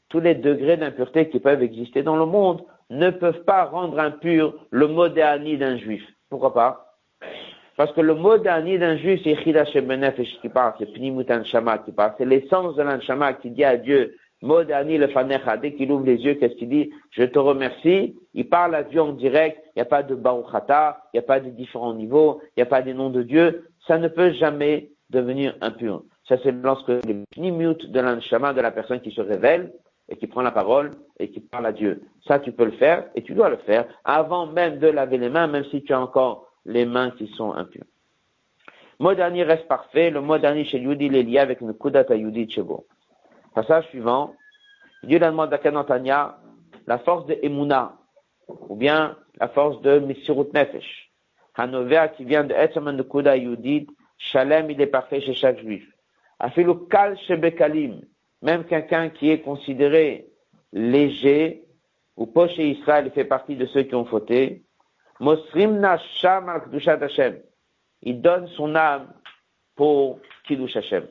tous 0.09 0.19
les 0.19 0.35
degrés 0.35 0.77
d'impureté 0.77 1.29
qui 1.29 1.39
peuvent 1.39 1.63
exister 1.63 2.03
dans 2.03 2.17
le 2.17 2.25
monde, 2.25 2.63
ne 2.89 3.09
peuvent 3.09 3.43
pas 3.45 3.65
rendre 3.65 3.99
impur 3.99 4.53
le 4.69 4.87
mot 4.87 5.07
d'un 5.07 5.77
juif. 5.77 6.03
Pourquoi 6.29 6.53
pas? 6.53 6.93
Parce 7.75 7.91
que 7.93 8.01
le 8.01 8.13
mot 8.13 8.37
d'un 8.37 8.97
juif, 8.97 9.21
c'est 9.23 9.35
Chidash 9.43 9.73
Benefesh 9.73 10.39
qui 10.41 10.49
parle, 10.49 10.73
c'est 10.77 10.93
Pnimutan 10.93 11.43
Shama 11.43 11.79
qui 11.79 11.91
parle, 11.91 12.13
c'est 12.17 12.25
l'essence 12.25 12.75
de 12.75 12.83
l'Anshama 12.83 13.33
qui 13.33 13.49
dit 13.49 13.63
à 13.63 13.77
Dieu, 13.77 14.15
mot 14.43 14.63
dernier, 14.63 14.97
le 14.97 15.07
Fanecha, 15.07 15.57
dès 15.57 15.73
qu'il 15.73 15.91
ouvre 15.91 16.05
les 16.05 16.17
yeux, 16.17 16.35
qu'est-ce 16.35 16.55
qu'il 16.55 16.69
dit? 16.69 16.91
Je 17.11 17.23
te 17.23 17.39
remercie. 17.39 18.15
Il 18.33 18.47
parle 18.47 18.75
à 18.75 18.83
Dieu 18.83 19.01
en 19.01 19.13
direct, 19.13 19.59
il 19.67 19.71
n'y 19.77 19.81
a 19.81 19.85
pas 19.85 20.03
de 20.03 20.15
Baruchata, 20.15 21.03
il 21.13 21.17
n'y 21.17 21.19
a 21.19 21.27
pas 21.27 21.39
de 21.39 21.49
différents 21.49 21.93
niveaux, 21.93 22.41
il 22.49 22.59
n'y 22.59 22.63
a 22.63 22.67
pas 22.67 22.81
des 22.81 22.93
noms 22.93 23.09
de 23.09 23.23
Dieu. 23.23 23.67
Ça 23.87 23.97
ne 23.97 24.07
peut 24.07 24.31
jamais 24.33 24.89
devenir 25.09 25.55
impur. 25.61 26.03
Ça, 26.27 26.37
c'est 26.43 26.51
lorsque 26.51 26.89
le 26.89 27.23
Pnimut 27.31 27.91
de 27.91 27.99
l'Anshama 27.99 28.53
de 28.53 28.61
la 28.61 28.71
personne 28.71 29.01
qui 29.01 29.11
se 29.11 29.21
révèle, 29.21 29.71
et 30.09 30.17
qui 30.17 30.27
prend 30.27 30.41
la 30.41 30.51
parole 30.51 30.91
et 31.19 31.29
qui 31.29 31.39
parle 31.39 31.65
à 31.65 31.71
Dieu. 31.71 32.03
Ça, 32.27 32.39
tu 32.39 32.51
peux 32.51 32.65
le 32.65 32.71
faire 32.71 33.05
et 33.15 33.23
tu 33.23 33.33
dois 33.33 33.49
le 33.49 33.57
faire 33.57 33.85
avant 34.03 34.45
même 34.47 34.79
de 34.79 34.87
laver 34.87 35.17
les 35.17 35.29
mains, 35.29 35.47
même 35.47 35.65
si 35.65 35.83
tu 35.83 35.93
as 35.93 35.99
encore 35.99 36.47
les 36.65 36.85
mains 36.85 37.11
qui 37.11 37.27
sont 37.27 37.53
impures. 37.53 37.85
Mot 38.99 39.15
dernier 39.15 39.43
reste 39.43 39.67
parfait. 39.67 40.09
Le 40.09 40.21
mot 40.21 40.37
dernier 40.37 40.65
chez 40.65 40.79
Yudi, 40.79 41.05
il 41.05 41.15
est 41.15 41.23
lié 41.23 41.39
avec 41.39 41.61
une 41.61 41.73
kudata 41.73 42.15
Yudi 42.15 42.49
Chebo. 42.49 42.85
Passage 43.53 43.87
suivant. 43.89 44.35
Dieu 45.03 45.19
la 45.19 45.29
demande 45.31 45.53
à 45.53 45.57
Kanantanya 45.57 46.37
la 46.87 46.97
force 46.99 47.25
de 47.27 47.37
Emuna, 47.41 47.97
ou 48.47 48.75
bien 48.75 49.15
la 49.39 49.47
force 49.47 49.81
de 49.81 49.99
Misirut 49.99 50.51
Nefesh. 50.53 51.11
Hanovea 51.55 52.09
qui 52.09 52.25
vient 52.25 52.43
de 52.43 52.53
Etzaman 52.53 52.97
de 52.97 53.03
Kuda 53.03 53.37
Yudit, 53.37 53.87
Shalem, 54.17 54.71
il 54.71 54.81
est 54.81 54.87
parfait 54.87 55.21
chez 55.21 55.33
chaque 55.33 55.59
juif. 55.59 55.87
Afilu 56.39 56.87
Kal 56.89 57.17
Shebekalim, 57.19 58.01
même 58.41 58.65
quelqu'un 58.65 59.09
qui 59.09 59.29
est 59.29 59.41
considéré 59.41 60.27
léger, 60.71 61.63
ou 62.17 62.25
poche 62.25 62.57
Israël 62.57 63.11
fait 63.13 63.25
partie 63.25 63.55
de 63.55 63.65
ceux 63.67 63.83
qui 63.83 63.95
ont 63.95 64.05
fauté, 64.05 64.63
Mosrimna 65.19 65.97
Sham 66.19 66.49
al 66.49 67.03
Hashem. 67.03 67.39
Il 68.01 68.21
donne 68.21 68.47
son 68.49 68.75
âme 68.75 69.13
pour 69.75 70.19
Kiddush 70.45 70.75
Hashem. 70.75 71.07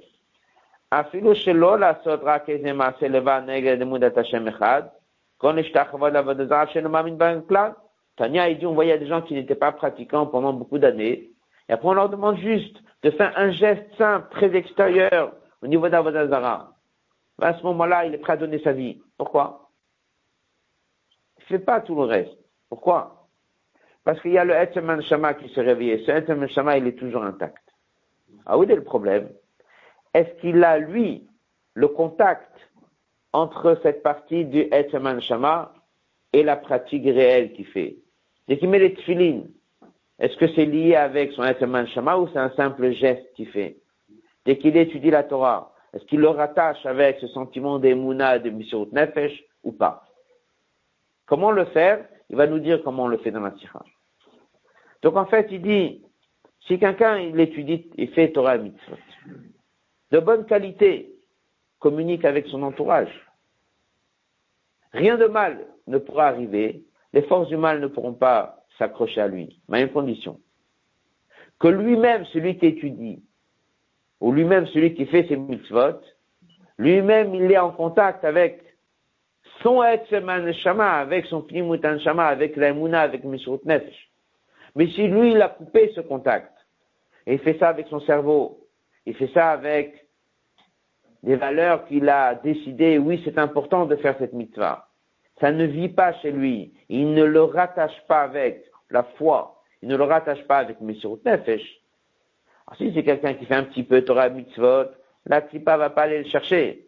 אפילו 0.91 1.35
שלא 1.35 1.79
לעשות 1.79 2.19
רק 2.23 2.49
איזה 2.49 2.73
מעשה 2.73 3.07
לבד 3.07 3.41
נגד 3.47 3.81
אמודת 3.81 4.17
השם 4.17 4.47
אחד, 4.47 4.83
כל 5.37 5.59
השתחוות 5.59 6.13
לעבוד 6.13 6.47
זרה 6.47 6.67
שאינו 6.67 6.89
מאמין 6.89 7.17
בהם 7.17 7.41
כלל. 7.49 7.71
Tania, 8.19 8.49
il 8.49 8.57
dit, 8.57 8.65
on 8.65 8.73
voyait 8.73 8.97
des 8.97 9.05
gens 9.05 9.21
qui 9.21 9.35
n'étaient 9.35 9.53
pas 9.53 9.71
pratiquants 9.71 10.25
pendant 10.25 10.51
beaucoup 10.51 10.79
d'années, 10.79 11.29
et 11.69 11.73
après 11.73 11.87
on 11.87 11.93
leur 11.93 12.09
demande 12.09 12.37
juste 12.37 12.75
de 13.03 13.11
faire 13.11 13.31
un 13.37 13.51
geste 13.51 13.85
simple, 13.95 14.27
très 14.31 14.55
extérieur, 14.55 15.33
au 15.61 15.67
niveau 15.67 15.87
d'Avodazara 15.87 16.77
à 17.41 17.53
ce 17.53 17.63
moment-là, 17.63 18.05
il 18.05 18.13
est 18.13 18.17
prêt 18.17 18.33
à 18.33 18.37
donner 18.37 18.59
sa 18.59 18.71
vie. 18.71 19.01
Pourquoi 19.17 19.69
Il 21.37 21.43
ne 21.43 21.57
fait 21.57 21.63
pas 21.63 21.81
tout 21.81 21.95
le 21.95 22.03
reste. 22.03 22.37
Pourquoi 22.69 23.27
Parce 24.03 24.19
qu'il 24.21 24.31
y 24.31 24.37
a 24.37 24.45
le 24.45 24.53
Etzeman 24.53 25.01
Shama 25.03 25.33
qui 25.35 25.53
s'est 25.53 25.61
réveillé. 25.61 26.03
Ce 26.05 26.11
Etzeman 26.11 26.49
Shama, 26.49 26.77
il 26.77 26.87
est 26.87 26.97
toujours 26.97 27.23
intact. 27.23 27.63
Ah, 28.45 28.57
où 28.57 28.63
est 28.63 28.75
le 28.75 28.83
problème 28.83 29.29
Est-ce 30.14 30.40
qu'il 30.40 30.62
a, 30.64 30.78
lui, 30.78 31.26
le 31.74 31.88
contact 31.88 32.50
entre 33.32 33.78
cette 33.82 34.02
partie 34.02 34.44
du 34.44 34.60
Etzeman 34.72 35.20
Shama 35.20 35.74
et 36.32 36.42
la 36.42 36.56
pratique 36.56 37.04
réelle 37.04 37.52
qu'il 37.52 37.66
fait? 37.66 37.96
Dès 38.48 38.58
qu'il 38.58 38.68
met 38.68 38.78
les 38.78 38.94
tefilines, 38.94 39.50
est-ce 40.18 40.36
que 40.36 40.48
c'est 40.54 40.66
lié 40.66 40.94
avec 40.94 41.32
son 41.32 41.44
Etzeman 41.44 41.86
Shama 41.88 42.18
ou 42.18 42.28
c'est 42.28 42.38
un 42.38 42.50
simple 42.50 42.90
geste 42.92 43.32
qu'il 43.34 43.48
fait? 43.48 43.78
Dès 44.44 44.58
qu'il 44.58 44.76
étudie 44.76 45.10
la 45.10 45.22
Torah, 45.22 45.72
est-ce 45.92 46.04
qu'il 46.04 46.20
le 46.20 46.28
rattache 46.28 46.84
avec 46.86 47.18
ce 47.20 47.28
sentiment 47.28 47.78
d'émouna 47.78 48.38
de 48.38 48.50
Mishurut 48.50 48.92
Nefesh 48.92 49.44
ou 49.62 49.72
pas? 49.72 50.06
Comment 51.26 51.50
le 51.50 51.64
faire? 51.66 52.04
Il 52.30 52.36
va 52.36 52.46
nous 52.46 52.58
dire 52.58 52.82
comment 52.82 53.04
on 53.04 53.08
le 53.08 53.18
fait 53.18 53.30
dans 53.30 53.40
la 53.40 53.54
Sira. 53.58 53.84
Donc 55.02 55.16
en 55.16 55.26
fait, 55.26 55.48
il 55.50 55.60
dit, 55.60 56.02
si 56.66 56.78
quelqu'un 56.78 57.18
il 57.18 57.38
étudie 57.40 57.90
et 57.98 58.06
fait 58.06 58.32
Torah 58.32 58.56
Mitzvot, 58.56 58.96
de 60.12 60.18
bonne 60.20 60.44
qualité, 60.44 61.14
communique 61.78 62.24
avec 62.24 62.46
son 62.48 62.62
entourage, 62.62 63.10
rien 64.92 65.16
de 65.16 65.26
mal 65.26 65.66
ne 65.86 65.98
pourra 65.98 66.28
arriver, 66.28 66.84
les 67.14 67.22
forces 67.22 67.48
du 67.48 67.56
mal 67.56 67.80
ne 67.80 67.86
pourront 67.86 68.12
pas 68.12 68.62
s'accrocher 68.78 69.22
à 69.22 69.26
lui, 69.26 69.60
mais 69.68 69.82
une 69.82 69.88
condition. 69.88 70.38
Que 71.58 71.68
lui-même, 71.68 72.26
celui 72.26 72.58
qui 72.58 72.66
étudie, 72.66 73.22
ou 74.20 74.32
lui-même 74.32 74.66
celui 74.66 74.94
qui 74.94 75.06
fait 75.06 75.26
ses 75.28 75.36
mitzvot, 75.36 76.00
lui-même 76.78 77.34
il 77.34 77.50
est 77.50 77.58
en 77.58 77.70
contact 77.70 78.24
avec 78.24 78.62
son 79.62 79.82
Etzeman 79.82 80.52
Shama, 80.52 80.98
avec 80.98 81.24
son 81.26 81.40
Pnimutan 81.40 81.98
Shama, 81.98 82.26
avec 82.26 82.56
l'Aimuna, 82.56 83.00
avec 83.00 83.24
Misrut 83.24 83.64
Nefesh. 83.64 84.10
Mais 84.76 84.88
si 84.88 85.08
lui 85.08 85.32
il 85.32 85.42
a 85.42 85.48
coupé 85.48 85.90
ce 85.94 86.00
contact, 86.02 86.52
et 87.26 87.34
il 87.34 87.38
fait 87.38 87.58
ça 87.58 87.70
avec 87.70 87.86
son 87.88 88.00
cerveau, 88.00 88.68
il 89.06 89.14
fait 89.14 89.30
ça 89.32 89.50
avec 89.50 90.01
des 91.22 91.36
valeurs 91.36 91.86
qu'il 91.86 92.08
a 92.08 92.34
décidé, 92.34 92.98
oui 92.98 93.20
c'est 93.24 93.38
important 93.38 93.86
de 93.86 93.96
faire 93.96 94.16
cette 94.18 94.32
mitzvah. 94.32 94.88
Ça 95.40 95.52
ne 95.52 95.64
vit 95.64 95.88
pas 95.88 96.12
chez 96.14 96.30
lui, 96.30 96.72
il 96.88 97.14
ne 97.14 97.24
le 97.24 97.42
rattache 97.42 98.00
pas 98.08 98.22
avec 98.22 98.64
la 98.90 99.02
foi, 99.02 99.62
il 99.82 99.88
ne 99.88 99.96
le 99.96 100.04
rattache 100.04 100.42
pas 100.46 100.58
avec 100.58 100.80
Misrut 100.80 101.24
Nefesh, 101.24 101.82
alors, 102.66 102.78
si 102.78 102.92
c'est 102.94 103.02
quelqu'un 103.02 103.34
qui 103.34 103.44
fait 103.46 103.54
un 103.54 103.64
petit 103.64 103.82
peu 103.82 104.02
Torah 104.02 104.28
mitzvot, 104.28 104.84
la 105.26 105.40
ne 105.40 105.58
va 105.58 105.90
pas 105.90 106.02
aller 106.02 106.22
le 106.22 106.28
chercher. 106.28 106.86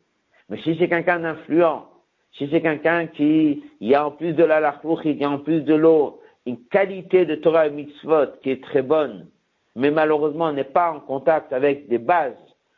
Mais 0.49 0.59
si 0.59 0.77
c'est 0.79 0.89
quelqu'un 0.89 1.21
d'influent, 1.21 1.87
si 2.33 2.49
c'est 2.51 2.61
quelqu'un 2.61 3.07
qui, 3.07 3.63
il 3.81 3.89
y 3.89 3.95
a 3.95 4.07
en 4.07 4.11
plus 4.11 4.33
de 4.33 4.45
la 4.45 4.61
lachlouch, 4.61 5.01
il 5.05 5.17
y 5.17 5.25
a 5.25 5.31
en 5.31 5.39
plus 5.39 5.63
de 5.63 5.75
l'eau, 5.75 6.21
une 6.47 6.63
qualité 6.67 7.25
de 7.25 7.35
Torah 7.37 7.69
mitzvot 7.69 8.39
qui 8.43 8.51
est 8.51 8.63
très 8.63 8.83
bonne, 8.83 9.29
mais 9.77 9.91
malheureusement 9.91 10.53
n'est 10.53 10.65
pas 10.65 10.93
en 10.93 11.01
contact 11.01 11.53
avec 11.53 11.89
des 11.89 11.99
bases 11.99 12.35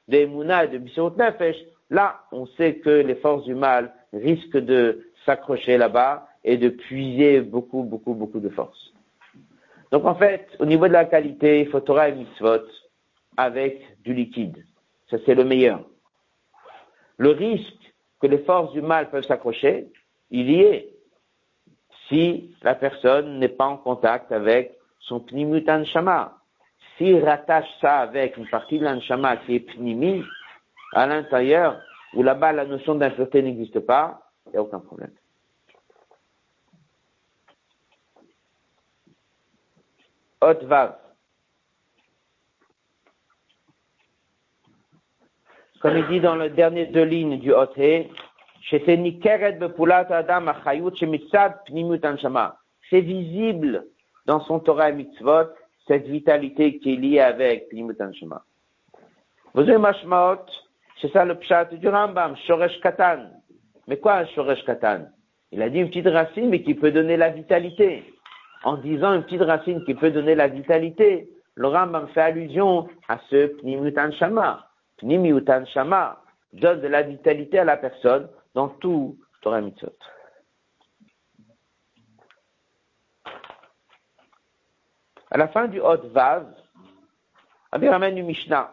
de 0.08 0.16
Emouna 0.18 0.64
et 0.64 0.68
de 0.68 0.78
Bishot 0.78 1.14
Nefesh, 1.16 1.56
là, 1.90 2.20
on 2.32 2.46
sait 2.46 2.76
que 2.76 2.90
les 2.90 3.16
forces 3.16 3.44
du 3.44 3.54
mal 3.54 3.92
risquent 4.12 4.58
de 4.58 5.06
s'accrocher 5.24 5.76
là-bas 5.78 6.28
et 6.44 6.56
de 6.56 6.68
puiser 6.68 7.40
beaucoup, 7.40 7.82
beaucoup, 7.82 8.14
beaucoup 8.14 8.40
de 8.40 8.48
force. 8.48 8.92
Donc 9.90 10.04
en 10.04 10.14
fait, 10.14 10.48
au 10.58 10.66
niveau 10.66 10.88
de 10.88 10.92
la 10.92 11.04
qualité, 11.04 11.60
il 11.60 11.68
faut 11.68 11.80
Torah 11.80 12.08
et 12.08 12.14
mitzvot, 12.14 12.66
avec 13.36 13.82
du 14.02 14.14
liquide. 14.14 14.64
Ça, 15.10 15.18
c'est 15.24 15.34
le 15.34 15.44
meilleur. 15.44 15.84
Le 17.18 17.30
risque 17.30 17.94
que 18.20 18.26
les 18.26 18.38
forces 18.38 18.72
du 18.72 18.82
mal 18.82 19.10
peuvent 19.10 19.24
s'accrocher, 19.24 19.88
il 20.30 20.50
y 20.50 20.60
est 20.60 20.96
si 22.08 22.54
la 22.62 22.74
personne 22.74 23.38
n'est 23.38 23.48
pas 23.48 23.66
en 23.66 23.76
contact 23.76 24.32
avec 24.32 24.76
son 25.00 25.20
pnimutan 25.20 25.84
shama. 25.84 26.35
S'il 26.96 27.24
rattache 27.24 27.68
ça 27.80 27.98
avec 27.98 28.36
une 28.36 28.48
partie 28.48 28.78
de 28.78 28.84
l'anshama 28.84 29.36
qui 29.38 29.56
est 29.56 29.60
pnimi, 29.60 30.24
à 30.92 31.06
l'intérieur, 31.06 31.80
où 32.14 32.22
là-bas 32.22 32.52
la 32.52 32.64
notion 32.64 32.94
d'impureté 32.94 33.42
n'existe 33.42 33.80
pas, 33.80 34.22
il 34.46 34.52
n'y 34.52 34.58
a 34.58 34.62
aucun 34.62 34.80
problème. 34.80 35.12
Hot 40.40 40.64
vav. 40.64 40.96
comme 45.86 45.98
il 45.98 46.06
dit 46.08 46.20
dans 46.20 46.34
le 46.34 46.50
dernier 46.50 46.86
deux 46.86 47.04
lignes 47.04 47.38
du 47.38 47.52
Hoté, 47.52 48.10
c'est 48.68 48.84
visible 53.00 53.86
dans 54.26 54.40
son 54.40 54.58
Torah 54.58 54.90
et 54.90 54.92
mitzvot, 54.92 55.44
cette 55.86 56.06
vitalité 56.06 56.78
qui 56.78 56.94
est 56.94 56.96
liée 56.96 57.20
avec 57.20 57.68
Pnimut 57.68 58.00
Anshama. 58.00 58.42
Vous 59.54 59.62
avez 59.62 59.78
Mashmaot, 59.78 60.44
c'est 61.00 61.12
ça 61.12 61.24
le 61.24 61.34
pshat 61.36 61.66
du 61.66 61.88
Rambam, 61.88 62.36
Shoresh 62.46 62.80
Katan. 62.80 63.30
Mais 63.86 63.98
quoi 63.98 64.16
un 64.18 64.26
Shoresh 64.26 64.64
Katan? 64.64 65.06
Il 65.52 65.62
a 65.62 65.68
dit 65.68 65.78
une 65.78 65.88
petite 65.88 66.08
racine, 66.08 66.50
mais 66.50 66.62
qui 66.62 66.74
peut 66.74 66.90
donner 66.90 67.16
la 67.16 67.30
vitalité. 67.30 68.04
En 68.64 68.76
disant 68.76 69.14
une 69.14 69.22
petite 69.22 69.42
racine 69.42 69.84
qui 69.84 69.94
peut 69.94 70.10
donner 70.10 70.34
la 70.34 70.48
vitalité, 70.48 71.28
le 71.54 71.68
Rambam 71.68 72.08
fait 72.08 72.20
allusion 72.20 72.88
à 73.08 73.18
ce 73.30 73.46
Pnimut 73.58 73.96
Anshama. 73.96 74.66
Pnimiutan 74.98 75.64
Shama 75.66 76.22
donne 76.52 76.80
de 76.80 76.88
la 76.88 77.02
vitalité 77.02 77.58
à 77.58 77.64
la 77.64 77.76
personne 77.76 78.28
dans 78.54 78.68
tout 78.68 79.16
Torah 79.42 79.60
Mitzvot. 79.60 79.92
À 85.36 85.38
la 85.38 85.48
fin 85.48 85.68
du 85.68 85.82
Hot 85.82 86.08
Vav, 86.14 86.46
on 87.70 87.78
du 87.78 88.22
Mishnah. 88.22 88.72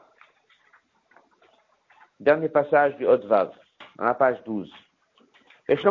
Dernier 2.22 2.48
passage 2.48 2.96
du 2.96 3.06
Hot 3.06 3.28
Vav, 3.28 3.52
à 4.00 4.06
la 4.06 4.14
page 4.14 4.42
12. 4.46 4.72
Il 5.68 5.74
y 5.74 5.78
a 5.78 5.82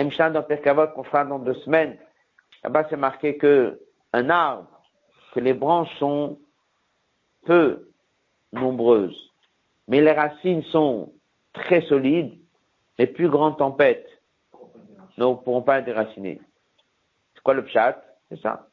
une 0.00 0.06
Mishnah 0.06 0.30
dans 0.30 0.42
Perkavot 0.44 0.86
qu'on 0.94 1.02
fera 1.02 1.24
dans 1.24 1.40
deux 1.40 1.54
semaines. 1.54 1.98
Là-bas, 2.62 2.86
c'est 2.88 2.96
marqué 2.96 3.36
que 3.36 3.80
un 4.12 4.30
arbre, 4.30 4.80
que 5.32 5.40
les 5.40 5.54
branches 5.54 5.92
sont 5.98 6.38
peu 7.46 7.88
nombreuses, 8.52 9.32
mais 9.88 10.00
les 10.00 10.12
racines 10.12 10.62
sont 10.62 11.12
très 11.52 11.80
solides, 11.80 12.43
les 12.98 13.06
plus 13.06 13.28
grandes 13.28 13.58
tempêtes 13.58 14.08
ne 15.18 15.34
pourront 15.34 15.62
pas 15.62 15.78
être 15.78 15.84
déracinées. 15.84 16.40
C'est 17.34 17.42
quoi 17.42 17.54
le 17.54 17.64
pshat? 17.64 18.02
C'est 18.28 18.40
ça. 18.40 18.68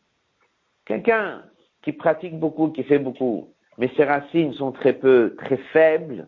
Quelqu'un 0.86 1.43
qui 1.82 1.93
pratique 1.93 2.39
beaucoup, 2.39 2.69
qui 2.69 2.84
fait 2.84 2.99
beaucoup, 2.99 3.53
mais 3.78 3.91
ses 3.95 4.03
racines 4.03 4.53
sont 4.53 4.72
très 4.72 4.93
peu, 4.93 5.36
très 5.38 5.57
faibles, 5.57 6.28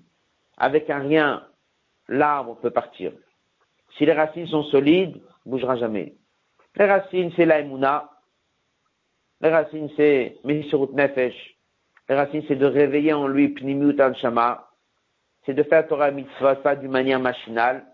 avec 0.58 0.90
un 0.90 1.00
rien, 1.00 1.46
l'arbre 2.08 2.58
peut 2.62 2.72
partir. 2.72 3.12
Si 3.98 4.06
les 4.06 4.14
racines 4.14 4.48
sont 4.48 4.64
solides, 4.64 5.22
il 5.46 5.50
bougera 5.50 5.76
jamais. 5.78 6.16
Les 6.76 6.86
racines, 6.86 7.32
c'est 7.36 7.46
l'aïmouna. 7.46 8.10
Les 9.42 9.50
racines, 9.50 9.90
c'est 9.96 10.38
Mishurut 10.44 10.94
Nefesh. 10.94 11.36
Les 12.10 12.16
racines, 12.16 12.44
c'est 12.48 12.56
de 12.56 12.66
réveiller 12.66 13.14
en 13.14 13.28
lui 13.28 13.50
Pnimiut 13.50 13.98
Shama. 14.16 14.70
C'est 15.46 15.54
de 15.54 15.64
faire 15.64 15.88
Torah 15.88 16.12
Mitzvot, 16.12 16.56
pas 16.64 16.76
d'une 16.76 16.92
manière 16.92 17.20
machinale. 17.20 17.86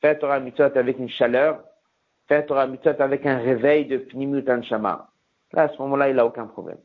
Faire 0.00 0.18
Torah 0.18 0.40
Mitzvot 0.40 0.76
avec 0.76 0.98
une 0.98 1.08
chaleur. 1.08 1.64
Faire 2.28 2.44
Torah 2.46 2.66
Mitzvot 2.66 3.00
avec 3.00 3.24
un 3.26 3.38
réveil 3.38 3.86
de 3.86 3.98
Pnimiut 3.98 4.44
Shama. 4.62 5.08
Là, 5.52 5.62
à 5.62 5.68
ce 5.68 5.78
moment-là, 5.78 6.10
il 6.10 6.16
n'a 6.16 6.26
aucun 6.26 6.46
problème. 6.46 6.78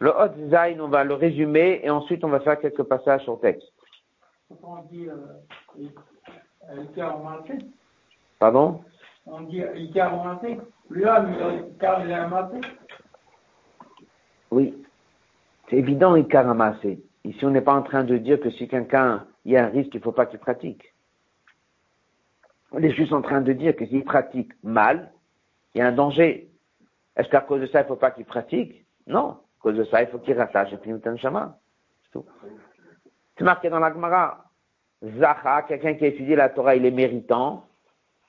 Le 0.00 0.10
Hot 0.10 0.50
Zain, 0.50 0.78
on 0.80 0.88
va 0.88 1.04
le 1.04 1.14
résumer 1.14 1.80
et 1.82 1.90
ensuite 1.90 2.22
on 2.22 2.28
va 2.28 2.40
faire 2.40 2.58
quelques 2.58 2.82
passages 2.82 3.22
sur 3.22 3.40
texte. 3.40 3.72
On 4.62 4.82
dit 4.90 5.08
euh, 5.08 5.88
Pardon? 8.38 8.82
On 9.24 9.40
dit 9.42 9.62
Icar 9.76 10.16
romantique. 10.16 10.60
L'homme, 10.90 11.34
car 11.80 12.04
il 12.04 12.12
a 12.12 12.50
Oui. 14.50 14.84
C'est 15.68 15.76
évident, 15.76 16.14
Icar 16.14 16.48
amassé. 16.48 17.02
Ici, 17.26 17.44
on 17.44 17.50
n'est 17.50 17.60
pas 17.60 17.74
en 17.74 17.82
train 17.82 18.04
de 18.04 18.16
dire 18.18 18.38
que 18.38 18.50
si 18.50 18.68
quelqu'un, 18.68 19.26
il 19.44 19.52
y 19.52 19.56
a 19.56 19.64
un 19.64 19.68
risque, 19.68 19.92
il 19.94 19.98
ne 19.98 20.02
faut 20.02 20.12
pas 20.12 20.26
qu'il 20.26 20.38
pratique. 20.38 20.94
On 22.70 22.80
est 22.80 22.92
juste 22.92 23.12
en 23.12 23.20
train 23.20 23.40
de 23.40 23.52
dire 23.52 23.74
que 23.74 23.84
s'il 23.84 24.04
pratique 24.04 24.52
mal, 24.62 25.12
il 25.74 25.78
y 25.78 25.80
a 25.80 25.88
un 25.88 25.92
danger. 25.92 26.48
Est-ce 27.16 27.28
qu'à 27.28 27.40
cause 27.40 27.60
de 27.60 27.66
ça, 27.66 27.80
il 27.80 27.82
ne 27.82 27.88
faut 27.88 27.96
pas 27.96 28.12
qu'il 28.12 28.26
pratique? 28.26 28.86
Non. 29.08 29.30
À 29.30 29.38
cause 29.60 29.76
de 29.76 29.84
ça, 29.84 30.02
il 30.02 30.08
faut 30.08 30.18
qu'il 30.18 30.38
rattache 30.38 30.72
et 30.72 30.76
puis 30.76 30.92
Shama. 31.16 31.58
C'est 32.04 32.12
tout. 32.12 32.24
C'est 33.36 33.44
marqué 33.44 33.70
dans 33.70 33.80
la 33.80 33.92
Gemara. 33.92 34.44
Zacha, 35.18 35.62
quelqu'un 35.62 35.94
qui 35.94 36.04
a 36.04 36.08
étudié 36.08 36.36
la 36.36 36.48
Torah, 36.48 36.76
il 36.76 36.86
est 36.86 36.92
méritant. 36.92 37.66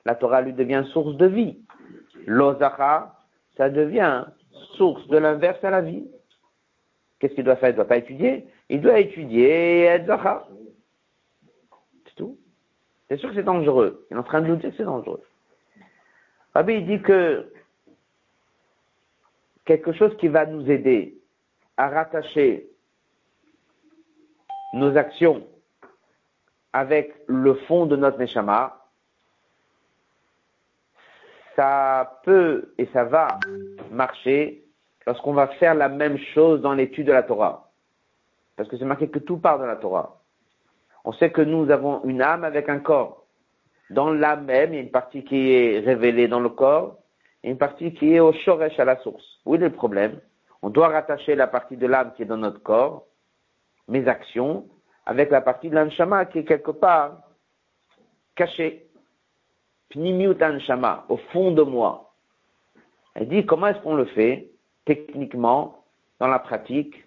La 0.06 0.16
Torah 0.16 0.40
lui 0.40 0.54
devient 0.54 0.84
source 0.92 1.16
de 1.16 1.26
vie. 1.26 1.58
L'Ozacha, 2.26 3.14
ça 3.56 3.70
devient 3.70 4.24
source 4.76 5.06
de 5.06 5.18
l'inverse 5.18 5.62
à 5.62 5.70
la 5.70 5.82
vie. 5.82 6.10
Qu'est-ce 7.18 7.34
qu'il 7.34 7.44
doit 7.44 7.56
faire? 7.56 7.70
Il 7.70 7.72
ne 7.72 7.76
doit 7.76 7.88
pas 7.88 7.96
étudier. 7.96 8.48
Il 8.68 8.80
doit 8.80 8.98
étudier 8.98 10.02
Zacha. 10.06 10.46
C'est 12.06 12.14
tout. 12.16 12.38
C'est 13.08 13.16
sûr 13.16 13.30
que 13.30 13.36
c'est 13.36 13.42
dangereux. 13.42 14.06
Il 14.10 14.16
est 14.16 14.20
en 14.20 14.22
train 14.22 14.42
de 14.42 14.46
nous 14.46 14.56
dire 14.56 14.70
que 14.70 14.76
c'est 14.76 14.84
dangereux. 14.84 15.22
Rabbi, 16.54 16.74
il 16.74 16.86
dit 16.86 17.00
que 17.00 17.52
quelque 19.64 19.92
chose 19.92 20.16
qui 20.18 20.28
va 20.28 20.46
nous 20.46 20.70
aider 20.70 21.18
à 21.76 21.88
rattacher 21.88 22.68
nos 24.74 24.96
actions 24.96 25.46
avec 26.72 27.14
le 27.26 27.54
fond 27.54 27.86
de 27.86 27.96
notre 27.96 28.18
Neshama, 28.18 28.84
ça 31.56 32.20
peut 32.24 32.72
et 32.78 32.86
ça 32.92 33.04
va 33.04 33.38
marcher 33.90 34.64
lorsqu'on 35.06 35.32
va 35.32 35.48
faire 35.48 35.74
la 35.74 35.88
même 35.88 36.18
chose 36.18 36.60
dans 36.60 36.74
l'étude 36.74 37.06
de 37.06 37.12
la 37.12 37.22
Torah. 37.22 37.67
Parce 38.58 38.68
que 38.68 38.76
c'est 38.76 38.84
marqué 38.84 39.08
que 39.08 39.20
tout 39.20 39.38
part 39.38 39.60
de 39.60 39.64
la 39.64 39.76
Torah. 39.76 40.16
On 41.04 41.12
sait 41.12 41.30
que 41.30 41.40
nous 41.40 41.70
avons 41.70 42.02
une 42.02 42.20
âme 42.20 42.42
avec 42.42 42.68
un 42.68 42.80
corps. 42.80 43.24
Dans 43.88 44.10
l'âme 44.12 44.46
même, 44.46 44.74
il 44.74 44.76
y 44.76 44.78
a 44.80 44.82
une 44.82 44.90
partie 44.90 45.22
qui 45.22 45.52
est 45.52 45.78
révélée 45.78 46.26
dans 46.26 46.40
le 46.40 46.48
corps 46.48 46.98
et 47.44 47.50
une 47.50 47.56
partie 47.56 47.94
qui 47.94 48.14
est 48.14 48.18
au 48.18 48.32
shoresh 48.32 48.78
à 48.80 48.84
la 48.84 48.96
source. 48.96 49.24
Où 49.46 49.54
est 49.54 49.58
le 49.58 49.70
problème? 49.70 50.18
On 50.60 50.70
doit 50.70 50.88
rattacher 50.88 51.36
la 51.36 51.46
partie 51.46 51.76
de 51.76 51.86
l'âme 51.86 52.12
qui 52.16 52.22
est 52.22 52.26
dans 52.26 52.36
notre 52.36 52.60
corps, 52.60 53.06
mes 53.86 54.08
actions, 54.08 54.66
avec 55.06 55.30
la 55.30 55.40
partie 55.40 55.70
de 55.70 55.76
l'anshama 55.76 56.24
qui 56.24 56.40
est 56.40 56.44
quelque 56.44 56.72
part 56.72 57.20
cachée. 58.34 58.88
Pnimiut 59.90 60.42
anshama, 60.42 61.04
au 61.08 61.16
fond 61.32 61.52
de 61.52 61.62
moi. 61.62 62.12
Elle 63.14 63.28
dit 63.28 63.46
comment 63.46 63.68
est-ce 63.68 63.78
qu'on 63.82 63.94
le 63.94 64.06
fait 64.06 64.50
techniquement 64.84 65.84
dans 66.18 66.26
la 66.26 66.40
pratique? 66.40 67.04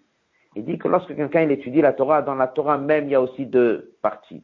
Il 0.56 0.66
dit 0.66 0.78
que 0.78 0.88
lorsque 0.88 1.16
quelqu'un 1.16 1.48
étudie 1.50 1.82
la 1.82 1.94
Torah, 1.94 2.22
dans 2.22 2.36
la 2.36 2.48
Torah 2.48 2.78
même, 2.78 3.06
il 3.06 3.12
y 3.12 3.16
a 3.16 3.22
aussi 3.22 3.46
deux 3.46 3.96
parties. 4.02 4.44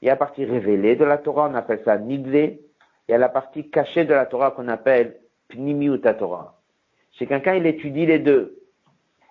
Il 0.00 0.06
y 0.06 0.08
a 0.08 0.12
la 0.12 0.16
partie 0.16 0.44
révélée 0.44 0.94
de 0.94 1.04
la 1.04 1.18
Torah, 1.18 1.48
on 1.50 1.54
appelle 1.54 1.82
ça 1.84 1.98
nidvé. 1.98 2.60
Il 3.08 3.12
y 3.12 3.14
a 3.14 3.18
la 3.18 3.28
partie 3.28 3.68
cachée 3.68 4.04
de 4.04 4.14
la 4.14 4.26
Torah 4.26 4.52
qu'on 4.52 4.68
appelle 4.68 5.18
pnimiut 5.48 6.00
Torah. 6.00 6.60
Si 7.16 7.26
quelqu'un 7.26 7.54
il 7.54 7.66
étudie 7.66 8.06
les 8.06 8.20
deux 8.20 8.60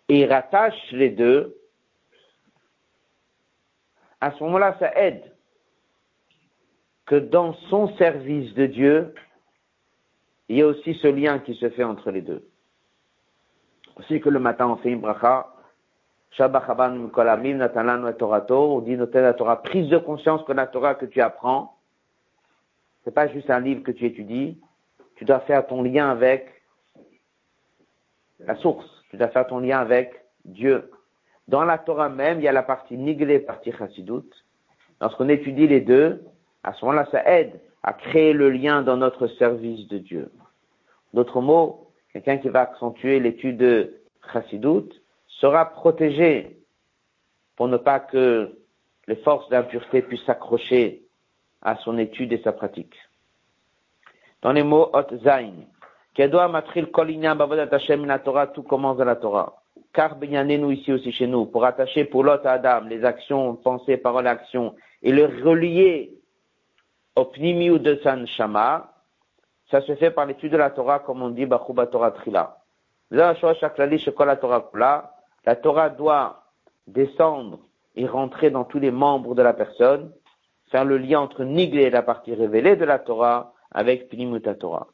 et 0.09 0.21
il 0.21 0.25
rattache 0.32 0.91
les 0.91 1.09
deux, 1.09 1.55
à 4.19 4.32
ce 4.32 4.43
moment-là, 4.43 4.75
ça 4.80 4.93
aide 4.95 5.32
que 7.05 7.15
dans 7.15 7.53
son 7.69 7.95
service 7.97 8.53
de 8.55 8.65
Dieu, 8.65 9.13
il 10.49 10.57
y 10.57 10.61
a 10.61 10.67
aussi 10.67 10.95
ce 10.95 11.07
lien 11.07 11.39
qui 11.39 11.55
se 11.55 11.69
fait 11.69 11.84
entre 11.84 12.11
les 12.11 12.21
deux. 12.21 12.47
Aussi 13.97 14.19
que 14.19 14.30
le 14.30 14.39
matin, 14.39 14.67
on 14.67 14.78
fait 14.78 14.89
une 14.89 15.01
bracha, 15.01 15.53
on 16.39 16.45
dit 18.81 18.95
la 18.95 19.33
Torah, 19.33 19.63
prise 19.63 19.89
de 19.89 19.97
conscience 19.97 20.43
que 20.43 20.51
la 20.51 20.67
Torah 20.67 20.95
que 20.95 21.05
tu 21.05 21.21
apprends, 21.21 21.77
c'est 23.03 23.13
pas 23.13 23.27
juste 23.27 23.49
un 23.49 23.59
livre 23.59 23.83
que 23.83 23.91
tu 23.91 24.05
étudies, 24.05 24.59
tu 25.15 25.25
dois 25.25 25.39
faire 25.41 25.65
ton 25.65 25.81
lien 25.81 26.09
avec 26.09 26.61
la 28.39 28.55
source, 28.57 28.85
tu 29.09 29.17
dois 29.17 29.29
faire 29.29 29.47
ton 29.47 29.59
lien 29.59 29.79
avec 29.79 30.25
Dieu. 30.45 30.91
Dans 31.47 31.63
la 31.63 31.77
Torah 31.77 32.09
même, 32.09 32.39
il 32.39 32.43
y 32.43 32.47
a 32.47 32.51
la 32.51 32.63
partie 32.63 32.97
Niglé, 32.97 33.39
partie 33.39 33.71
Chassidut. 33.71 34.29
Lorsqu'on 35.01 35.29
étudie 35.29 35.67
les 35.67 35.81
deux, 35.81 36.23
à 36.63 36.73
ce 36.73 36.83
moment-là, 36.85 37.07
ça 37.11 37.23
aide 37.25 37.59
à 37.83 37.93
créer 37.93 38.33
le 38.33 38.49
lien 38.49 38.81
dans 38.81 38.97
notre 38.97 39.27
service 39.27 39.88
de 39.88 39.97
Dieu. 39.97 40.31
D'autres 41.13 41.41
mots, 41.41 41.88
quelqu'un 42.11 42.38
qui 42.38 42.49
va 42.49 42.61
accentuer 42.61 43.19
l'étude 43.19 43.57
de 43.57 43.93
Chassidut 44.33 44.89
sera 45.39 45.65
protégé 45.65 46.57
pour 47.55 47.67
ne 47.67 47.77
pas 47.77 47.99
que 47.99 48.57
les 49.07 49.15
forces 49.17 49.49
d'impureté 49.49 50.01
puissent 50.01 50.25
s'accrocher 50.25 51.03
à 51.61 51.75
son 51.77 51.97
étude 51.97 52.33
et 52.33 52.41
sa 52.43 52.51
pratique. 52.51 52.95
Dans 54.41 54.51
les 54.51 54.63
mots 54.63 54.89
Hot 54.93 55.17
Zain, 55.23 55.53
matril 56.49 56.89
la 58.05 58.19
Torah, 58.19 58.47
tout 58.47 58.63
commence 58.63 58.97
dans 58.97 59.05
la 59.05 59.15
Torah 59.15 59.55
car 59.97 60.15
nous 60.19 60.71
ici 60.71 60.93
aussi 60.93 61.11
chez 61.11 61.25
nous, 61.25 61.47
pour 61.47 61.65
attacher 61.65 62.05
pour 62.05 62.23
l'autre 62.23 62.45
Adam 62.45 62.81
les 62.81 63.03
actions, 63.03 63.55
pensées, 63.55 63.97
paroles, 63.97 64.27
actions, 64.27 64.75
et 65.01 65.11
le 65.11 65.25
relier 65.25 66.13
au 67.15 67.25
pnimiu 67.25 67.79
de 67.79 67.99
San 68.03 68.27
Shama, 68.27 68.93
ça 69.71 69.81
se 69.81 69.95
fait 69.95 70.11
par 70.11 70.27
l'étude 70.27 70.51
de 70.51 70.57
la 70.57 70.69
Torah, 70.69 70.99
comme 70.99 71.23
on 71.23 71.29
dit, 71.29 71.47
Bachuba 71.47 71.88
Torah 71.88 72.11
Trila. 72.11 72.57
La 75.47 75.55
Torah 75.55 75.89
doit 75.89 76.43
descendre 76.87 77.59
et 77.95 78.05
rentrer 78.05 78.51
dans 78.51 78.65
tous 78.65 78.79
les 78.79 78.91
membres 78.91 79.33
de 79.33 79.41
la 79.41 79.53
personne, 79.53 80.11
faire 80.71 80.83
le 80.83 80.97
lien 80.97 81.21
entre 81.21 81.45
Niglé, 81.45 81.89
la 81.89 82.01
partie 82.01 82.35
révélée 82.35 82.75
de 82.75 82.83
la 82.83 82.99
Torah, 82.99 83.53
avec 83.71 84.09
Pnimut 84.09 84.59
Torah. 84.59 84.87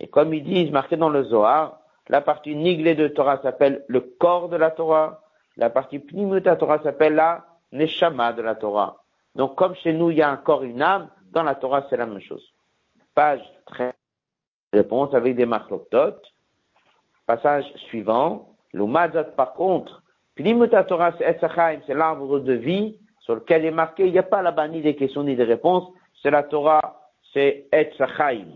Et 0.00 0.08
comme 0.08 0.32
ils 0.32 0.42
disent, 0.42 0.70
marqué 0.70 0.96
dans 0.96 1.10
le 1.10 1.24
Zohar, 1.24 1.80
la 2.08 2.22
partie 2.22 2.56
niglée 2.56 2.94
de 2.94 3.06
Torah 3.06 3.42
s'appelle 3.42 3.84
le 3.86 4.00
corps 4.00 4.48
de 4.48 4.56
la 4.56 4.70
Torah. 4.70 5.20
La 5.58 5.68
partie 5.68 5.98
pnimuta 5.98 6.56
Torah 6.56 6.82
s'appelle 6.82 7.14
la 7.14 7.44
neshama 7.72 8.32
de 8.32 8.40
la 8.40 8.54
Torah. 8.54 9.02
Donc, 9.34 9.56
comme 9.56 9.74
chez 9.74 9.92
nous, 9.92 10.10
il 10.10 10.16
y 10.16 10.22
a 10.22 10.30
un 10.30 10.38
corps 10.38 10.64
et 10.64 10.68
une 10.68 10.80
âme, 10.80 11.10
dans 11.32 11.42
la 11.42 11.54
Torah, 11.54 11.86
c'est 11.90 11.98
la 11.98 12.06
même 12.06 12.22
chose. 12.22 12.54
Page 13.14 13.42
13, 13.66 13.92
réponse 14.72 15.12
avec 15.12 15.36
des 15.36 15.44
marloptot. 15.44 16.14
Passage 17.26 17.66
suivant. 17.88 18.54
L'umadzat, 18.72 19.24
par 19.36 19.54
contre, 19.54 20.02
pnimuta 20.34 20.84
Torah, 20.84 21.12
c'est 21.18 21.40
c'est 21.86 21.94
l'arbre 21.94 22.40
de 22.40 22.52
vie 22.52 22.96
sur 23.20 23.34
lequel 23.34 23.64
est 23.64 23.70
marqué, 23.70 24.06
il 24.06 24.12
n'y 24.12 24.18
a 24.18 24.22
pas 24.22 24.42
là-bas 24.42 24.68
ni 24.68 24.80
des 24.80 24.96
questions 24.96 25.22
ni 25.22 25.36
des 25.36 25.44
réponses, 25.44 25.84
c'est 26.22 26.30
la 26.30 26.42
Torah, 26.42 27.10
c'est 27.32 27.66
Etzachaim. 27.72 28.46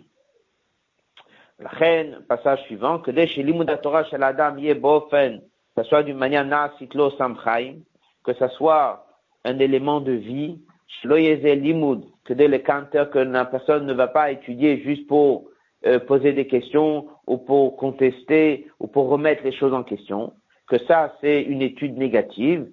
La 1.58 1.68
reine, 1.68 2.24
passage 2.28 2.62
suivant, 2.62 2.98
que 2.98 3.10
dès 3.10 3.26
chez 3.26 3.44
Torah 3.82 4.04
chez 4.04 4.18
l'Adam 4.18 4.58
yé 4.58 4.74
bofen, 4.74 5.42
que 5.76 5.82
ce 5.82 5.88
soit 5.88 6.02
d'une 6.02 6.16
manière 6.16 6.44
naasitlo 6.44 7.10
samchaim, 7.12 7.80
que 8.24 8.32
ce 8.34 8.48
soit 8.48 9.06
un 9.44 9.58
élément 9.58 10.00
de 10.00 10.12
vie, 10.12 10.58
que 11.02 12.32
dès 12.32 12.48
les 12.48 12.62
canteurs 12.62 13.10
que 13.10 13.18
la 13.18 13.44
personne 13.44 13.86
ne 13.86 13.92
va 13.92 14.08
pas 14.08 14.30
étudier 14.30 14.82
juste 14.82 15.06
pour 15.06 15.44
euh, 15.86 15.98
poser 15.98 16.32
des 16.32 16.46
questions 16.46 17.08
ou 17.26 17.38
pour 17.38 17.76
contester 17.76 18.66
ou 18.80 18.86
pour 18.86 19.08
remettre 19.08 19.42
les 19.44 19.52
choses 19.52 19.74
en 19.74 19.82
question, 19.82 20.32
que 20.66 20.78
ça 20.78 21.16
c'est 21.20 21.42
une 21.42 21.62
étude 21.62 21.96
négative, 21.98 22.68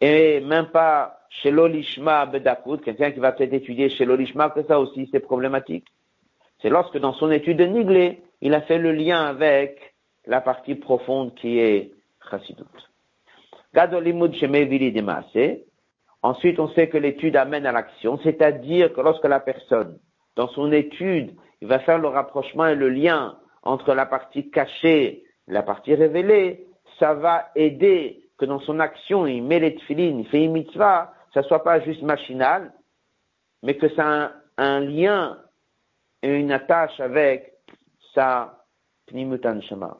et 0.00 0.40
même 0.40 0.66
pas 0.66 1.20
chez 1.28 1.50
l'Olishma 1.50 2.26
Bedakout, 2.26 2.78
quelqu'un 2.78 3.10
qui 3.10 3.20
va 3.20 3.32
peut-être 3.32 3.52
étudier 3.52 3.88
chez 3.88 4.04
l'Olishma, 4.04 4.50
que 4.50 4.62
ça 4.64 4.78
aussi 4.78 5.08
c'est 5.10 5.20
problématique. 5.20 5.86
C'est 6.62 6.70
lorsque 6.70 6.98
dans 6.98 7.12
son 7.14 7.30
étude 7.30 7.58
de 7.58 7.64
Niglé, 7.64 8.22
il 8.40 8.54
a 8.54 8.60
fait 8.62 8.78
le 8.78 8.92
lien 8.92 9.22
avec 9.24 9.94
la 10.26 10.40
partie 10.40 10.74
profonde 10.74 11.34
qui 11.34 11.58
est 11.58 11.90
Chassidut. 12.30 12.64
Gadolimud 13.74 14.34
Shemevili 14.34 14.92
Demase. 14.92 15.58
Ensuite, 16.22 16.58
on 16.58 16.68
sait 16.68 16.88
que 16.88 16.96
l'étude 16.96 17.36
amène 17.36 17.66
à 17.66 17.72
l'action, 17.72 18.18
c'est-à-dire 18.22 18.92
que 18.94 19.00
lorsque 19.00 19.24
la 19.24 19.40
personne, 19.40 19.98
dans 20.36 20.48
son 20.48 20.72
étude, 20.72 21.34
il 21.64 21.68
va 21.68 21.78
faire 21.78 21.98
le 21.98 22.08
rapprochement 22.08 22.66
et 22.66 22.74
le 22.74 22.90
lien 22.90 23.38
entre 23.62 23.94
la 23.94 24.04
partie 24.04 24.50
cachée 24.50 25.24
la 25.48 25.62
partie 25.62 25.94
révélée, 25.94 26.66
ça 26.98 27.14
va 27.14 27.46
aider 27.54 28.28
que 28.36 28.44
dans 28.44 28.60
son 28.60 28.80
action, 28.80 29.26
il 29.26 29.42
met 29.42 29.60
les 29.60 29.74
tefilines, 29.74 30.20
il 30.20 30.26
fait 30.26 30.44
une 30.44 30.52
mitzvah, 30.52 31.14
ça 31.32 31.42
soit 31.42 31.64
pas 31.64 31.80
juste 31.80 32.02
machinal, 32.02 32.70
mais 33.62 33.78
que 33.78 33.88
ça 33.94 34.04
a 34.06 34.30
un, 34.58 34.80
lien 34.80 35.38
et 36.22 36.34
une 36.34 36.52
attache 36.52 37.00
avec 37.00 37.54
sa 38.14 38.62
pnimutan 39.06 39.62
shama. 39.62 39.96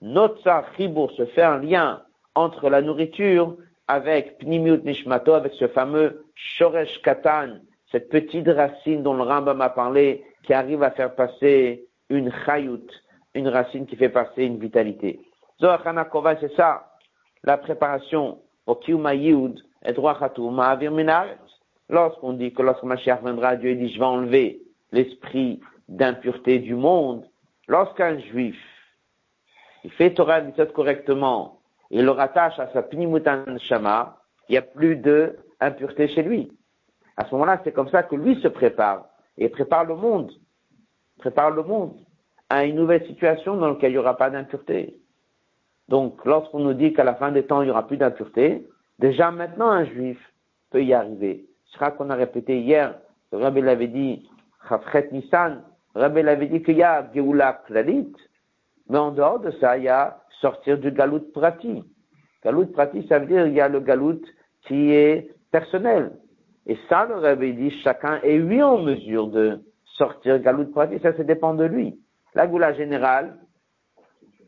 Notre 0.00 0.64
chibour 0.76 1.12
se 1.12 1.26
fait 1.26 1.42
un 1.42 1.58
lien 1.58 2.02
entre 2.34 2.68
la 2.68 2.82
nourriture 2.82 3.56
avec 3.86 4.38
pnimiut 4.38 4.82
nishmato, 4.84 5.34
avec 5.34 5.52
ce 5.54 5.68
fameux 5.68 6.24
shoresh 6.34 7.00
katan, 7.02 7.60
cette 7.94 8.08
petite 8.08 8.48
racine 8.48 9.04
dont 9.04 9.14
le 9.14 9.22
Rambam 9.22 9.60
a 9.60 9.68
parlé, 9.68 10.24
qui 10.42 10.52
arrive 10.52 10.82
à 10.82 10.90
faire 10.90 11.14
passer 11.14 11.86
une 12.10 12.32
chayut, 12.44 12.90
une 13.34 13.46
racine 13.46 13.86
qui 13.86 13.94
fait 13.94 14.08
passer 14.08 14.42
une 14.42 14.58
vitalité. 14.58 15.20
Zohachana 15.60 16.04
Kova, 16.06 16.34
c'est 16.40 16.52
ça, 16.56 16.90
la 17.44 17.56
préparation 17.56 18.40
au 18.66 18.74
Kiuma 18.74 19.14
Yud 19.14 19.60
et 19.84 19.92
droit 19.92 20.18
Ma'avir 20.50 20.90
Minaret. 20.90 21.38
Lorsqu'on 21.88 22.32
dit 22.32 22.52
que 22.52 22.62
lorsque 22.62 22.82
Mashiach 22.82 23.22
viendra, 23.22 23.54
Dieu 23.54 23.76
dit, 23.76 23.92
je 23.92 24.00
vais 24.00 24.04
enlever 24.04 24.62
l'esprit 24.90 25.60
d'impureté 25.88 26.58
du 26.58 26.74
monde. 26.74 27.24
Lorsqu'un 27.68 28.18
juif, 28.18 28.58
il 29.84 29.92
fait 29.92 30.14
Torah 30.14 30.40
Mitzvot 30.40 30.66
correctement, 30.72 31.60
il 31.90 32.04
le 32.04 32.10
rattache 32.10 32.58
à 32.58 32.72
sa 32.72 32.82
Pnimutan 32.82 33.44
Shama, 33.58 34.16
il 34.48 34.52
n'y 34.52 34.58
a 34.58 34.62
plus 34.62 34.96
de 34.96 35.36
impureté 35.60 36.08
chez 36.08 36.24
lui. 36.24 36.50
À 37.16 37.24
ce 37.24 37.32
moment-là, 37.32 37.60
c'est 37.64 37.72
comme 37.72 37.88
ça 37.88 38.02
que 38.02 38.16
lui 38.16 38.40
se 38.40 38.48
prépare 38.48 39.06
et 39.38 39.48
prépare 39.48 39.84
le 39.84 39.94
monde, 39.94 40.32
prépare 41.18 41.50
le 41.50 41.62
monde 41.62 41.94
à 42.48 42.64
une 42.64 42.76
nouvelle 42.76 43.06
situation 43.06 43.56
dans 43.56 43.70
laquelle 43.70 43.90
il 43.92 43.94
n'y 43.94 43.98
aura 43.98 44.16
pas 44.16 44.30
d'impureté. 44.30 44.98
Donc, 45.88 46.24
lorsqu'on 46.24 46.60
nous 46.60 46.74
dit 46.74 46.92
qu'à 46.92 47.04
la 47.04 47.14
fin 47.14 47.30
des 47.32 47.44
temps, 47.44 47.62
il 47.62 47.66
n'y 47.66 47.70
aura 47.70 47.86
plus 47.86 47.96
d'impureté, 47.96 48.66
déjà 48.98 49.30
maintenant, 49.30 49.70
un 49.70 49.84
juif 49.84 50.18
peut 50.70 50.82
y 50.82 50.94
arriver. 50.94 51.46
Ce 51.66 51.74
sera 51.74 51.90
qu'on 51.90 52.10
a 52.10 52.14
répété 52.14 52.60
hier, 52.60 52.94
le 53.32 53.38
Rabbi 53.38 53.60
l'avait 53.60 53.88
dit, 53.88 54.28
Chafret 54.68 55.08
Nissan, 55.12 55.62
Rabbi 55.94 56.22
l'avait 56.22 56.46
dit 56.46 56.62
qu'il 56.62 56.76
y 56.76 56.82
a 56.82 57.08
Geoula 57.14 57.62
Klalit, 57.66 58.12
mais 58.88 58.98
en 58.98 59.12
dehors 59.12 59.40
de 59.40 59.50
ça, 59.52 59.76
il 59.76 59.84
y 59.84 59.88
a 59.88 60.20
sortir 60.40 60.78
du 60.78 60.90
galout 60.90 61.32
prati. 61.32 61.84
Galout 62.42 62.66
prati, 62.66 63.06
ça 63.08 63.18
veut 63.18 63.26
dire 63.26 63.46
il 63.46 63.54
y 63.54 63.60
a 63.60 63.68
le 63.68 63.80
galout 63.80 64.20
qui 64.66 64.92
est 64.92 65.34
personnel. 65.50 66.12
Et 66.66 66.78
ça, 66.88 67.04
le 67.06 67.16
Rabbi 67.16 67.52
dit, 67.54 67.70
chacun 67.82 68.20
est 68.22 68.38
lui 68.38 68.62
en 68.62 68.78
mesure 68.78 69.28
de 69.28 69.60
sortir 69.84 70.38
galout 70.40 70.70
prati, 70.72 70.98
ça, 71.00 71.16
ça 71.16 71.22
dépend 71.22 71.54
de 71.54 71.64
lui. 71.64 71.98
La 72.34 72.46
goula 72.46 72.72
générale, 72.72 73.36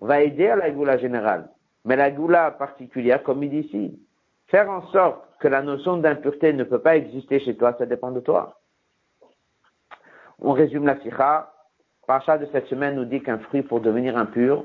va 0.01 0.23
aider 0.23 0.49
à 0.49 0.57
la 0.57 0.71
goula 0.71 0.99
générale. 0.99 1.49
Mais 1.85 1.97
la 1.97 2.11
goula 2.11 2.51
particulière, 2.51 3.23
comme 3.23 3.43
il 3.43 3.51
dit 3.51 3.61
ici, 3.61 4.01
faire 4.49 4.71
en 4.71 4.83
sorte 4.89 5.23
que 5.41 5.49
la 5.49 5.63
notion 5.63 5.97
d'impureté 5.99 6.53
ne 6.53 6.65
peut 6.65 6.81
pas 6.81 6.97
exister 6.97 7.41
chez 7.41 7.57
toi, 7.57 7.75
ça 7.79 7.87
dépend 7.87 8.11
de 8.11 8.21
toi. 8.21 8.61
On 10.39 10.53
résume 10.53 10.87
la 10.87 11.01
sikha. 11.01 11.53
Parcha 12.07 12.39
de 12.39 12.47
cette 12.53 12.67
semaine 12.69 12.95
nous 12.95 13.05
dit 13.05 13.21
qu'un 13.21 13.39
fruit, 13.39 13.63
pour 13.63 13.81
devenir 13.81 14.17
impur, 14.17 14.65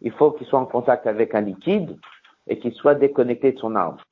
il 0.00 0.12
faut 0.12 0.30
qu'il 0.32 0.46
soit 0.46 0.60
en 0.60 0.66
contact 0.66 1.06
avec 1.06 1.34
un 1.34 1.40
liquide 1.40 1.98
et 2.46 2.58
qu'il 2.58 2.72
soit 2.74 2.94
déconnecté 2.94 3.52
de 3.52 3.58
son 3.58 3.74
arbre. 3.74 4.02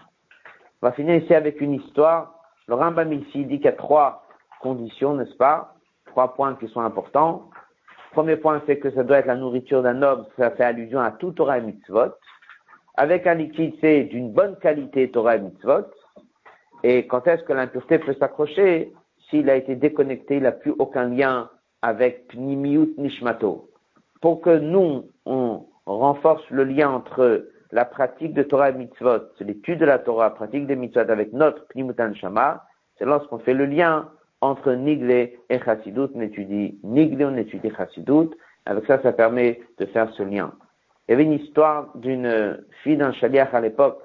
On 0.83 0.87
va 0.87 0.93
finir 0.93 1.15
ici 1.23 1.35
avec 1.35 1.61
une 1.61 1.75
histoire. 1.75 2.34
Le 2.67 2.75
Rambam 2.75 3.13
ici 3.13 3.45
dit 3.45 3.57
qu'il 3.57 3.67
y 3.67 3.69
a 3.69 3.73
trois 3.73 4.25
conditions, 4.61 5.15
n'est-ce 5.15 5.37
pas? 5.37 5.75
Trois 6.07 6.35
points 6.35 6.55
qui 6.55 6.69
sont 6.69 6.81
importants. 6.81 7.51
Premier 8.13 8.37
point, 8.37 8.63
c'est 8.67 8.79
que 8.79 8.91
ça 8.93 9.03
doit 9.03 9.19
être 9.19 9.27
la 9.27 9.37
nourriture 9.37 9.83
d'un 9.83 10.01
homme, 10.03 10.25
ça 10.39 10.51
fait 10.53 10.65
allusion 10.65 11.01
à 11.01 11.11
tout 11.11 11.33
Torah 11.33 11.59
et 11.59 11.63
mitzvot. 11.63 12.13
Avec 12.97 13.27
un 13.27 13.35
liquide, 13.35 13.75
c'est 13.81 14.05
d'une 14.05 14.33
bonne 14.33 14.57
qualité 14.57 15.11
Torah 15.11 15.37
et 15.37 15.41
mitzvot. 15.41 15.87
Et 16.85 17.07
quand 17.07 17.27
est-ce 17.27 17.43
que 17.43 17.53
l'impureté 17.53 17.99
peut 17.99 18.15
s'accrocher? 18.15 18.93
S'il 19.29 19.51
a 19.51 19.57
été 19.57 19.75
déconnecté, 19.75 20.37
il 20.37 20.45
n'a 20.45 20.53
plus 20.53 20.75
aucun 20.79 21.09
lien 21.09 21.51
avec 21.83 22.29
Pnimiut 22.29 22.95
Nishmato. 22.97 23.69
Pour 24.21 24.41
que 24.41 24.57
nous, 24.59 25.09
on 25.27 25.67
renforce 25.87 26.49
le 26.51 26.65
lien 26.65 26.91
entre 26.91 27.47
la 27.75 27.85
pratique 27.85 28.35
de 28.35 28.45
Torah 28.45 28.71
et 28.71 28.73
mitzvot, 28.73 29.19
c'est 29.37 29.43
l'étude 29.43 29.81
de 29.81 29.85
la 29.85 29.99
Torah, 29.99 30.33
pratique 30.33 30.69
des 30.69 30.77
mitzvot 30.77 31.11
avec 31.11 31.33
notre 31.33 31.67
Pnimutan 31.67 32.15
Shama, 32.15 32.65
c'est 32.97 33.05
lorsqu'on 33.05 33.41
fait 33.41 33.53
le 33.53 33.67
lien 33.67 34.09
entre 34.41 34.73
Niglé 34.75 35.41
et 35.51 35.59
Chassidut, 35.59 36.09
on 36.15 36.21
étudie 36.21 36.79
Niglé, 36.85 37.25
on 37.25 37.37
étudie 37.37 37.73
Chassidut. 37.77 38.31
Avec 38.67 38.87
ça, 38.87 39.03
ça 39.03 39.13
permet 39.13 39.61
de 39.79 39.87
faire 39.87 40.09
ce 40.13 40.23
lien. 40.23 40.53
Il 41.09 41.13
y 41.13 41.15
avait 41.15 41.25
une 41.25 41.33
histoire 41.33 41.91
d'une 41.97 42.65
fille 42.85 42.97
d'un 42.97 43.13
chaliach 43.13 43.53
à 43.53 43.61
l'époque 43.61 44.01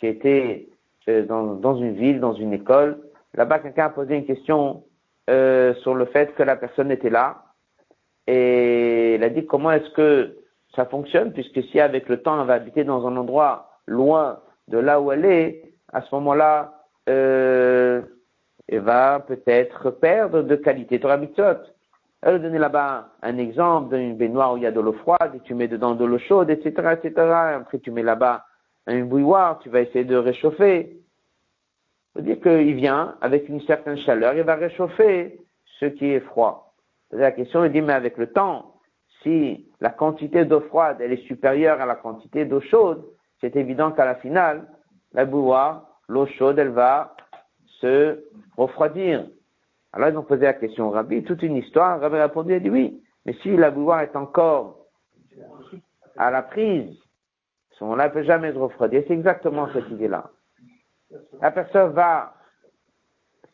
qui 0.00 0.06
était 0.06 0.68
euh, 1.08 1.26
dans, 1.26 1.54
dans, 1.56 1.76
une 1.76 1.92
ville, 1.92 2.20
dans 2.20 2.32
une 2.32 2.54
école. 2.54 2.98
Là-bas, 3.34 3.58
quelqu'un 3.58 3.86
a 3.86 3.90
posé 3.90 4.16
une 4.16 4.24
question 4.24 4.82
euh, 5.28 5.74
sur 5.82 5.94
le 5.94 6.06
fait 6.06 6.34
que 6.34 6.42
la 6.42 6.56
personne 6.56 6.90
était 6.90 7.10
là. 7.10 7.42
Et 8.26 9.16
elle 9.16 9.24
a 9.24 9.28
dit 9.28 9.44
comment 9.44 9.72
est-ce 9.72 9.90
que 9.90 10.38
ça 10.74 10.86
fonctionne, 10.86 11.32
puisque 11.32 11.62
si 11.64 11.80
avec 11.80 12.08
le 12.08 12.22
temps 12.22 12.40
elle 12.40 12.46
va 12.46 12.54
habiter 12.54 12.84
dans 12.84 13.06
un 13.06 13.16
endroit 13.16 13.70
loin 13.86 14.40
de 14.68 14.78
là 14.78 15.00
où 15.00 15.12
elle 15.12 15.24
est, 15.24 15.74
à 15.92 16.02
ce 16.02 16.14
moment-là, 16.14 16.84
euh, 17.08 18.02
et 18.68 18.78
va 18.78 19.20
peut-être 19.20 19.90
perdre 19.90 20.42
de 20.42 20.56
qualité 20.56 20.98
Torah 20.98 21.18
mitzvot. 21.18 21.58
Elle 22.22 22.40
donner 22.40 22.58
là-bas 22.58 23.08
un 23.20 23.36
exemple 23.36 23.94
d'une 23.94 24.16
baignoire 24.16 24.54
où 24.54 24.56
il 24.56 24.62
y 24.62 24.66
a 24.66 24.72
de 24.72 24.80
l'eau 24.80 24.94
froide 24.94 25.34
et 25.34 25.40
tu 25.40 25.54
mets 25.54 25.68
dedans 25.68 25.94
de 25.94 26.04
l'eau 26.04 26.18
chaude, 26.18 26.48
etc., 26.48 26.94
etc. 26.94 27.12
Après, 27.56 27.78
tu 27.78 27.90
mets 27.90 28.02
là-bas 28.02 28.46
une 28.86 29.06
bouilloire, 29.06 29.58
tu 29.58 29.68
vas 29.68 29.80
essayer 29.80 30.04
de 30.04 30.16
réchauffer. 30.16 30.96
Ça 32.14 32.20
veut 32.20 32.26
dire 32.26 32.40
qu'il 32.40 32.74
vient 32.74 33.16
avec 33.20 33.48
une 33.48 33.60
certaine 33.62 33.98
chaleur, 33.98 34.34
il 34.34 34.42
va 34.42 34.54
réchauffer 34.54 35.38
ce 35.80 35.86
qui 35.86 36.06
est 36.06 36.20
froid. 36.20 36.74
La 37.10 37.32
question 37.32 37.62
est 37.64 37.70
dit, 37.70 37.82
mais 37.82 37.92
avec 37.92 38.16
le 38.16 38.28
temps, 38.28 38.73
si 39.24 39.66
la 39.80 39.90
quantité 39.90 40.44
d'eau 40.44 40.60
froide, 40.60 40.98
elle 41.00 41.12
est 41.12 41.26
supérieure 41.26 41.80
à 41.80 41.86
la 41.86 41.96
quantité 41.96 42.44
d'eau 42.44 42.60
chaude, 42.60 43.04
c'est 43.40 43.56
évident 43.56 43.90
qu'à 43.90 44.04
la 44.04 44.14
finale, 44.14 44.68
la 45.12 45.24
bouilloire, 45.24 45.88
l'eau 46.08 46.26
chaude, 46.26 46.60
elle 46.60 46.68
va 46.68 47.16
se 47.80 48.24
refroidir. 48.56 49.26
Alors 49.92 50.10
ils 50.10 50.16
ont 50.16 50.22
posé 50.22 50.42
la 50.42 50.54
question 50.54 50.88
au 50.88 50.90
rabbi, 50.90 51.24
toute 51.24 51.42
une 51.42 51.56
histoire, 51.56 52.00
rabbi 52.00 52.16
a 52.16 52.24
répondu, 52.24 52.54
il 52.54 52.62
dit 52.62 52.70
oui, 52.70 53.02
mais 53.26 53.34
si 53.42 53.56
la 53.56 53.72
bouilloire 53.72 54.02
est 54.02 54.14
encore 54.14 54.86
à 56.16 56.30
la 56.30 56.42
prise, 56.42 56.96
elle 57.80 57.88
ne 57.88 58.08
peut 58.08 58.22
jamais 58.22 58.52
se 58.52 58.58
refroidir. 58.58 59.02
C'est 59.06 59.14
exactement 59.14 59.68
cette 59.72 59.88
idée-là. 59.90 60.30
La 61.40 61.50
personne 61.50 61.92
va 61.92 62.34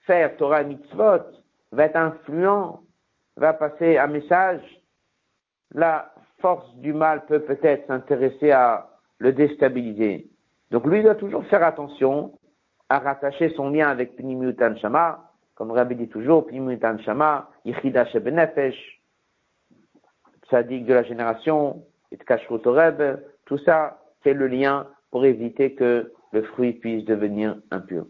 faire 0.07 0.37
Torah 0.37 0.63
mitzvot, 0.63 1.23
va 1.73 1.85
être 1.85 1.97
influent, 1.97 2.83
va 3.37 3.53
passer 3.53 3.99
un 3.99 4.07
message. 4.07 4.63
La 5.75 6.13
force 6.41 6.75
du 6.77 6.93
mal 6.93 7.27
peut 7.27 7.41
peut-être 7.41 7.87
s'intéresser 7.87 8.51
à 8.51 8.89
le 9.19 9.33
déstabiliser. 9.33 10.29
Donc 10.71 10.87
lui 10.87 11.03
doit 11.03 11.15
toujours 11.15 11.45
faire 11.47 11.63
attention 11.63 12.33
à 12.89 12.99
rattacher 12.99 13.51
son 13.51 13.71
lien 13.71 13.89
avec 13.89 14.17
Pnimiutan 14.17 14.77
Shama, 14.77 15.31
comme 15.55 15.71
Rabbi 15.71 15.95
dit 15.95 16.09
toujours, 16.09 16.47
Pnimiutan 16.47 16.99
Shama, 16.99 17.49
Yichida 17.65 18.07
Shebenefesh, 18.07 19.01
Tzadik 20.47 20.87
de 20.87 20.95
la 20.95 21.03
génération, 21.05 21.85
et 22.11 22.17
Kashrut 22.17 22.63
tout 23.45 23.59
ça 23.59 23.99
fait 24.23 24.35
le 24.35 24.47
lien 24.47 24.87
pour 25.11 25.25
éviter 25.25 25.75
que 25.75 26.13
le 26.33 26.43
fruit 26.43 26.73
puisse 26.73 27.05
devenir 27.05 27.57
impur. 27.71 28.07